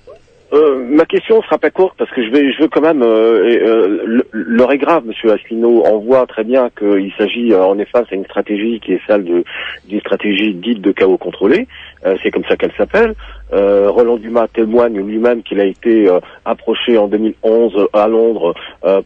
ma 0.88 1.04
question 1.04 1.42
sera 1.42 1.58
pas 1.58 1.70
courte 1.70 1.96
parce 1.98 2.10
que 2.10 2.24
je 2.24 2.30
vais, 2.30 2.52
je 2.52 2.62
veux 2.62 2.68
quand 2.68 2.80
même. 2.80 3.02
Euh, 3.02 4.22
L'heure 4.32 4.72
est 4.72 4.78
grave, 4.78 5.04
Monsieur 5.06 5.32
Asselineau. 5.32 5.82
On 5.86 5.98
voit 5.98 6.26
très 6.26 6.44
bien 6.44 6.70
qu'il 6.78 7.12
s'agit 7.18 7.52
euh, 7.52 7.64
en 7.64 7.78
effet 7.78 7.94
une 8.12 8.24
stratégie 8.24 8.80
qui 8.80 8.92
est 8.92 9.00
celle 9.06 9.24
d'une 9.24 10.00
stratégie 10.00 10.54
dite 10.54 10.80
de 10.80 10.92
chaos 10.92 11.18
contrôlé. 11.18 11.66
Euh, 12.04 12.16
c'est 12.22 12.30
comme 12.30 12.44
ça 12.44 12.56
qu'elle 12.56 12.72
s'appelle. 12.76 13.14
Euh, 13.52 13.88
Roland 13.90 14.16
Dumas 14.16 14.48
témoigne 14.48 15.00
lui-même 15.00 15.42
qu'il 15.42 15.60
a 15.60 15.64
été 15.64 16.08
euh, 16.08 16.20
approché 16.44 16.98
en 16.98 17.08
2011 17.08 17.88
à 17.92 18.08
Londres 18.08 18.54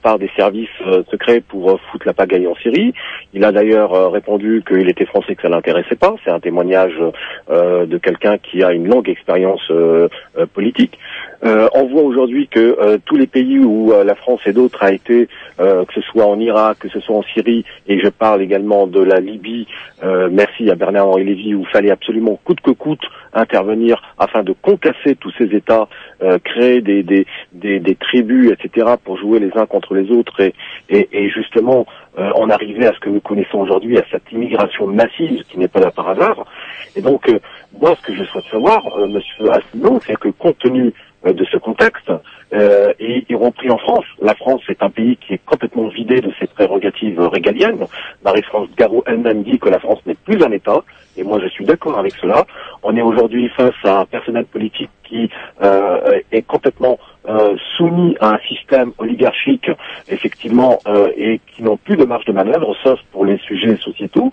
par 0.02 0.18
des 0.18 0.30
services 0.36 0.68
secrets 1.10 1.40
pour 1.40 1.78
foutre 1.90 2.06
la 2.06 2.12
pagaille 2.12 2.48
en 2.48 2.54
Syrie. 2.56 2.92
Il 3.32 3.44
a 3.44 3.52
d'ailleurs 3.52 4.10
répondu 4.10 4.62
qu'il 4.66 4.88
était 4.88 5.06
français, 5.06 5.36
que 5.36 5.42
ça 5.42 5.48
l'intéressait 5.48 5.94
pas. 5.94 6.16
C'est 6.24 6.30
un 6.30 6.40
témoignage 6.40 6.94
de 7.48 7.98
quelqu'un 7.98 8.38
qui 8.38 8.64
a 8.64 8.72
une 8.72 8.88
longue 8.88 9.08
expérience 9.08 9.70
politique. 10.52 10.98
on 11.42 11.86
voit 11.86 12.02
aujourd'hui 12.02 12.48
que 12.48 12.98
tous 13.04 13.16
les 13.16 13.28
pays 13.28 13.60
où 13.60 13.92
la 14.04 14.14
France 14.16 14.40
et 14.46 14.52
d'autres 14.52 14.82
a 14.82 14.92
été, 14.92 15.28
que 15.58 15.94
ce 15.94 16.00
soit 16.00 16.26
en 16.26 16.40
Irak, 16.40 16.78
que 16.80 16.88
ce 16.88 16.98
soit 16.98 17.16
en 17.16 17.22
Syrie, 17.22 17.64
et 17.86 18.00
je 18.00 18.08
parle 18.08 18.42
également 18.42 18.88
de 18.88 19.00
la 19.00 19.20
Libye, 19.20 19.68
merci 20.02 20.70
à 20.70 20.74
Bernard-Henri 20.74 21.24
Lévy, 21.24 21.54
où 21.54 21.64
fallait 21.66 21.92
absolument 21.92 22.38
coûte 22.44 22.60
que 22.60 22.72
coûte 22.72 22.87
intervenir 23.32 24.02
afin 24.18 24.42
de 24.42 24.52
concasser 24.52 25.16
tous 25.16 25.32
ces 25.38 25.54
États, 25.54 25.88
euh, 26.22 26.38
créer 26.38 26.80
des, 26.80 27.02
des, 27.02 27.26
des, 27.52 27.94
tribus, 27.96 28.52
etc., 28.52 28.94
pour 29.04 29.18
jouer 29.18 29.38
les 29.40 29.50
uns 29.56 29.66
contre 29.66 29.94
les 29.94 30.10
autres 30.10 30.40
et, 30.40 30.54
et, 30.88 31.28
justement 31.30 31.86
euh, 32.18 32.30
en 32.34 32.48
arriver 32.50 32.86
à 32.86 32.92
ce 32.92 33.00
que 33.00 33.10
nous 33.10 33.20
connaissons 33.20 33.58
aujourd'hui, 33.58 33.98
à 33.98 34.04
cette 34.10 34.30
immigration 34.32 34.86
massive 34.86 35.42
qui 35.48 35.58
n'est 35.58 35.68
pas 35.68 35.80
là 35.80 35.90
par 35.90 36.08
hasard. 36.08 36.46
Et 36.96 37.02
donc, 37.02 37.28
euh, 37.28 37.38
moi, 37.80 37.94
ce 38.00 38.06
que 38.06 38.14
je 38.14 38.24
souhaite 38.24 38.46
savoir, 38.46 38.82
Monsieur 39.08 39.50
Asselineau, 39.50 40.00
c'est 40.06 40.16
que 40.16 40.28
compte 40.28 40.58
tenu 40.58 40.92
de 41.24 41.44
ce 41.44 41.56
contexte, 41.56 42.10
euh, 42.52 42.92
et 42.98 43.24
y 43.28 43.34
compris 43.34 43.70
en 43.70 43.78
France. 43.78 44.04
La 44.22 44.34
France 44.34 44.62
est 44.68 44.82
un 44.82 44.90
pays 44.90 45.16
qui 45.16 45.34
est 45.34 45.44
complètement 45.44 45.88
vidé 45.88 46.20
de 46.20 46.32
ses 46.38 46.46
prérogatives 46.46 47.20
régaliennes. 47.20 47.84
Marie-France 48.24 48.68
Garot 48.76 49.02
elle-même 49.06 49.42
dit 49.42 49.58
que 49.58 49.68
la 49.68 49.80
France 49.80 49.98
n'est 50.06 50.14
plus 50.14 50.42
un 50.42 50.52
État, 50.52 50.82
et 51.16 51.24
moi 51.24 51.38
je 51.42 51.48
suis 51.48 51.64
d'accord 51.64 51.98
avec 51.98 52.14
cela. 52.20 52.46
On 52.82 52.96
est 52.96 53.02
aujourd'hui 53.02 53.48
face 53.50 53.74
à 53.84 54.00
un 54.00 54.04
personnel 54.06 54.44
politique 54.46 54.90
qui 55.04 55.28
euh, 55.62 56.20
est 56.30 56.42
complètement 56.42 56.98
euh, 57.28 57.56
soumis 57.76 58.16
à 58.20 58.34
un 58.34 58.38
système 58.48 58.92
oligarchique, 58.98 59.70
effectivement, 60.08 60.78
euh, 60.86 61.10
et 61.16 61.40
qui 61.54 61.62
n'ont 61.62 61.76
plus 61.76 61.96
de 61.96 62.04
marge 62.04 62.24
de 62.26 62.32
manœuvre, 62.32 62.74
sauf 62.82 62.98
pour 63.12 63.24
les 63.24 63.38
sujets 63.38 63.76
sociétaux. 63.76 64.32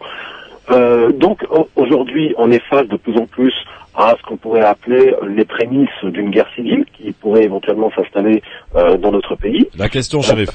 Euh, 0.71 1.11
donc 1.11 1.45
aujourd'hui, 1.75 2.33
on 2.37 2.51
est 2.51 2.63
face 2.69 2.87
de 2.87 2.97
plus 2.97 3.17
en 3.17 3.25
plus 3.25 3.53
à 3.95 4.15
ce 4.17 4.23
qu'on 4.27 4.37
pourrait 4.37 4.65
appeler 4.65 5.15
les 5.27 5.45
prémices 5.45 5.89
d'une 6.03 6.29
guerre 6.29 6.49
civile 6.55 6.85
qui 6.97 7.11
pourrait 7.13 7.43
éventuellement 7.43 7.91
s'installer 7.95 8.41
euh, 8.75 8.97
dans 8.97 9.11
notre 9.11 9.35
pays. 9.35 9.67
La 9.77 9.89
question, 9.89 10.21
shérif. 10.21 10.49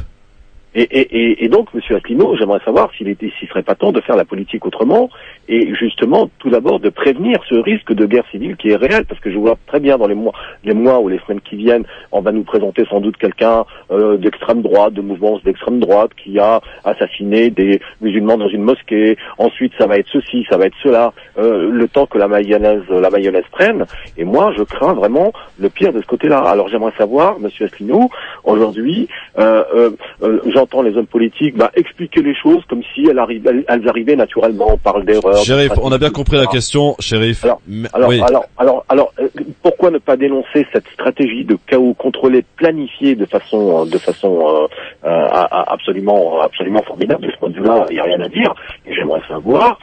Et, 0.75 0.83
et, 0.83 1.45
et, 1.45 1.49
donc, 1.49 1.75
Monsieur 1.75 1.97
Asselineau, 1.97 2.37
j'aimerais 2.37 2.61
savoir 2.64 2.91
s'il 2.97 3.16
s'il 3.16 3.49
serait 3.49 3.62
pas 3.62 3.75
temps 3.75 3.91
de 3.91 4.01
faire 4.01 4.14
la 4.16 4.25
politique 4.25 4.64
autrement, 4.64 5.11
et 5.49 5.75
justement, 5.75 6.31
tout 6.39 6.49
d'abord, 6.51 6.79
de 6.79 6.91
prévenir 6.91 7.41
ce 7.49 7.57
risque 7.57 7.93
de 7.93 8.07
guerre 8.07 8.25
civile 8.31 8.57
qui 8.57 8.71
est 8.71 8.77
réel, 8.77 9.05
parce 9.05 9.21
que 9.21 9.33
je 9.33 9.39
vois 9.39 9.57
très 9.66 9.81
bien 9.81 9.99
dans 9.99 10.07
les 10.07 10.14
mois, 10.14 10.33
les 10.62 10.75
mois 10.75 11.01
ou 11.01 11.09
les 11.09 11.18
semaines 11.21 11.41
qui 11.41 11.57
viennent, 11.57 11.85
on 12.12 12.21
va 12.21 12.31
nous 12.31 12.45
présenter 12.45 12.85
sans 12.89 13.01
doute 13.01 13.16
quelqu'un 13.16 13.64
euh, 13.91 14.16
d'extrême 14.16 14.62
droite, 14.62 14.95
de 14.95 15.01
mouvements 15.01 15.41
d'extrême 15.45 15.81
droite, 15.81 16.12
qui 16.23 16.39
a 16.39 16.61
assassiné 16.85 17.51
des 17.51 17.81
musulmans 18.01 18.39
dans 18.39 18.49
une 18.49 18.62
mosquée. 18.62 19.16
Ensuite, 19.39 19.73
ça 19.77 19.87
va 19.87 19.97
être 19.97 20.09
ceci, 20.12 20.47
ça 20.49 20.57
va 20.57 20.66
être 20.66 20.77
cela. 20.83 21.12
Euh, 21.39 21.68
le 21.71 21.89
temps 21.89 22.07
que 22.07 22.18
la 22.18 22.29
mayonnaise, 22.29 22.83
la 22.89 23.11
mayonnaise 23.11 23.45
prenne. 23.51 23.87
Et 24.16 24.25
moi, 24.25 24.53
je 24.57 24.62
crains 24.62 24.95
vraiment 24.95 25.33
le 25.59 25.68
pire 25.68 25.93
de 25.93 26.01
ce 26.01 26.07
côté-là. 26.07 26.39
Alors, 26.39 26.68
j'aimerais 26.68 26.93
savoir, 26.97 27.41
Monsieur 27.41 27.66
Asselineau, 27.66 28.09
aujourd'hui, 28.45 29.09
euh, 29.39 29.64
euh, 29.75 29.91
euh 30.23 30.41
j'entends 30.61 30.83
les 30.83 30.97
hommes 30.97 31.07
politiques 31.07 31.57
bah, 31.57 31.71
expliquer 31.75 32.23
les 32.23 32.35
choses 32.35 32.63
comme 32.69 32.83
si 32.95 33.07
elles, 33.09 33.19
arrivaient, 33.19 33.65
elles 33.67 33.89
arrivaient 33.89 34.17
naturellement. 34.17 34.67
On 34.73 34.77
parle 34.77 35.05
d'erreurs. 35.05 35.43
Shérif, 35.43 35.73
on 35.83 35.91
a 35.93 35.99
bien 35.99 36.11
compris 36.11 36.37
la 36.37 36.47
question, 36.47 36.97
Shérif. 36.99 37.45
Alors, 37.45 37.61
alors, 37.95 38.45
alors, 38.59 38.85
alors, 38.89 39.13
euh, 39.19 39.29
pourquoi 39.63 39.91
ne 39.91 39.99
pas 39.99 40.17
dénoncer 40.17 40.67
cette 40.73 40.87
stratégie 40.89 41.45
de 41.45 41.57
chaos 41.67 41.95
contrôlé, 41.95 42.45
planifié 42.57 43.15
de 43.15 43.25
façon, 43.25 43.87
de 43.87 43.99
façon 43.99 44.41
euh, 44.41 45.09
euh, 45.09 45.29
absolument, 45.67 46.41
absolument 46.43 46.83
formidable 46.83 47.27
de 47.27 47.31
ce 47.31 47.39
point 47.39 47.51
de 47.51 47.55
vue-là 47.55 47.87
Il 47.91 47.95
n'y 47.95 48.01
a 48.01 48.05
rien 48.05 48.21
à 48.21 48.29
dire. 48.29 48.55
Et 48.87 48.95
j'aimerais 48.95 49.23
savoir 49.29 49.79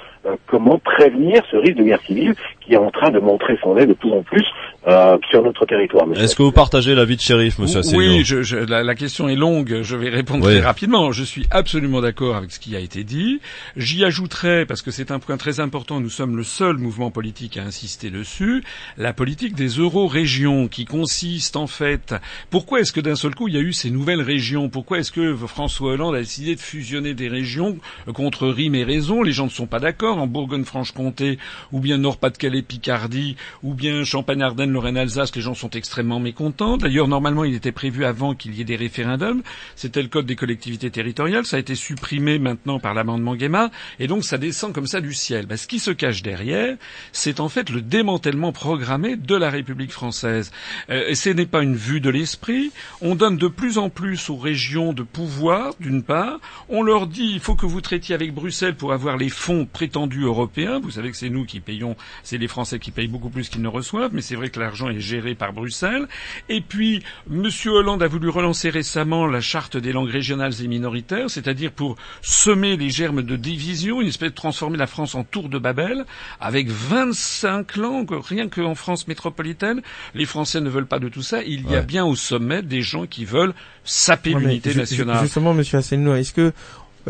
comment 0.46 0.78
prévenir 0.80 1.42
ce 1.50 1.56
risque 1.56 1.78
de 1.78 1.84
guerre 1.84 2.02
civile 2.02 2.36
qui 2.62 2.74
est 2.74 2.78
en 2.78 2.92
train 2.92 3.12
de 3.12 3.20
montrer 3.20 3.58
son 3.64 3.76
nez 3.76 3.86
de 3.86 3.94
plus 3.94 4.12
en 4.12 4.24
plus 4.24 4.46
euh, 4.88 5.18
sur 5.30 5.44
notre 5.44 5.66
territoire. 5.66 6.06
Est-ce 6.16 6.36
que 6.36 6.44
vous 6.44 6.52
partagez 6.52 6.96
l'avis 6.96 7.16
de 7.16 7.22
shérif, 7.22 7.60
Monsieur 7.60 7.80
Asselineau 7.80 8.00
Oui, 8.00 8.24
je, 8.24 8.42
je, 8.42 8.58
la, 8.58 8.84
la, 8.84 8.96
question 8.96 9.28
est 9.28 9.36
longue. 9.36 9.80
Je 9.82 9.96
vais 9.96 10.10
répondre 10.10 10.46
très 10.46 10.62
rapidement. 10.62 11.12
Je 11.12 11.24
suis 11.24 11.46
absolument 11.52 12.02
d'accord 12.02 12.36
avec 12.36 12.52
ce 12.52 12.60
qui 12.60 12.76
a 12.76 12.80
été 12.80 13.04
dit. 13.04 13.42
J'y 13.76 14.06
ajouterai, 14.06 14.66
parce 14.66 14.82
que 14.82 14.92
c'est 14.92 15.12
un 15.12 15.20
point 15.20 15.38
très 15.38 15.60
important, 15.60 16.00
nous 16.00 16.10
sommes 16.10 16.38
le 16.38 16.44
seul 16.44 16.78
mouvement 16.78 17.12
politique 17.12 17.58
à 17.58 17.64
insister 17.64 18.10
dessus, 18.10 18.64
la 18.98 19.14
politique 19.14 19.56
des 19.56 19.68
euro-régions, 19.68 20.68
qui 20.68 20.86
consiste 20.86 21.58
en 21.58 21.68
fait. 21.68 22.16
Pourquoi 22.50 22.80
est-ce 22.80 22.94
que 22.94 23.02
d'un 23.02 23.16
seul 23.16 23.36
coup 23.36 23.48
il 23.48 23.56
y 23.56 23.58
a 23.58 23.62
eu 23.62 23.74
ces 23.74 23.92
nouvelles 23.92 24.22
régions? 24.22 24.70
Pourquoi 24.70 25.00
est-ce 25.00 25.12
que 25.12 25.36
François 25.36 25.92
Hollande 25.92 26.16
a 26.16 26.20
décidé 26.20 26.56
de 26.56 26.62
fusionner 26.62 27.14
des 27.14 27.28
régions 27.28 27.78
contre 28.14 28.48
rime 28.48 28.76
et 28.76 28.84
raison? 28.84 29.22
Les 29.22 29.32
gens 29.32 29.46
ne 29.46 29.52
sont 29.52 29.68
pas 29.68 29.80
d'accord. 29.80 30.18
En 30.18 30.28
Bourgogne-Franche-Comté, 30.28 31.40
ou 31.72 31.80
bien 31.80 31.98
Nord-Pas-de-Calais 31.98 32.62
Picardie 32.62 33.36
ou 33.64 33.74
bien 33.74 34.04
Champagne-Ardenne, 34.04 34.77
Lorraine-Alsace, 34.78 35.36
les 35.36 35.42
gens 35.42 35.56
sont 35.56 35.72
extrêmement 35.72 36.20
mécontents. 36.20 36.78
D'ailleurs, 36.78 37.08
normalement, 37.08 37.44
il 37.44 37.56
était 37.56 37.72
prévu 37.72 38.06
avant 38.06 38.36
qu'il 38.36 38.54
y 38.54 38.62
ait 38.62 38.64
des 38.64 38.76
référendums. 38.76 39.42
C'était 39.76 40.04
le 40.04 40.08
code 40.08 40.28
des 40.28 40.36
collectivités 40.36 40.92
territoriales. 40.92 41.48
Ça 41.48 41.58
a 41.58 41.60
été 41.60 41.74
supprimé 41.74 42.38
maintenant 42.38 42.80
par 42.80 42.94
l'amendement 42.94 43.36
Guéma. 43.36 43.72
Et 44.00 44.06
donc, 44.06 44.24
ça 44.24 44.38
descend 44.38 44.74
comme 44.74 44.86
ça 44.86 45.02
du 45.02 45.16
ciel. 45.16 45.48
Ben, 45.48 45.58
ce 45.58 45.66
qui 45.66 45.80
se 45.80 45.90
cache 45.90 46.22
derrière, 46.22 46.78
c'est 47.12 47.40
en 47.40 47.50
fait 47.50 47.72
le 47.72 47.82
démantèlement 47.82 48.52
programmé 48.52 49.16
de 49.16 49.36
la 49.36 49.50
République 49.50 49.92
française. 49.92 50.52
Euh, 50.92 51.08
et 51.08 51.16
ce 51.16 51.32
n'est 51.32 51.48
pas 51.48 51.64
une 51.64 51.76
vue 51.76 52.00
de 52.00 52.12
l'esprit. 52.12 52.72
On 53.02 53.16
donne 53.16 53.38
de 53.38 53.48
plus 53.48 53.80
en 53.80 53.90
plus 53.90 54.30
aux 54.30 54.38
régions 54.38 54.94
de 54.94 55.02
pouvoir, 55.02 55.74
d'une 55.80 56.04
part. 56.04 56.40
On 56.70 56.84
leur 56.84 57.08
dit, 57.08 57.32
il 57.34 57.40
faut 57.40 57.56
que 57.56 57.66
vous 57.66 57.82
traitiez 57.82 58.14
avec 58.14 58.32
Bruxelles 58.32 58.76
pour 58.76 58.94
avoir 58.94 59.18
les 59.18 59.30
fonds 59.30 59.66
prétendus 59.66 60.24
européens. 60.24 60.80
Vous 60.80 60.92
savez 60.92 61.10
que 61.10 61.18
c'est 61.18 61.32
nous 61.32 61.46
qui 61.46 61.62
payons, 61.62 61.96
c'est 62.22 62.38
les 62.38 62.48
Français 62.48 62.78
qui 62.78 62.92
payent 62.92 63.08
beaucoup 63.08 63.30
plus 63.30 63.50
qu'ils 63.50 63.64
ne 63.64 63.68
reçoivent, 63.68 64.12
mais 64.14 64.22
c'est 64.22 64.36
vrai 64.36 64.50
que 64.50 64.60
l'argent 64.68 64.90
est 64.90 65.00
géré 65.00 65.34
par 65.34 65.54
Bruxelles. 65.54 66.08
Et 66.50 66.60
puis, 66.60 67.02
M. 67.32 67.50
Hollande 67.68 68.04
a 68.04 68.08
voulu 68.08 68.28
relancer 68.28 68.70
récemment 68.70 69.26
la 69.26 69.40
charte 69.40 69.78
des 69.78 69.94
langues 69.94 70.10
régionales 70.10 70.52
et 70.62 70.68
minoritaires, 70.68 71.30
c'est-à-dire 71.30 71.72
pour 71.72 71.96
semer 72.22 72.76
les 72.76 72.90
germes 72.90 73.22
de 73.22 73.36
division, 73.38 74.02
une 74.02 74.10
espèce 74.10 74.32
de 74.32 74.36
transformer 74.36 74.78
la 74.78 74.88
France 74.88 75.16
en 75.16 75.24
tour 75.24 75.48
de 75.48 75.58
Babel, 75.58 76.06
avec 76.42 76.68
25 76.68 77.78
langues, 77.78 78.10
rien 78.12 78.50
qu'en 78.50 78.76
France 78.76 79.08
métropolitaine. 79.08 79.82
Les 80.14 80.26
Français 80.26 80.60
ne 80.60 80.70
veulent 80.70 80.86
pas 80.86 81.00
de 81.00 81.08
tout 81.08 81.24
ça. 81.24 81.42
Il 81.44 81.70
y 81.70 81.76
a 81.76 81.82
bien 81.82 82.06
au 82.06 82.16
sommet 82.16 82.62
des 82.62 82.82
gens 82.82 83.06
qui 83.06 83.24
veulent 83.24 83.54
saper 83.86 84.34
l'unité 84.34 84.76
nationale. 84.76 85.22
Justement, 85.22 85.52
M. 85.52 85.64
Asselineau, 85.74 86.16
est-ce 86.16 86.34
que 86.34 86.52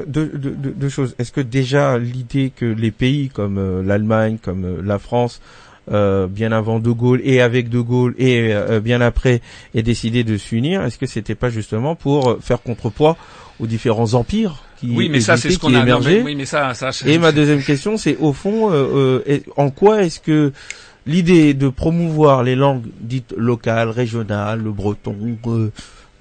deux, 0.06 0.28
deux, 0.28 0.90
choses. 0.90 1.16
Est-ce 1.18 1.32
que 1.32 1.42
déjà 1.42 1.98
l'idée 1.98 2.52
que 2.56 2.66
les 2.66 2.92
pays 2.92 3.30
comme 3.30 3.58
euh, 3.58 3.82
l'Allemagne, 3.82 4.38
comme 4.40 4.64
euh, 4.64 4.82
la 4.84 5.00
France, 5.00 5.42
euh, 5.92 6.28
bien 6.28 6.52
avant 6.52 6.80
De 6.80 6.92
Gaulle 6.92 7.22
et 7.24 7.42
avec 7.42 7.70
De 7.70 7.80
Gaulle 7.80 8.16
et 8.18 8.54
bien 8.82 9.02
après, 9.02 9.42
aient 9.76 9.84
décidé 9.84 10.24
de 10.24 10.38
s'unir, 10.38 10.84
est-ce 10.84 10.98
que 10.98 11.06
c'était 11.06 11.36
pas 11.36 11.50
justement 11.50 11.96
pour 11.96 12.38
faire 12.42 12.62
contrepoids 12.62 13.18
aux 13.60 13.68
différents 13.68 14.14
empires 14.14 14.64
qui 14.80 14.94
oui, 14.96 15.10
mais 15.10 15.22
ça 15.22 15.38
c'est 15.38 15.50
ce 15.50 15.58
qu'on 15.58 15.74
a 15.74 15.82
émergé 15.82 16.22
oui, 16.24 16.36
mais 16.36 16.46
ça, 16.46 16.76
ça 16.76 16.92
Et 17.08 17.18
ma 17.18 17.32
deuxième 17.32 17.64
question, 17.64 17.98
c'est 17.98 18.16
au 18.18 18.34
fond, 18.34 18.72
en 19.56 19.70
quoi 19.72 20.04
est-ce 20.04 20.20
que 20.20 20.52
l'idée 21.08 21.54
de 21.54 21.70
promouvoir 21.70 22.44
les 22.44 22.56
langues 22.56 22.84
dites 23.00 23.34
locales, 23.36 23.90
régionales, 23.90 24.62
le 24.62 24.72
breton, 24.72 25.16
euh, 25.48 25.72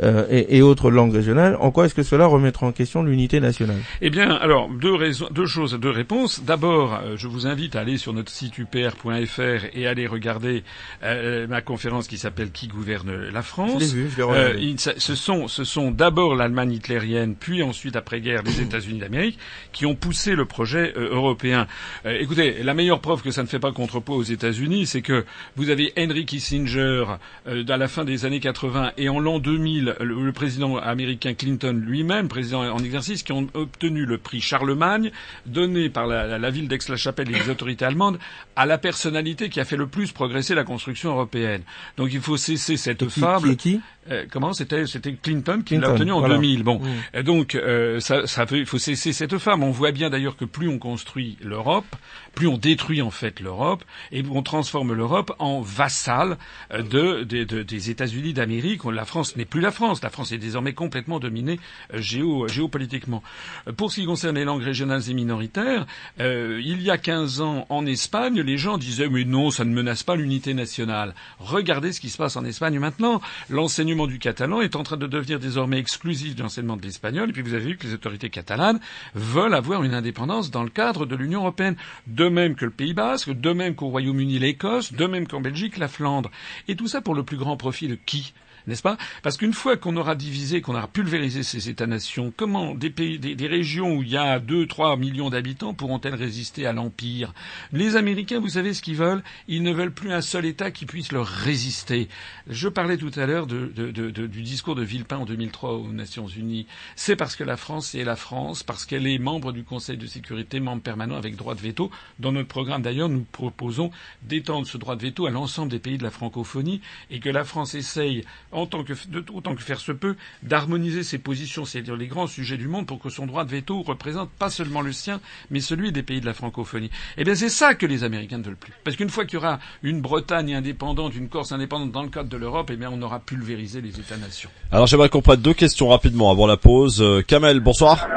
et, 0.02 0.56
et, 0.56 0.62
autres 0.62 0.90
langues 0.90 1.14
régionales, 1.14 1.56
en 1.60 1.70
quoi 1.70 1.86
est-ce 1.86 1.94
que 1.94 2.02
cela 2.02 2.26
remettra 2.26 2.66
en 2.66 2.72
question 2.72 3.02
l'unité 3.02 3.40
nationale? 3.40 3.78
Eh 4.00 4.10
bien, 4.10 4.34
alors 4.34 4.68
deux 4.68 4.94
raisons, 4.94 5.28
deux 5.30 5.46
choses, 5.46 5.74
deux 5.74 5.90
réponses. 5.90 6.42
D'abord, 6.44 6.94
euh, 6.94 7.16
je 7.16 7.28
vous 7.28 7.46
invite 7.46 7.76
à 7.76 7.80
aller 7.80 7.96
sur 7.96 8.12
notre 8.12 8.30
site 8.30 8.58
upr.fr 8.58 9.66
et 9.72 9.86
aller 9.86 10.06
regarder 10.06 10.64
euh, 11.02 11.46
ma 11.46 11.62
conférence 11.62 12.08
qui 12.08 12.18
s'appelle 12.18 12.50
Qui 12.50 12.68
gouverne 12.68 13.28
la 13.32 13.42
France. 13.42 13.82
Je 13.82 13.96
vu, 13.96 14.10
je 14.10 14.94
ce 14.98 15.14
sont, 15.14 15.48
ce 15.48 15.64
sont 15.64 15.90
d'abord 15.90 16.34
l'Allemagne 16.34 16.72
hitlérienne, 16.72 17.34
puis 17.34 17.62
ensuite 17.62 17.96
après-guerre 17.96 18.42
les 18.42 18.60
États-Unis 18.60 18.98
d'Amérique, 18.98 19.38
qui 19.72 19.86
ont 19.86 19.94
poussé 19.94 20.34
le 20.34 20.44
projet 20.44 20.92
européen. 20.96 21.66
écoutez, 22.04 22.62
la 22.62 22.74
meilleure 22.74 23.00
preuve 23.00 23.22
que 23.22 23.30
ça 23.30 23.42
ne 23.42 23.48
fait 23.48 23.58
pas 23.58 23.72
contrepoids 23.72 24.16
aux 24.16 24.22
États-Unis, 24.22 24.86
c'est 24.86 25.02
que 25.02 25.24
vous 25.56 25.70
avez 25.70 25.92
Henry 25.98 26.26
Kissinger 26.26 27.04
à 27.46 27.76
la 27.76 27.88
fin 27.88 28.04
des 28.04 28.24
années 28.24 28.40
80 28.40 28.92
et 28.96 29.08
en 29.08 29.20
l'an 29.20 29.38
2000 29.38 29.85
2000, 29.98 30.24
le, 30.24 30.32
président 30.32 30.76
américain 30.76 31.34
Clinton 31.34 31.80
lui-même, 31.84 32.28
président 32.28 32.62
en 32.72 32.78
exercice, 32.78 33.22
qui 33.22 33.32
ont 33.32 33.46
obtenu 33.54 34.04
le 34.04 34.18
prix 34.18 34.40
Charlemagne, 34.40 35.10
donné 35.46 35.88
par 35.88 36.06
la, 36.06 36.50
ville 36.50 36.68
d'Aix-la-Chapelle 36.68 37.30
et 37.30 37.38
les 37.38 37.50
autorités 37.50 37.84
allemandes, 37.84 38.18
à 38.56 38.66
la 38.66 38.78
personnalité 38.78 39.48
qui 39.48 39.60
a 39.60 39.64
fait 39.64 39.76
le 39.76 39.86
plus 39.86 40.12
progresser 40.12 40.54
la 40.54 40.64
construction 40.64 41.10
européenne. 41.10 41.62
Donc 41.96 42.12
il 42.12 42.20
faut 42.20 42.36
cesser 42.36 42.76
cette 42.76 43.06
Qui, 43.06 43.20
fable. 43.20 43.50
qui 43.50 43.56
qui? 43.56 43.80
Euh, 44.10 44.24
comment? 44.30 44.52
C'était 44.52 44.86
C'était 44.86 45.14
Clinton 45.14 45.62
qui 45.66 45.76
l'a 45.78 45.90
obtenu 45.90 46.12
en 46.12 46.20
voilà. 46.20 46.36
2000. 46.36 46.62
Bon, 46.62 46.78
Mm. 46.78 47.18
Et 47.18 47.22
donc 47.22 47.54
euh, 47.54 47.98
ça, 48.00 48.26
ça 48.26 48.46
fait, 48.46 48.58
il 48.58 48.66
faut 48.66 48.78
cesser 48.78 49.12
cette 49.12 49.38
femme. 49.38 49.62
On 49.64 49.70
voit 49.70 49.90
bien 49.92 50.10
d'ailleurs 50.10 50.36
que 50.36 50.44
plus 50.44 50.68
on 50.68 50.78
construit 50.78 51.36
l'Europe, 51.42 51.86
plus 52.34 52.46
on 52.46 52.56
détruit 52.58 53.02
en 53.02 53.10
fait 53.10 53.40
l'Europe 53.40 53.82
et 54.12 54.22
on 54.30 54.42
transforme 54.42 54.92
l'Europe 54.92 55.32
en 55.38 55.60
vassal 55.62 56.36
euh, 56.72 56.82
de, 56.82 57.24
de- 57.24 57.44
de- 57.44 57.62
des 57.62 57.90
États-Unis 57.90 58.32
d'Amérique. 58.32 58.84
La 58.84 59.04
France 59.04 59.36
n'est 59.36 59.44
plus 59.44 59.60
la 59.60 59.70
La 60.02 60.10
France 60.10 60.32
est 60.32 60.38
désormais 60.38 60.72
complètement 60.72 61.18
dominée 61.18 61.60
euh, 61.92 62.00
géo, 62.00 62.48
géopolitiquement. 62.48 63.22
Euh, 63.68 63.72
Pour 63.72 63.92
ce 63.92 64.00
qui 64.00 64.06
concerne 64.06 64.36
les 64.36 64.44
langues 64.44 64.62
régionales 64.62 65.02
et 65.10 65.12
minoritaires, 65.12 65.86
euh, 66.18 66.60
il 66.64 66.80
y 66.80 66.90
a 66.90 66.96
15 66.96 67.42
ans 67.42 67.66
en 67.68 67.84
Espagne, 67.84 68.40
les 68.40 68.56
gens 68.56 68.78
disaient 68.78 69.08
mais 69.10 69.24
non, 69.24 69.50
ça 69.50 69.66
ne 69.66 69.74
menace 69.74 70.02
pas 70.02 70.16
l'unité 70.16 70.54
nationale. 70.54 71.14
Regardez 71.38 71.92
ce 71.92 72.00
qui 72.00 72.08
se 72.08 72.16
passe 72.16 72.36
en 72.36 72.44
Espagne 72.46 72.78
maintenant. 72.78 73.20
L'enseignement 73.50 74.06
du 74.06 74.18
catalan 74.18 74.62
est 74.62 74.76
en 74.76 74.82
train 74.82 74.96
de 74.96 75.06
devenir 75.06 75.38
désormais 75.38 75.78
exclusif 75.78 76.34
de 76.34 76.42
l'enseignement 76.42 76.78
de 76.78 76.82
l'espagnol. 76.82 77.28
Et 77.28 77.32
puis 77.34 77.42
vous 77.42 77.52
avez 77.52 77.64
vu 77.72 77.76
que 77.76 77.86
les 77.86 77.92
autorités 77.92 78.30
catalanes 78.30 78.80
veulent 79.14 79.54
avoir 79.54 79.84
une 79.84 79.94
indépendance 79.94 80.50
dans 80.50 80.62
le 80.62 80.70
cadre 80.70 81.04
de 81.04 81.16
l'Union 81.16 81.40
européenne. 81.40 81.76
De 82.06 82.28
même 82.28 82.54
que 82.54 82.64
le 82.64 82.70
Pays 82.70 82.94
Basque, 82.94 83.30
de 83.30 83.52
même 83.52 83.74
qu'au 83.74 83.88
Royaume-Uni 83.88 84.38
l'Écosse, 84.38 84.94
de 84.94 85.06
même 85.06 85.28
qu'en 85.28 85.42
Belgique 85.42 85.76
la 85.76 85.88
Flandre. 85.88 86.30
Et 86.66 86.76
tout 86.76 86.88
ça 86.88 87.02
pour 87.02 87.14
le 87.14 87.24
plus 87.24 87.36
grand 87.36 87.58
profit 87.58 87.88
de 87.88 87.98
qui? 88.06 88.32
N'est-ce 88.66 88.82
pas? 88.82 88.96
Parce 89.22 89.36
qu'une 89.36 89.52
fois 89.52 89.76
qu'on 89.76 89.96
aura 89.96 90.14
divisé, 90.14 90.60
qu'on 90.60 90.74
aura 90.74 90.88
pulvérisé 90.88 91.42
ces 91.42 91.68
États-nations, 91.68 92.32
comment 92.36 92.74
des 92.74 92.90
pays, 92.90 93.18
des, 93.18 93.46
régions 93.46 93.94
où 93.94 94.02
il 94.02 94.10
y 94.10 94.16
a 94.16 94.38
2, 94.38 94.66
3 94.66 94.96
millions 94.96 95.30
d'habitants 95.30 95.74
pourront-elles 95.74 96.14
résister 96.14 96.66
à 96.66 96.72
l'Empire? 96.72 97.32
Les 97.72 97.96
Américains, 97.96 98.40
vous 98.40 98.50
savez 98.50 98.74
ce 98.74 98.82
qu'ils 98.82 98.96
veulent? 98.96 99.22
Ils 99.48 99.62
ne 99.62 99.72
veulent 99.72 99.92
plus 99.92 100.12
un 100.12 100.20
seul 100.20 100.44
État 100.44 100.70
qui 100.70 100.86
puisse 100.86 101.12
leur 101.12 101.26
résister. 101.26 102.08
Je 102.48 102.68
parlais 102.68 102.96
tout 102.96 103.12
à 103.16 103.26
l'heure 103.26 103.46
de, 103.46 103.66
du 103.66 104.42
discours 104.42 104.74
de 104.74 104.82
Villepin 104.82 105.18
en 105.18 105.24
2003 105.26 105.72
aux 105.72 105.92
Nations 105.92 106.26
Unies. 106.26 106.66
C'est 106.96 107.16
parce 107.16 107.36
que 107.36 107.44
la 107.44 107.56
France 107.56 107.94
est 107.94 108.04
la 108.04 108.16
France, 108.16 108.62
parce 108.62 108.84
qu'elle 108.84 109.06
est 109.06 109.18
membre 109.18 109.52
du 109.52 109.64
Conseil 109.64 109.96
de 109.96 110.06
sécurité, 110.06 110.60
membre 110.60 110.82
permanent 110.82 111.16
avec 111.16 111.36
droit 111.36 111.54
de 111.54 111.60
veto. 111.60 111.90
Dans 112.18 112.32
notre 112.32 112.48
programme, 112.48 112.82
d'ailleurs, 112.82 113.08
nous 113.08 113.24
proposons 113.30 113.90
d'étendre 114.22 114.66
ce 114.66 114.78
droit 114.78 114.96
de 114.96 115.02
veto 115.02 115.26
à 115.26 115.30
l'ensemble 115.30 115.70
des 115.70 115.78
pays 115.78 115.98
de 115.98 116.02
la 116.02 116.10
francophonie 116.10 116.80
et 117.10 117.20
que 117.20 117.28
la 117.28 117.44
France 117.44 117.74
essaye 117.74 118.24
en 118.56 118.66
tant 118.66 118.82
que, 118.84 118.94
autant 119.32 119.54
que 119.54 119.62
faire 119.62 119.80
se 119.80 119.92
peut, 119.92 120.16
d'harmoniser 120.42 121.02
ses 121.02 121.18
positions, 121.18 121.64
c'est-à-dire 121.64 121.94
les 121.94 122.06
grands 122.06 122.26
sujets 122.26 122.56
du 122.56 122.68
monde, 122.68 122.86
pour 122.86 122.98
que 122.98 123.10
son 123.10 123.26
droit 123.26 123.44
de 123.44 123.50
veto 123.50 123.82
représente 123.82 124.30
pas 124.30 124.48
seulement 124.48 124.80
le 124.80 124.92
sien, 124.92 125.20
mais 125.50 125.60
celui 125.60 125.92
des 125.92 126.02
pays 126.02 126.20
de 126.20 126.26
la 126.26 126.32
francophonie. 126.32 126.90
Eh 127.18 127.24
bien, 127.24 127.34
c'est 127.34 127.50
ça 127.50 127.74
que 127.74 127.84
les 127.84 128.02
Américains 128.02 128.38
ne 128.38 128.44
veulent 128.44 128.56
plus. 128.56 128.72
Parce 128.82 128.96
qu'une 128.96 129.10
fois 129.10 129.26
qu'il 129.26 129.34
y 129.34 129.36
aura 129.36 129.58
une 129.82 130.00
Bretagne 130.00 130.54
indépendante, 130.54 131.14
une 131.14 131.28
Corse 131.28 131.52
indépendante 131.52 131.92
dans 131.92 132.02
le 132.02 132.08
cadre 132.08 132.30
de 132.30 132.36
l'Europe, 132.36 132.70
eh 132.72 132.76
bien, 132.76 132.90
on 132.90 133.02
aura 133.02 133.20
pulvérisé 133.20 133.82
les 133.82 134.00
États-nations. 134.00 134.50
Alors 134.72 134.86
j'aimerais 134.86 135.10
qu'on 135.10 135.22
prenne 135.22 135.40
deux 135.40 135.54
questions 135.54 135.88
rapidement 135.88 136.30
avant 136.30 136.46
la 136.46 136.56
pause. 136.56 137.02
Euh, 137.02 137.22
Kamel, 137.22 137.60
bonsoir. 137.60 138.08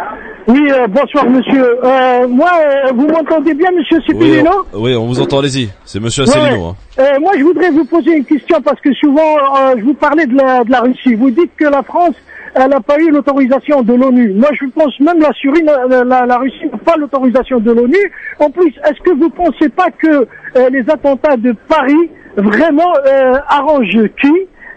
Oui, 0.49 0.67
euh, 0.71 0.87
bonsoir 0.87 1.29
monsieur. 1.29 1.77
Euh, 1.83 2.27
moi, 2.27 2.49
euh, 2.59 2.91
vous 2.95 3.07
m'entendez 3.07 3.53
bien 3.53 3.69
monsieur 3.71 3.99
Oui, 4.15 4.41
on, 4.73 4.79
oui, 4.81 4.95
on 4.95 5.05
vous 5.05 5.21
entend, 5.21 5.39
allez-y. 5.39 5.69
C'est 5.85 5.99
Monsieur 5.99 6.23
Ouais. 6.23 6.29
Asselineau. 6.29 6.65
hein. 6.69 6.75
Euh, 6.97 7.19
Moi, 7.19 7.33
je 7.37 7.43
voudrais 7.43 7.69
vous 7.69 7.85
poser 7.85 8.17
une 8.17 8.25
question 8.25 8.59
parce 8.61 8.81
que 8.81 8.91
souvent, 8.93 9.21
euh, 9.37 9.75
je 9.77 9.83
vous 9.83 9.93
parlais 9.93 10.25
de 10.25 10.35
la, 10.35 10.63
de 10.63 10.71
la 10.71 10.81
Russie. 10.81 11.13
Vous 11.13 11.29
dites 11.29 11.51
que 11.55 11.65
la 11.65 11.83
France, 11.83 12.15
elle 12.55 12.69
n'a 12.69 12.79
pas 12.79 12.97
eu 12.97 13.11
l'autorisation 13.11 13.83
de 13.83 13.93
l'ONU. 13.93 14.33
Moi, 14.33 14.49
je 14.59 14.65
pense 14.73 14.99
même 14.99 15.19
la 15.19 15.31
Syrie, 15.39 15.63
la, 15.63 16.03
la, 16.03 16.25
la 16.25 16.37
Russie 16.37 16.65
n'a 16.71 16.79
pas 16.79 16.95
l'autorisation 16.97 17.59
de 17.59 17.71
l'ONU. 17.71 18.11
En 18.39 18.49
plus, 18.49 18.73
est-ce 18.89 18.99
que 19.03 19.15
vous 19.15 19.29
pensez 19.29 19.69
pas 19.69 19.91
que 19.91 20.07
euh, 20.57 20.69
les 20.71 20.81
attentats 20.89 21.37
de 21.37 21.53
Paris 21.67 22.09
vraiment 22.37 22.91
euh, 23.07 23.33
arrangent 23.49 24.07
qui? 24.19 24.33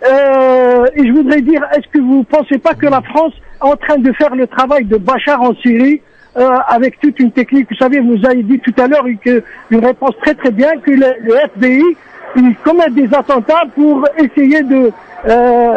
Euh, 0.06 0.86
Et 0.96 1.06
je 1.06 1.12
voudrais 1.12 1.40
dire, 1.42 1.62
est-ce 1.76 1.88
que 1.88 1.98
vous 1.98 2.24
pensez 2.24 2.58
pas 2.58 2.74
que 2.74 2.86
la 2.86 3.02
France 3.02 3.32
est 3.34 3.64
en 3.64 3.76
train 3.76 3.98
de 3.98 4.12
faire 4.12 4.34
le 4.34 4.46
travail 4.46 4.84
de 4.84 4.96
Bachar 4.96 5.40
en 5.40 5.54
Syrie 5.56 6.00
euh, 6.36 6.48
avec 6.68 6.98
toute 7.00 7.18
une 7.20 7.32
technique? 7.32 7.68
Vous 7.70 7.76
savez, 7.76 8.00
vous 8.00 8.24
avez 8.24 8.42
dit 8.42 8.58
tout 8.60 8.74
à 8.78 8.86
l'heure 8.86 9.04
que 9.24 9.42
une 9.70 9.84
réponse 9.84 10.16
très 10.22 10.34
très 10.34 10.50
bien 10.50 10.76
que 10.78 10.90
le, 10.90 11.06
le 11.22 11.34
FBI 11.56 11.96
il 12.36 12.54
commet 12.64 12.88
des 12.90 13.14
attentats 13.14 13.62
pour 13.74 14.04
essayer 14.18 14.62
de. 14.62 14.90
Euh, 15.28 15.74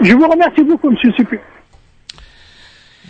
je 0.00 0.14
vous 0.14 0.28
remercie 0.28 0.62
beaucoup, 0.62 0.90
Monsieur 0.90 1.12
Supu. 1.12 1.40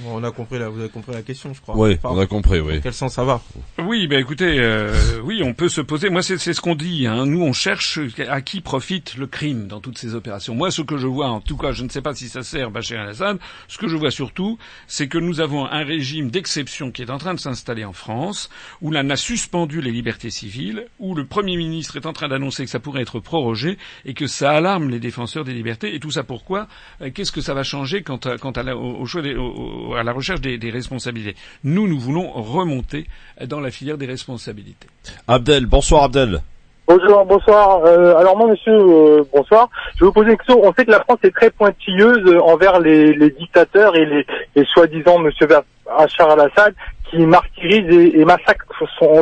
Bon, 0.01 0.21
on 0.21 0.25
a 0.25 0.31
compris 0.31 0.59
la, 0.59 0.69
vous 0.69 0.79
avez 0.81 0.89
compris 0.89 1.13
la 1.13 1.23
question, 1.23 1.53
je 1.55 1.61
crois. 1.61 1.77
Oui, 1.77 1.99
on 2.05 2.19
a 2.19 2.27
compris, 2.27 2.61
oui. 2.61 2.77
Dans 2.77 2.81
quel 2.83 2.93
sens 2.95 3.15
ça 3.15 3.25
va 3.25 3.41
Oui, 3.85 4.07
ben 4.07 4.21
écoutez, 4.21 4.59
euh, 4.61 4.95
oui, 5.25 5.43
on 5.45 5.55
peut 5.55 5.69
se 5.69 5.81
poser. 5.81 6.09
Moi, 6.09 6.23
c'est 6.23 6.39
c'est 6.39 6.53
ce 6.53 6.61
qu'on 6.61 6.75
dit. 6.77 7.07
Hein. 7.07 7.27
Nous, 7.27 7.43
on 7.43 7.53
cherche 7.53 7.99
à 8.29 8.41
qui 8.41 8.61
profite 8.61 9.17
le 9.17 9.27
crime 9.27 9.67
dans 9.67 9.81
toutes 9.81 9.99
ces 9.99 10.15
opérations. 10.15 10.55
Moi, 10.55 10.71
ce 10.71 10.83
que 10.83 10.97
je 10.99 11.07
vois, 11.07 11.29
en 11.29 11.41
tout 11.41 11.57
cas, 11.57 11.73
je 11.73 11.83
ne 11.85 11.89
sais 11.89 12.01
pas 12.03 12.15
si 12.15 12.29
ça 12.29 12.43
sert 12.43 12.71
Bachar 12.71 13.03
el-Assad. 13.05 13.39
Ce 13.67 13.79
que 13.79 13.89
je 13.89 13.97
vois 13.97 14.11
surtout, 14.11 14.59
c'est 14.87 15.09
que 15.09 15.19
nous 15.19 15.41
avons 15.41 15.67
un 15.67 15.85
régime 15.85 16.31
d'exception 16.31 16.91
qui 16.93 17.03
est 17.03 17.11
en 17.11 17.19
train 17.19 17.35
de 17.35 17.41
s'installer 17.41 17.85
en 17.85 17.93
France, 17.93 18.51
où 18.81 18.91
l'on 18.91 19.11
a 19.11 19.17
suspendu 19.17 19.81
les 19.81 19.91
libertés 19.91 20.31
civiles, 20.31 20.87
où 20.99 21.15
le 21.15 21.25
Premier 21.25 21.57
ministre 21.57 21.97
est 21.97 22.07
en 22.07 22.13
train 22.13 22.29
d'annoncer 22.29 22.65
que 22.65 22.71
ça 22.71 22.79
pourrait 22.81 23.03
être 23.03 23.21
prorogé 23.21 23.79
et 24.05 24.15
que 24.15 24.27
ça 24.27 24.53
alarme 24.53 24.91
les 24.91 25.01
défenseurs 25.01 25.45
des 25.45 25.55
libertés. 25.55 25.95
Et 25.95 26.01
tout 26.01 26.11
ça 26.13 26.23
pourquoi? 26.23 26.69
Euh, 27.03 27.11
Qu'est-ce 27.13 27.33
que 27.33 27.41
ça 27.41 27.55
va 27.55 27.63
changer 27.65 28.03
quant 28.03 28.17
à, 28.19 28.39
quant 28.39 28.53
à 28.53 28.63
la, 28.63 28.77
au, 28.77 29.01
au 29.01 29.07
choix 29.07 29.23
des, 29.23 29.35
au- 29.35 29.88
au- 29.89 29.95
à 29.95 30.03
la 30.03 30.13
recherche 30.13 30.41
des, 30.41 30.59
des 30.59 30.71
responsabilités 30.71 31.35
Nous, 31.65 31.89
nous 31.89 31.99
voulons 31.99 32.31
remonter 32.33 33.07
dans 33.47 33.61
la 33.61 33.71
filière 33.71 33.99
des 33.99 34.07
responsabilités. 34.07 34.87
Abdel, 35.27 35.67
bonsoir 35.67 36.05
Abdel. 36.05 36.41
Bonjour, 36.87 37.25
bonsoir. 37.27 37.85
Euh, 37.85 38.17
alors 38.17 38.37
moi, 38.39 38.49
monsieur, 38.49 38.73
euh, 38.73 39.23
bonsoir. 39.35 39.69
Je 39.97 40.01
vais 40.01 40.07
vous 40.07 40.13
poser 40.13 40.31
une 40.31 40.37
question. 40.39 40.61
On 40.65 40.73
sait 40.73 40.87
que 40.87 40.91
la 40.91 41.01
France 41.01 41.19
est 41.23 41.35
très 41.35 41.51
pointilleuse 41.51 42.35
envers 42.43 42.81
les, 42.81 43.13
les 43.13 43.31
dictateurs 43.31 43.95
et 43.95 44.07
les, 44.07 44.27
les 44.57 44.65
soi-disant 44.65 45.19
monsieur 45.19 45.47
Bachar 45.47 46.31
al-Assad 46.31 46.75
qui 47.11 47.19
martyrisent 47.19 48.15
et, 48.15 48.25
massacrent 48.25 48.67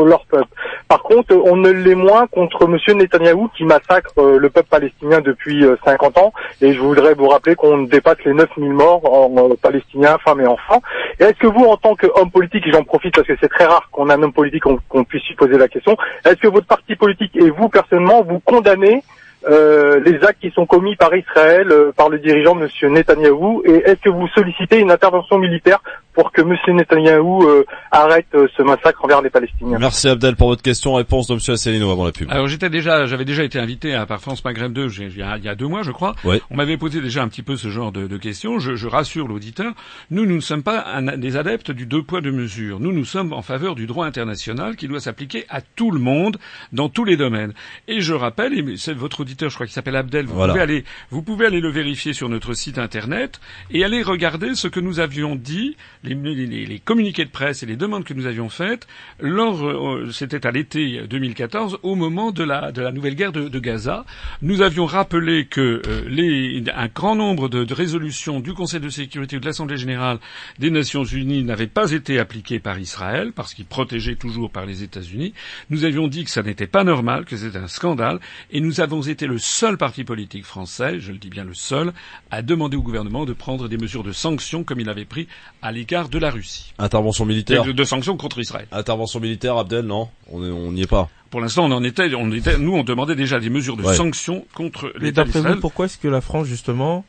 leur 0.04 0.24
peuple. 0.26 0.48
Par 0.88 1.02
contre, 1.02 1.34
on 1.34 1.56
ne 1.56 1.70
l'est 1.70 1.94
moins 1.94 2.26
contre 2.26 2.66
monsieur 2.66 2.94
Netanyahou 2.94 3.48
qui 3.56 3.64
massacre 3.64 4.12
euh, 4.18 4.38
le 4.38 4.50
peuple 4.50 4.68
palestinien 4.68 5.20
depuis 5.20 5.64
euh, 5.64 5.76
50 5.84 6.18
ans. 6.18 6.32
Et 6.60 6.72
je 6.72 6.80
voudrais 6.80 7.14
vous 7.14 7.28
rappeler 7.28 7.54
qu'on 7.54 7.82
dépasse 7.82 8.18
les 8.24 8.32
9000 8.34 8.72
morts 8.72 9.04
en 9.04 9.50
euh, 9.50 9.54
palestiniens, 9.60 10.18
femmes 10.24 10.40
et 10.40 10.46
enfants. 10.46 10.82
Est-ce 11.18 11.38
que 11.38 11.46
vous, 11.46 11.64
en 11.64 11.76
tant 11.76 11.94
qu'homme 11.94 12.30
politique, 12.30 12.66
et 12.66 12.72
j'en 12.72 12.84
profite 12.84 13.14
parce 13.14 13.26
que 13.26 13.34
c'est 13.40 13.48
très 13.48 13.64
rare 13.64 13.88
qu'on 13.90 14.08
a 14.10 14.16
un 14.16 14.22
homme 14.22 14.32
politique 14.32 14.64
qu'on 14.64 15.04
puisse 15.04 15.26
lui 15.28 15.34
poser 15.34 15.58
la 15.58 15.68
question, 15.68 15.96
est-ce 16.24 16.36
que 16.36 16.48
votre 16.48 16.66
parti 16.66 16.96
politique 16.96 17.36
et 17.36 17.50
vous 17.50 17.68
personnellement, 17.68 18.22
vous 18.22 18.40
condamnez 18.40 19.02
euh, 19.48 20.00
les 20.04 20.24
actes 20.24 20.40
qui 20.40 20.50
sont 20.50 20.66
commis 20.66 20.96
par 20.96 21.14
Israël, 21.14 21.70
euh, 21.70 21.92
par 21.92 22.08
le 22.08 22.18
dirigeant 22.18 22.58
M. 22.58 22.68
Netanyahou, 22.92 23.62
et 23.64 23.76
est-ce 23.84 24.00
que 24.00 24.08
vous 24.08 24.26
sollicitez 24.28 24.78
une 24.78 24.90
intervention 24.90 25.38
militaire 25.38 25.80
pour 26.16 26.32
que 26.32 26.40
M. 26.42 26.56
Netanyahou 26.74 27.44
euh, 27.44 27.64
arrête 27.92 28.26
euh, 28.34 28.48
ce 28.56 28.62
massacre 28.62 29.04
envers 29.04 29.22
les 29.22 29.30
Palestiniens 29.30 29.78
Merci 29.78 30.08
Abdel 30.08 30.34
pour 30.34 30.48
votre 30.48 30.62
question. 30.62 30.94
Réponse 30.94 31.28
de 31.28 31.34
Monsieur 31.34 31.52
Asselineau 31.52 31.90
avant 31.92 32.04
la 32.06 32.10
pub. 32.12 32.28
Alors 32.30 32.48
j'étais 32.48 32.70
déjà, 32.70 33.06
j'avais 33.06 33.24
déjà 33.24 33.44
été 33.44 33.58
invité 33.60 33.94
à 33.94 34.06
par 34.06 34.20
France 34.20 34.44
Maghreb 34.44 34.72
2 34.72 34.88
j'ai- 34.88 35.04
il 35.06 35.18
y, 35.18 35.22
a, 35.22 35.36
il 35.36 35.44
y 35.44 35.48
a 35.48 35.54
deux 35.54 35.68
mois, 35.68 35.82
je 35.84 35.92
crois. 35.92 36.14
Ouais. 36.24 36.40
On 36.50 36.56
m'avait 36.56 36.76
posé 36.78 37.00
déjà 37.00 37.22
un 37.22 37.28
petit 37.28 37.42
peu 37.42 37.56
ce 37.56 37.68
genre 37.68 37.92
de, 37.92 38.06
de 38.08 38.16
questions. 38.16 38.58
Je, 38.58 38.74
je 38.74 38.88
rassure 38.88 39.28
l'auditeur. 39.28 39.72
Nous, 40.10 40.26
nous 40.26 40.36
ne 40.36 40.40
sommes 40.40 40.62
pas 40.62 40.84
un- 40.86 41.16
des 41.16 41.36
adeptes 41.36 41.70
du 41.70 41.86
deux 41.86 42.02
poids 42.02 42.20
deux 42.22 42.32
mesures. 42.32 42.80
Nous, 42.80 42.92
nous 42.92 43.04
sommes 43.04 43.32
en 43.32 43.42
faveur 43.42 43.74
du 43.74 43.86
droit 43.86 44.06
international 44.06 44.74
qui 44.76 44.88
doit 44.88 45.00
s'appliquer 45.00 45.44
à 45.50 45.60
tout 45.60 45.90
le 45.90 46.00
monde 46.00 46.38
dans 46.72 46.88
tous 46.88 47.04
les 47.04 47.16
domaines. 47.16 47.52
Et 47.88 48.00
je 48.00 48.14
rappelle, 48.14 48.58
et 48.58 48.76
c'est 48.78 48.94
votre 48.94 49.20
auditeur, 49.20 49.50
je 49.50 49.54
crois 49.54 49.66
qu'il 49.66 49.74
s'appelle 49.74 49.96
Abdel. 49.96 50.24
Vous 50.26 50.34
Voilà. 50.34 50.54
pouvez 50.54 50.62
aller, 50.62 50.84
vous 51.10 51.22
pouvez 51.22 51.46
aller 51.46 51.60
le 51.60 51.70
vérifier 51.70 52.12
sur 52.14 52.28
notre 52.28 52.54
site 52.54 52.78
internet 52.78 53.40
et 53.70 53.84
aller 53.84 54.02
regarder 54.02 54.54
ce 54.54 54.68
que 54.68 54.80
nous 54.80 54.98
avions 55.00 55.36
dit, 55.36 55.76
les, 56.14 56.46
les- 56.46 56.66
les- 56.66 56.78
communiqués 56.78 57.24
de 57.24 57.30
presse 57.30 57.62
et 57.62 57.66
les 57.66 57.76
demandes 57.76 58.04
que 58.04 58.14
nous 58.14 58.26
avions 58.26 58.48
faites 58.48 58.86
lors, 59.20 59.66
euh, 59.66 60.10
c'était 60.12 60.46
à 60.46 60.50
l'été 60.50 61.02
2014, 61.08 61.78
au 61.82 61.94
moment 61.94 62.30
de 62.32 62.44
la, 62.44 62.72
de 62.72 62.82
la 62.82 62.92
nouvelle 62.92 63.14
guerre 63.14 63.32
de, 63.32 63.48
de 63.48 63.58
Gaza. 63.58 64.04
Nous 64.42 64.62
avions 64.62 64.86
rappelé 64.86 65.46
que 65.46 65.82
euh, 65.86 66.04
les, 66.08 66.62
un 66.74 66.88
grand 66.88 67.16
nombre 67.16 67.48
de, 67.48 67.64
de 67.64 67.74
résolutions 67.74 68.40
du 68.40 68.52
Conseil 68.54 68.80
de 68.80 68.88
sécurité 68.88 69.36
ou 69.36 69.40
de 69.40 69.46
l'Assemblée 69.46 69.76
générale 69.76 70.18
des 70.58 70.70
Nations 70.70 71.04
unies 71.04 71.42
n'avaient 71.42 71.66
pas 71.66 71.90
été 71.92 72.18
appliquées 72.18 72.58
par 72.60 72.78
Israël, 72.78 73.32
parce 73.34 73.54
qu'il 73.54 73.64
protégeait 73.64 74.16
toujours 74.16 74.50
par 74.50 74.66
les 74.66 74.82
États-Unis. 74.82 75.32
Nous 75.70 75.84
avions 75.84 76.08
dit 76.08 76.24
que 76.24 76.30
ça 76.30 76.42
n'était 76.42 76.66
pas 76.66 76.84
normal, 76.84 77.24
que 77.24 77.36
c'était 77.36 77.58
un 77.58 77.68
scandale, 77.68 78.20
et 78.50 78.60
nous 78.60 78.80
avons 78.80 79.00
été 79.02 79.26
le 79.26 79.38
seul 79.38 79.76
parti 79.78 80.04
politique 80.04 80.44
français, 80.44 81.00
je 81.00 81.12
le 81.12 81.18
dis 81.18 81.30
bien 81.30 81.44
le 81.44 81.54
seul, 81.54 81.92
à 82.30 82.42
demander 82.42 82.76
au 82.76 82.82
gouvernement 82.82 83.24
de 83.24 83.32
prendre 83.32 83.68
des 83.68 83.78
mesures 83.78 84.02
de 84.04 84.12
sanctions 84.12 84.62
comme 84.64 84.80
il 84.80 84.88
avait 84.90 85.04
pris 85.06 85.26
à 85.62 85.72
l'égard 85.72 85.95
de 86.04 86.18
la 86.18 86.30
Russie. 86.30 86.72
Intervention 86.78 87.24
militaire. 87.24 87.64
De, 87.64 87.72
de 87.72 87.84
sanctions 87.84 88.16
contre 88.16 88.38
Israël. 88.38 88.66
Intervention 88.72 89.18
militaire, 89.20 89.56
Abdel, 89.56 89.84
non? 89.86 90.08
On 90.30 90.44
est- 90.44 90.50
on 90.50 90.72
n'y 90.72 90.82
est 90.82 90.86
pas. 90.86 91.08
Pour 91.30 91.40
l'instant, 91.40 91.64
on 91.64 91.72
en 91.72 91.82
était, 91.82 92.14
on 92.14 92.30
était, 92.32 92.56
nous, 92.58 92.74
on 92.74 92.84
demandait 92.84 93.16
déjà 93.16 93.40
des 93.40 93.50
mesures 93.50 93.76
de 93.76 93.82
Ouais. 93.82 93.94
sanctions 93.94 94.44
contre 94.54 94.92
Mais 95.00 95.06
l'État 95.06 95.24
d'Israël. 95.24 95.54
vous, 95.56 95.60
pourquoi 95.60 95.86
est-ce 95.86 95.98
que 95.98 96.08
la 96.08 96.20
France, 96.20 96.46
justement, 96.46 97.04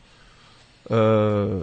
euh, 0.92 1.62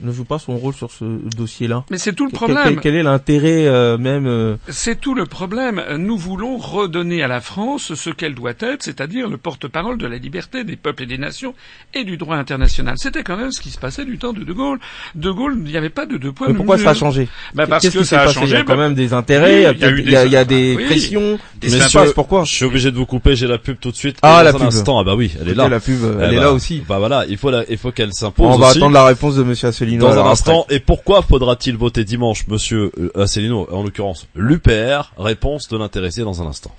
ne 0.00 0.12
joue 0.12 0.24
pas 0.24 0.38
son 0.38 0.56
rôle 0.56 0.74
sur 0.74 0.90
ce 0.90 1.04
dossier-là 1.36 1.84
Mais 1.90 1.98
c'est 1.98 2.12
tout 2.12 2.26
le 2.26 2.32
problème. 2.32 2.64
Quel, 2.64 2.80
quel 2.80 2.94
est 2.96 3.02
l'intérêt 3.02 3.66
euh, 3.66 3.96
même 3.98 4.26
euh, 4.26 4.56
C'est 4.68 5.00
tout 5.00 5.14
le 5.14 5.26
problème. 5.26 5.82
Nous 5.98 6.16
voulons 6.18 6.56
redonner 6.56 7.22
à 7.22 7.28
la 7.28 7.40
France 7.40 7.94
ce 7.94 8.10
qu'elle 8.10 8.34
doit 8.34 8.52
être, 8.58 8.82
c'est-à-dire 8.82 9.28
le 9.28 9.36
porte-parole 9.36 9.98
de 9.98 10.06
la 10.06 10.16
liberté 10.18 10.64
des 10.64 10.76
peuples 10.76 11.04
et 11.04 11.06
des 11.06 11.18
nations 11.18 11.54
et 11.94 12.04
du 12.04 12.16
droit 12.16 12.36
international. 12.36 12.96
C'était 12.98 13.22
quand 13.22 13.36
même 13.36 13.52
ce 13.52 13.60
qui 13.60 13.70
se 13.70 13.78
passait 13.78 14.04
du 14.04 14.18
temps 14.18 14.32
de 14.32 14.42
De 14.44 14.52
Gaulle. 14.52 14.78
De 15.14 15.30
Gaulle, 15.30 15.56
il 15.64 15.70
n'y 15.70 15.76
avait 15.76 15.90
pas 15.90 16.06
de 16.06 16.16
deux 16.16 16.32
poids. 16.32 16.48
mais 16.48 16.54
pourquoi 16.54 16.78
ça 16.78 16.90
a 16.90 16.94
changé 16.94 17.28
Bah, 17.54 17.66
parce 17.66 17.82
Qu'est-ce 17.82 17.98
que 17.98 18.04
ça 18.04 18.22
a 18.22 18.24
passé? 18.26 18.38
Il 18.40 18.42
y 18.42 18.46
changé. 18.46 18.56
a 18.56 18.62
quand 18.64 18.76
bah, 18.76 18.82
même 18.82 18.94
des 18.94 19.12
intérêts, 19.12 19.60
il 19.60 19.80
y 19.80 19.84
a 19.84 19.88
Oui, 19.90 20.02
il 20.04 20.10
y 20.10 20.16
a 20.16 20.24
y 20.24 20.24
des- 20.24 20.26
il 20.26 20.32
y 20.32 20.36
a 20.36 20.44
des 20.44 20.76
oui. 20.76 20.84
pressions. 20.86 21.38
Des 21.60 21.78
passe 21.78 22.12
Pourquoi? 22.12 22.44
Je 22.44 22.52
suis 22.52 22.64
obligé 22.64 22.90
de 22.90 22.96
vous 22.96 23.06
couper, 23.06 23.36
j'ai 23.36 23.46
la 23.46 23.58
pub 23.58 23.78
tout 23.80 23.90
de 23.90 23.96
suite. 23.96 24.18
Ah, 24.22 24.42
la 24.42 24.52
pub. 24.52 24.62
instant, 24.62 24.98
ah 24.98 25.04
bah 25.04 25.14
oui, 25.14 25.32
elle 25.40 25.48
est 25.48 25.54
là. 25.54 25.68
La 25.68 25.80
pub, 25.80 25.98
elle 26.20 26.34
est 26.34 26.40
là 26.40 26.52
aussi. 26.52 26.82
Bah 26.88 26.98
voilà, 26.98 27.24
il 27.28 27.36
faut 27.36 27.50
la, 27.50 27.64
il 27.68 27.78
faut 27.78 27.92
qu'elle 27.92 28.12
s'impose 28.12 28.55
on 28.56 28.60
va 28.60 28.68
aussi. 28.68 28.78
attendre 28.78 28.94
la 28.94 29.04
réponse 29.04 29.36
de 29.36 29.42
Monsieur 29.42 29.68
Asselineau. 29.68 30.06
Dans 30.06 30.12
un 30.12 30.18
après. 30.18 30.30
instant, 30.30 30.66
et 30.70 30.80
pourquoi 30.80 31.22
faudra-t-il 31.22 31.76
voter 31.76 32.04
dimanche, 32.04 32.46
monsieur 32.48 32.90
euh, 32.98 33.22
Asselineau, 33.22 33.68
en 33.70 33.82
l'occurrence 33.82 34.26
l'UPR 34.34 35.12
Réponse 35.18 35.68
de 35.68 35.76
l'intéressé 35.76 36.22
dans 36.22 36.42
un 36.42 36.46
instant. 36.46 36.72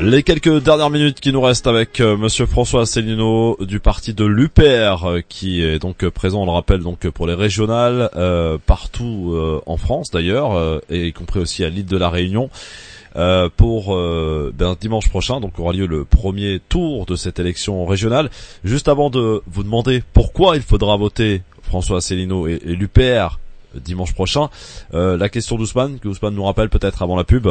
Les 0.00 0.22
quelques 0.22 0.62
dernières 0.62 0.88
minutes 0.88 1.20
qui 1.20 1.30
nous 1.30 1.42
restent 1.42 1.66
avec 1.66 2.00
euh, 2.00 2.16
monsieur 2.16 2.46
François 2.46 2.82
Asselineau 2.82 3.58
du 3.60 3.80
parti 3.80 4.14
de 4.14 4.24
l'UPR, 4.24 5.04
euh, 5.04 5.20
qui 5.28 5.62
est 5.62 5.78
donc 5.78 6.08
présent, 6.08 6.40
on 6.42 6.46
le 6.46 6.52
rappelle, 6.52 6.80
donc 6.80 7.06
pour 7.10 7.26
les 7.26 7.34
régionales, 7.34 8.08
euh, 8.16 8.56
partout 8.64 9.32
euh, 9.34 9.60
en 9.66 9.76
France 9.76 10.10
d'ailleurs, 10.10 10.56
euh, 10.56 10.78
et 10.88 11.08
y 11.08 11.12
compris 11.12 11.40
aussi 11.40 11.64
à 11.64 11.68
l'île 11.68 11.84
de 11.84 11.98
la 11.98 12.08
Réunion. 12.08 12.48
Euh, 13.16 13.48
pour 13.54 13.94
euh, 13.94 14.52
ben, 14.56 14.76
dimanche 14.80 15.08
prochain, 15.08 15.40
donc 15.40 15.58
aura 15.58 15.72
lieu 15.72 15.86
le 15.86 16.04
premier 16.04 16.60
tour 16.68 17.06
de 17.06 17.16
cette 17.16 17.38
élection 17.38 17.84
régionale. 17.86 18.30
Juste 18.64 18.88
avant 18.88 19.10
de 19.10 19.42
vous 19.46 19.62
demander 19.62 20.02
pourquoi 20.12 20.56
il 20.56 20.62
faudra 20.62 20.96
voter 20.96 21.42
François 21.62 21.98
Asselineau 21.98 22.46
et, 22.46 22.60
et 22.64 22.76
l'UPR 22.76 23.38
dimanche 23.74 24.14
prochain, 24.14 24.48
euh, 24.94 25.16
la 25.16 25.28
question 25.28 25.56
d'Ousmane, 25.56 25.98
que 25.98 26.08
Ousmane 26.08 26.34
nous 26.34 26.44
rappelle 26.44 26.68
peut-être 26.68 27.02
avant 27.02 27.16
la 27.16 27.24
pub. 27.24 27.48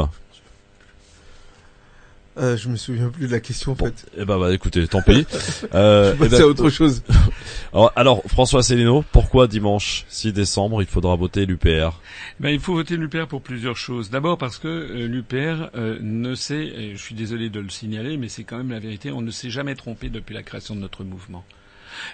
Euh, 2.40 2.58
je 2.58 2.70
me 2.70 2.78
souviens 2.78 3.10
plus 3.10 3.28
de 3.28 3.32
la 3.32 3.40
question 3.40 3.74
en 3.74 3.76
fait. 3.76 4.06
Eh 4.18 4.26
ben, 4.26 4.40
bah, 4.40 4.54
écoutez, 4.54 4.88
tant 4.88 5.02
pis. 5.02 5.26
Euh, 5.76 6.14
eh 6.16 6.18
ben, 6.18 6.30
c'est 6.30 6.44
autre 6.44 6.70
chose. 6.70 7.04
alors, 7.74 7.92
alors, 7.96 8.24
François 8.28 8.62
Asselineau, 8.62 9.04
pourquoi 9.12 9.48
dimanche 9.48 10.06
6 10.10 10.34
décembre 10.34 10.82
il 10.82 10.88
faudra 10.88 11.16
voter 11.16 11.46
l'UPR 11.46 12.00
Ben, 12.40 12.50
il 12.50 12.60
faut 12.60 12.74
voter 12.74 12.98
l'UPR 12.98 13.28
pour 13.28 13.42
plusieurs 13.42 13.78
choses. 13.78 14.10
D'abord 14.10 14.38
parce 14.38 14.58
que 14.58 14.68
euh, 14.68 15.08
l'UPR 15.08 15.70
euh, 15.76 16.00
ne 16.02 16.34
s'est, 16.34 16.56
et 16.56 16.96
je 16.96 17.02
suis 17.02 17.16
désolé 17.16 17.50
de 17.50 17.60
le 17.60 17.70
signaler, 17.70 18.18
mais 18.18 18.30
c'est 18.30 18.44
quand 18.44 18.58
même 18.58 18.72
la 18.72 18.80
vérité, 18.80 19.12
on 19.12 19.22
ne 19.22 19.32
s'est 19.32 19.50
jamais 19.50 19.76
trompé 19.76 20.10
depuis 20.10 20.34
la 20.34 20.44
création 20.44 20.76
de 20.76 20.80
notre 20.80 21.04
mouvement. 21.04 21.44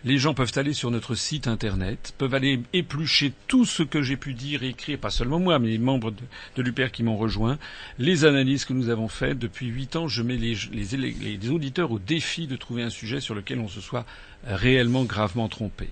Les 0.03 0.17
gens 0.17 0.33
peuvent 0.33 0.51
aller 0.55 0.73
sur 0.73 0.91
notre 0.91 1.15
site 1.15 1.47
internet, 1.47 2.13
peuvent 2.17 2.33
aller 2.33 2.61
éplucher 2.73 3.33
tout 3.47 3.65
ce 3.65 3.83
que 3.83 4.01
j'ai 4.01 4.17
pu 4.17 4.33
dire 4.33 4.63
et 4.63 4.69
écrire, 4.69 4.99
pas 4.99 5.09
seulement 5.09 5.39
moi, 5.39 5.59
mais 5.59 5.69
les 5.69 5.77
membres 5.77 6.11
de, 6.11 6.21
de 6.55 6.61
l'UPR 6.61 6.91
qui 6.91 7.03
m'ont 7.03 7.17
rejoint, 7.17 7.57
les 7.99 8.25
analyses 8.25 8.65
que 8.65 8.73
nous 8.73 8.89
avons 8.89 9.07
faites. 9.07 9.39
Depuis 9.39 9.67
huit 9.67 9.95
ans, 9.95 10.07
je 10.07 10.21
mets 10.21 10.37
les, 10.37 11.49
auditeurs 11.49 11.91
au 11.91 11.99
défi 11.99 12.47
de 12.47 12.55
trouver 12.55 12.83
un 12.83 12.89
sujet 12.89 13.19
sur 13.19 13.35
lequel 13.35 13.59
on 13.59 13.67
se 13.67 13.81
soit 13.81 14.05
réellement 14.45 15.03
gravement 15.03 15.47
trompé. 15.49 15.89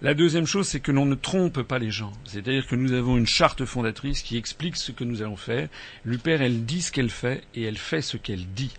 La 0.00 0.14
deuxième 0.14 0.46
chose, 0.46 0.66
c'est 0.66 0.80
que 0.80 0.90
l'on 0.90 1.04
ne 1.06 1.14
trompe 1.14 1.62
pas 1.62 1.78
les 1.78 1.90
gens. 1.92 2.10
C'est-à-dire 2.24 2.66
que 2.66 2.74
nous 2.74 2.92
avons 2.92 3.16
une 3.16 3.26
charte 3.26 3.64
fondatrice 3.64 4.22
qui 4.22 4.36
explique 4.36 4.76
ce 4.76 4.90
que 4.90 5.04
nous 5.04 5.22
allons 5.22 5.36
faire. 5.36 5.68
L'UPR, 6.04 6.40
elle 6.42 6.64
dit 6.64 6.82
ce 6.82 6.90
qu'elle 6.90 7.10
fait 7.10 7.42
et 7.54 7.62
elle 7.62 7.78
fait 7.78 8.02
ce 8.02 8.16
qu'elle 8.16 8.44
dit. 8.46 8.72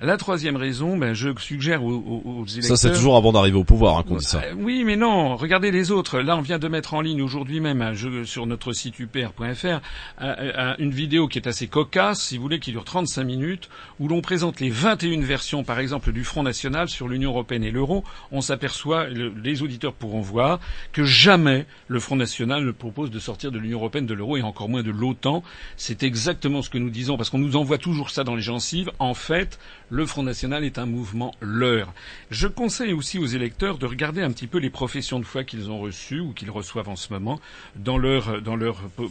La 0.00 0.16
troisième 0.16 0.56
raison, 0.56 0.96
ben, 0.96 1.14
je 1.14 1.28
suggère 1.38 1.84
aux, 1.84 1.92
aux- 1.92 2.22
aux 2.40 2.46
électeurs... 2.46 2.76
Ça, 2.76 2.88
c'est 2.88 2.92
toujours 2.94 3.16
avant 3.16 3.30
d'arriver 3.30 3.56
au 3.56 3.62
pouvoir 3.62 3.98
hein, 3.98 4.02
qu'on 4.02 4.16
dit 4.16 4.24
ça. 4.24 4.42
Euh, 4.42 4.54
Oui, 4.56 4.82
mais 4.84 4.96
non. 4.96 5.36
Regardez 5.36 5.70
les 5.70 5.92
autres. 5.92 6.18
Là, 6.18 6.36
on 6.36 6.40
vient 6.40 6.58
de 6.58 6.66
mettre 6.66 6.94
en 6.94 7.02
ligne 7.02 7.22
aujourd'hui 7.22 7.60
même 7.60 7.82
un 7.82 7.92
jeu 7.92 8.24
sur 8.24 8.46
notre 8.46 8.72
site 8.72 8.98
upr.fr 8.98 9.66
un- 9.66 9.80
un- 10.18 10.76
une 10.78 10.90
vidéo 10.90 11.28
qui 11.28 11.38
est 11.38 11.46
assez 11.46 11.68
cocasse, 11.68 12.20
si 12.20 12.36
vous 12.36 12.42
voulez, 12.42 12.58
qui 12.58 12.72
dure 12.72 12.84
35 12.84 13.22
minutes, 13.22 13.68
où 14.00 14.08
l'on 14.08 14.22
présente 14.22 14.58
les 14.58 14.70
21 14.70 15.20
versions, 15.20 15.62
par 15.62 15.78
exemple, 15.78 16.10
du 16.12 16.24
Front 16.24 16.42
National 16.42 16.88
sur 16.88 17.06
l'Union 17.06 17.30
Européenne 17.30 17.62
et 17.62 17.70
l'euro. 17.70 18.02
On 18.32 18.40
les 18.56 19.62
auditeurs 19.62 19.92
pourront 19.92 20.20
voir, 20.20 20.60
que 20.92 21.04
jamais 21.04 21.66
le 21.88 22.00
Front 22.00 22.16
National 22.16 22.64
ne 22.64 22.70
propose 22.70 23.10
de 23.10 23.18
sortir 23.18 23.50
de 23.52 23.58
l'Union 23.58 23.78
Européenne, 23.78 24.06
de 24.06 24.14
l'euro 24.14 24.36
et 24.36 24.42
encore 24.42 24.68
moins 24.68 24.82
de 24.82 24.90
l'OTAN. 24.90 25.42
C'est 25.76 26.02
exactement 26.02 26.62
ce 26.62 26.70
que 26.70 26.78
nous 26.78 26.90
disons, 26.90 27.16
parce 27.16 27.30
qu'on 27.30 27.38
nous 27.38 27.56
envoie 27.56 27.78
toujours 27.78 28.10
ça 28.10 28.24
dans 28.24 28.34
les 28.34 28.42
gencives. 28.42 28.90
En 28.98 29.14
fait, 29.14 29.58
le 29.90 30.06
Front 30.06 30.22
National 30.22 30.64
est 30.64 30.78
un 30.78 30.86
mouvement 30.86 31.34
leur. 31.40 31.92
Je 32.30 32.46
conseille 32.46 32.92
aussi 32.92 33.18
aux 33.18 33.26
électeurs 33.26 33.78
de 33.78 33.86
regarder 33.86 34.22
un 34.22 34.32
petit 34.32 34.46
peu 34.46 34.58
les 34.58 34.70
professions 34.70 35.20
de 35.20 35.24
foi 35.24 35.44
qu'ils 35.44 35.70
ont 35.70 35.80
reçues 35.80 36.20
ou 36.20 36.32
qu'ils 36.32 36.50
reçoivent 36.50 36.88
en 36.88 36.96
ce 36.96 37.12
moment 37.12 37.40
dans 37.76 37.98
leur, 37.98 38.40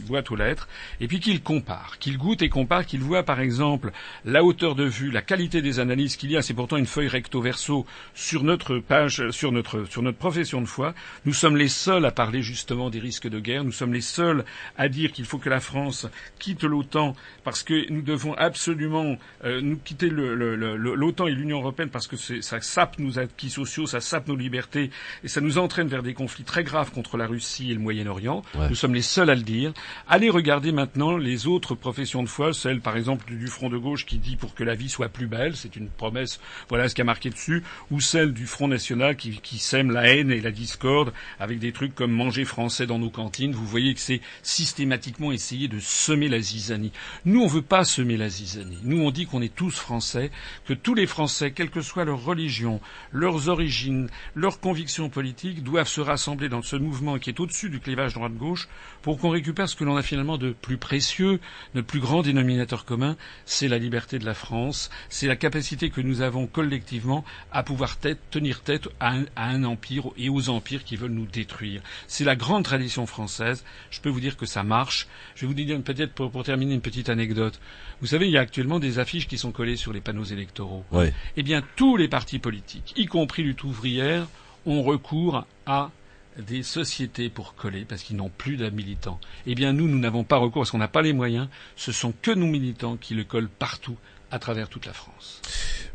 boîte 0.06 0.30
aux 0.30 0.36
lettres, 0.36 0.68
et 1.00 1.06
puis 1.06 1.20
qu'ils 1.20 1.42
comparent, 1.42 1.98
qu'ils 1.98 2.18
goûtent 2.18 2.42
et 2.42 2.48
comparent, 2.48 2.84
qu'ils 2.84 3.00
voient 3.00 3.22
par 3.22 3.40
exemple 3.40 3.92
la 4.24 4.42
hauteur 4.42 4.74
de 4.74 4.84
vue, 4.84 5.10
la 5.10 5.22
qualité 5.22 5.62
des 5.62 5.78
analyses 5.78 6.16
qu'il 6.16 6.30
y 6.30 6.36
a. 6.36 6.42
C'est 6.42 6.54
pourtant 6.54 6.76
une 6.76 6.86
feuille 6.86 7.08
recto 7.08 7.40
verso 7.40 7.86
sur 8.14 8.42
notre 8.42 8.78
page, 8.78 9.21
sur 9.30 9.52
notre, 9.52 9.84
sur 9.84 10.02
notre 10.02 10.18
profession 10.18 10.60
de 10.60 10.66
foi. 10.66 10.94
Nous 11.24 11.32
sommes 11.32 11.56
les 11.56 11.68
seuls 11.68 12.04
à 12.04 12.10
parler 12.10 12.42
justement 12.42 12.90
des 12.90 12.98
risques 12.98 13.28
de 13.28 13.38
guerre. 13.38 13.64
Nous 13.64 13.72
sommes 13.72 13.92
les 13.92 14.00
seuls 14.00 14.44
à 14.76 14.88
dire 14.88 15.12
qu'il 15.12 15.24
faut 15.24 15.38
que 15.38 15.48
la 15.50 15.60
France 15.60 16.06
quitte 16.38 16.64
l'OTAN 16.64 17.14
parce 17.44 17.62
que 17.62 17.90
nous 17.92 18.02
devons 18.02 18.34
absolument 18.34 19.16
euh, 19.44 19.60
nous 19.60 19.76
quitter 19.76 20.08
le- 20.08 20.34
le- 20.34 20.56
le- 20.56 20.76
le- 20.76 20.94
l'OTAN 20.94 21.26
et 21.26 21.32
l'Union 21.32 21.58
européenne 21.58 21.90
parce 21.90 22.06
que 22.08 22.16
ça 22.16 22.60
sape 22.60 22.98
nos 22.98 23.18
acquis 23.18 23.50
sociaux, 23.50 23.86
ça 23.86 24.00
sape 24.00 24.28
nos 24.28 24.36
libertés 24.36 24.90
et 25.24 25.28
ça 25.28 25.40
nous 25.40 25.58
entraîne 25.58 25.88
vers 25.88 26.02
des 26.02 26.14
conflits 26.14 26.44
très 26.44 26.64
graves 26.64 26.90
contre 26.90 27.16
la 27.16 27.26
Russie 27.26 27.70
et 27.70 27.74
le 27.74 27.80
Moyen-Orient. 27.80 28.42
Ouais. 28.54 28.68
Nous 28.68 28.74
sommes 28.74 28.94
les 28.94 29.02
seuls 29.02 29.30
à 29.30 29.34
le 29.34 29.42
dire. 29.42 29.72
Allez 30.08 30.30
regarder 30.30 30.72
maintenant 30.72 31.16
les 31.16 31.46
autres 31.46 31.74
professions 31.74 32.22
de 32.22 32.28
foi, 32.28 32.52
celle 32.52 32.80
par 32.80 32.96
exemple 32.96 33.32
du 33.34 33.46
Front 33.48 33.68
de 33.70 33.76
gauche 33.76 34.06
qui 34.06 34.18
dit 34.18 34.36
pour 34.36 34.54
que 34.54 34.64
la 34.64 34.74
vie 34.74 34.88
soit 34.88 35.08
plus 35.08 35.26
belle, 35.26 35.56
c'est 35.56 35.76
une 35.76 35.88
promesse, 35.88 36.40
voilà 36.68 36.88
ce 36.88 36.94
qui 36.94 37.00
a 37.00 37.04
marqué 37.04 37.30
dessus, 37.30 37.62
ou 37.90 38.00
celle 38.00 38.32
du 38.32 38.46
Front 38.46 38.68
national 38.68 39.11
qui, 39.14 39.40
qui 39.42 39.58
sème 39.58 39.90
la 39.90 40.08
haine 40.08 40.30
et 40.30 40.40
la 40.40 40.50
discorde 40.50 41.12
avec 41.38 41.58
des 41.58 41.72
trucs 41.72 41.94
comme 41.94 42.12
manger 42.12 42.44
français 42.44 42.86
dans 42.86 42.98
nos 42.98 43.10
cantines. 43.10 43.52
Vous 43.52 43.66
voyez 43.66 43.94
que 43.94 44.00
c'est 44.00 44.20
systématiquement 44.42 45.32
essayer 45.32 45.68
de 45.68 45.78
semer 45.80 46.28
la 46.28 46.40
zizanie. 46.40 46.92
Nous, 47.24 47.40
on 47.40 47.46
veut 47.46 47.62
pas 47.62 47.84
semer 47.84 48.16
la 48.16 48.28
zizanie. 48.28 48.78
Nous, 48.82 49.02
on 49.02 49.10
dit 49.10 49.26
qu'on 49.26 49.42
est 49.42 49.54
tous 49.54 49.76
français, 49.76 50.30
que 50.66 50.74
tous 50.74 50.94
les 50.94 51.06
Français, 51.06 51.52
quelle 51.52 51.70
que 51.70 51.82
soit 51.82 52.04
leur 52.04 52.24
religion, 52.24 52.80
leurs 53.10 53.48
origines, 53.48 54.08
leurs 54.34 54.60
convictions 54.60 55.08
politiques, 55.08 55.62
doivent 55.62 55.88
se 55.88 56.00
rassembler 56.00 56.48
dans 56.48 56.62
ce 56.62 56.76
mouvement 56.76 57.18
qui 57.18 57.30
est 57.30 57.40
au-dessus 57.40 57.70
du 57.70 57.80
clivage 57.80 58.14
droite-gauche 58.14 58.68
pour 59.02 59.18
qu'on 59.18 59.30
récupère 59.30 59.68
ce 59.68 59.76
que 59.76 59.84
l'on 59.84 59.96
a 59.96 60.02
finalement 60.02 60.38
de 60.38 60.52
plus 60.52 60.76
précieux, 60.76 61.40
notre 61.74 61.86
plus 61.86 62.00
grand 62.00 62.22
dénominateur 62.22 62.84
commun, 62.84 63.16
c'est 63.44 63.68
la 63.68 63.78
liberté 63.78 64.18
de 64.18 64.24
la 64.24 64.34
France, 64.34 64.90
c'est 65.08 65.26
la 65.26 65.36
capacité 65.36 65.90
que 65.90 66.00
nous 66.00 66.20
avons 66.22 66.46
collectivement 66.46 67.24
à 67.50 67.62
pouvoir 67.62 67.98
tenir 68.30 68.62
tête 68.62 68.88
à 69.02 69.14
un, 69.14 69.24
à 69.34 69.48
un 69.48 69.64
empire 69.64 70.10
et 70.16 70.28
aux 70.28 70.48
empires 70.48 70.84
qui 70.84 70.94
veulent 70.94 71.10
nous 71.10 71.26
détruire. 71.26 71.82
C'est 72.06 72.24
la 72.24 72.36
grande 72.36 72.62
tradition 72.62 73.04
française. 73.04 73.64
Je 73.90 74.00
peux 74.00 74.08
vous 74.08 74.20
dire 74.20 74.36
que 74.36 74.46
ça 74.46 74.62
marche. 74.62 75.08
Je 75.34 75.40
vais 75.40 75.48
vous 75.48 75.54
dire 75.54 75.82
peut-être 75.82 76.12
pour, 76.12 76.30
pour 76.30 76.44
terminer 76.44 76.74
une 76.74 76.80
petite 76.80 77.08
anecdote. 77.08 77.58
Vous 78.00 78.06
savez, 78.06 78.26
il 78.26 78.32
y 78.32 78.38
a 78.38 78.40
actuellement 78.40 78.78
des 78.78 79.00
affiches 79.00 79.26
qui 79.26 79.38
sont 79.38 79.50
collées 79.50 79.76
sur 79.76 79.92
les 79.92 80.00
panneaux 80.00 80.22
électoraux. 80.22 80.84
Ouais. 80.92 81.12
Eh 81.36 81.42
bien, 81.42 81.64
tous 81.74 81.96
les 81.96 82.06
partis 82.06 82.38
politiques, 82.38 82.94
y 82.96 83.06
compris 83.06 83.42
lutte 83.42 83.64
ouvrière, 83.64 84.28
ont 84.66 84.84
recours 84.84 85.46
à 85.66 85.90
des 86.38 86.62
sociétés 86.62 87.28
pour 87.28 87.56
coller 87.56 87.84
parce 87.84 88.04
qu'ils 88.04 88.16
n'ont 88.16 88.30
plus 88.30 88.56
de 88.56 88.70
militants. 88.70 89.18
Eh 89.46 89.56
bien, 89.56 89.72
nous, 89.72 89.88
nous 89.88 89.98
n'avons 89.98 90.22
pas 90.22 90.36
recours 90.36 90.62
parce 90.62 90.70
qu'on 90.70 90.78
n'a 90.78 90.86
pas 90.86 91.02
les 91.02 91.12
moyens. 91.12 91.48
Ce 91.74 91.90
sont 91.90 92.14
que 92.22 92.30
nos 92.30 92.46
militants 92.46 92.96
qui 92.96 93.14
le 93.14 93.24
collent 93.24 93.48
partout 93.48 93.96
à 94.30 94.38
travers 94.38 94.68
toute 94.68 94.86
la 94.86 94.92
France. 94.92 95.42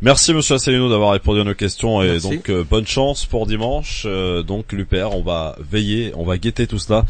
Merci 0.01 0.31
Monsieur 0.33 0.55
Asselineau 0.55 0.89
d'avoir 0.89 1.11
répondu 1.13 1.41
à 1.41 1.43
nos 1.43 1.55
questions 1.55 2.03
et 2.03 2.07
Merci. 2.11 2.29
donc 2.29 2.49
euh, 2.49 2.63
bonne 2.63 2.85
chance 2.85 3.25
pour 3.25 3.47
dimanche. 3.47 4.03
Euh, 4.05 4.43
donc 4.43 4.71
l'UPR, 4.71 5.09
on 5.13 5.23
va 5.23 5.55
veiller, 5.59 6.11
on 6.15 6.23
va 6.23 6.37
guetter 6.37 6.67
tout 6.67 6.77
cela 6.77 7.03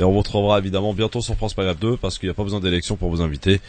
et 0.00 0.02
on 0.02 0.10
vous 0.10 0.18
retrouvera 0.18 0.58
évidemment 0.58 0.92
bientôt 0.92 1.20
sur 1.20 1.36
France 1.36 1.56
Maghreb 1.56 1.78
2 1.78 1.96
parce 1.98 2.18
qu'il 2.18 2.28
n'y 2.28 2.32
a 2.32 2.34
pas 2.34 2.42
besoin 2.42 2.58
d'élection 2.58 2.96
pour 2.96 3.10
vous 3.10 3.22
inviter. 3.22 3.60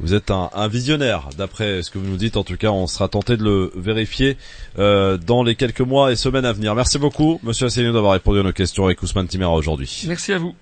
Vous 0.00 0.12
êtes 0.12 0.30
un, 0.30 0.50
un 0.54 0.68
visionnaire, 0.68 1.28
d'après 1.38 1.82
ce 1.82 1.90
que 1.90 1.98
vous 1.98 2.06
nous 2.06 2.16
dites. 2.16 2.36
En 2.36 2.42
tout 2.42 2.56
cas, 2.56 2.70
on 2.70 2.86
sera 2.86 3.08
tenté 3.08 3.36
de 3.36 3.44
le 3.44 3.72
vérifier 3.76 4.36
euh, 4.78 5.16
dans 5.16 5.42
les 5.42 5.54
quelques 5.54 5.80
mois 5.80 6.10
et 6.12 6.16
semaines 6.16 6.44
à 6.44 6.52
venir. 6.52 6.74
Merci 6.74 6.98
beaucoup, 6.98 7.40
Monsieur 7.44 7.66
Asselineau, 7.66 7.92
d'avoir 7.94 8.12
répondu 8.12 8.40
à 8.40 8.42
nos 8.42 8.52
questions 8.52 8.84
avec 8.86 9.02
Ousmane 9.02 9.28
Timera 9.28 9.52
aujourd'hui. 9.54 10.04
Merci 10.08 10.32
à 10.32 10.38
vous. 10.38 10.54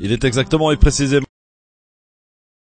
Il 0.00 0.12
est 0.12 0.22
exactement 0.24 0.70
et 0.70 0.76
précisément 0.76 1.26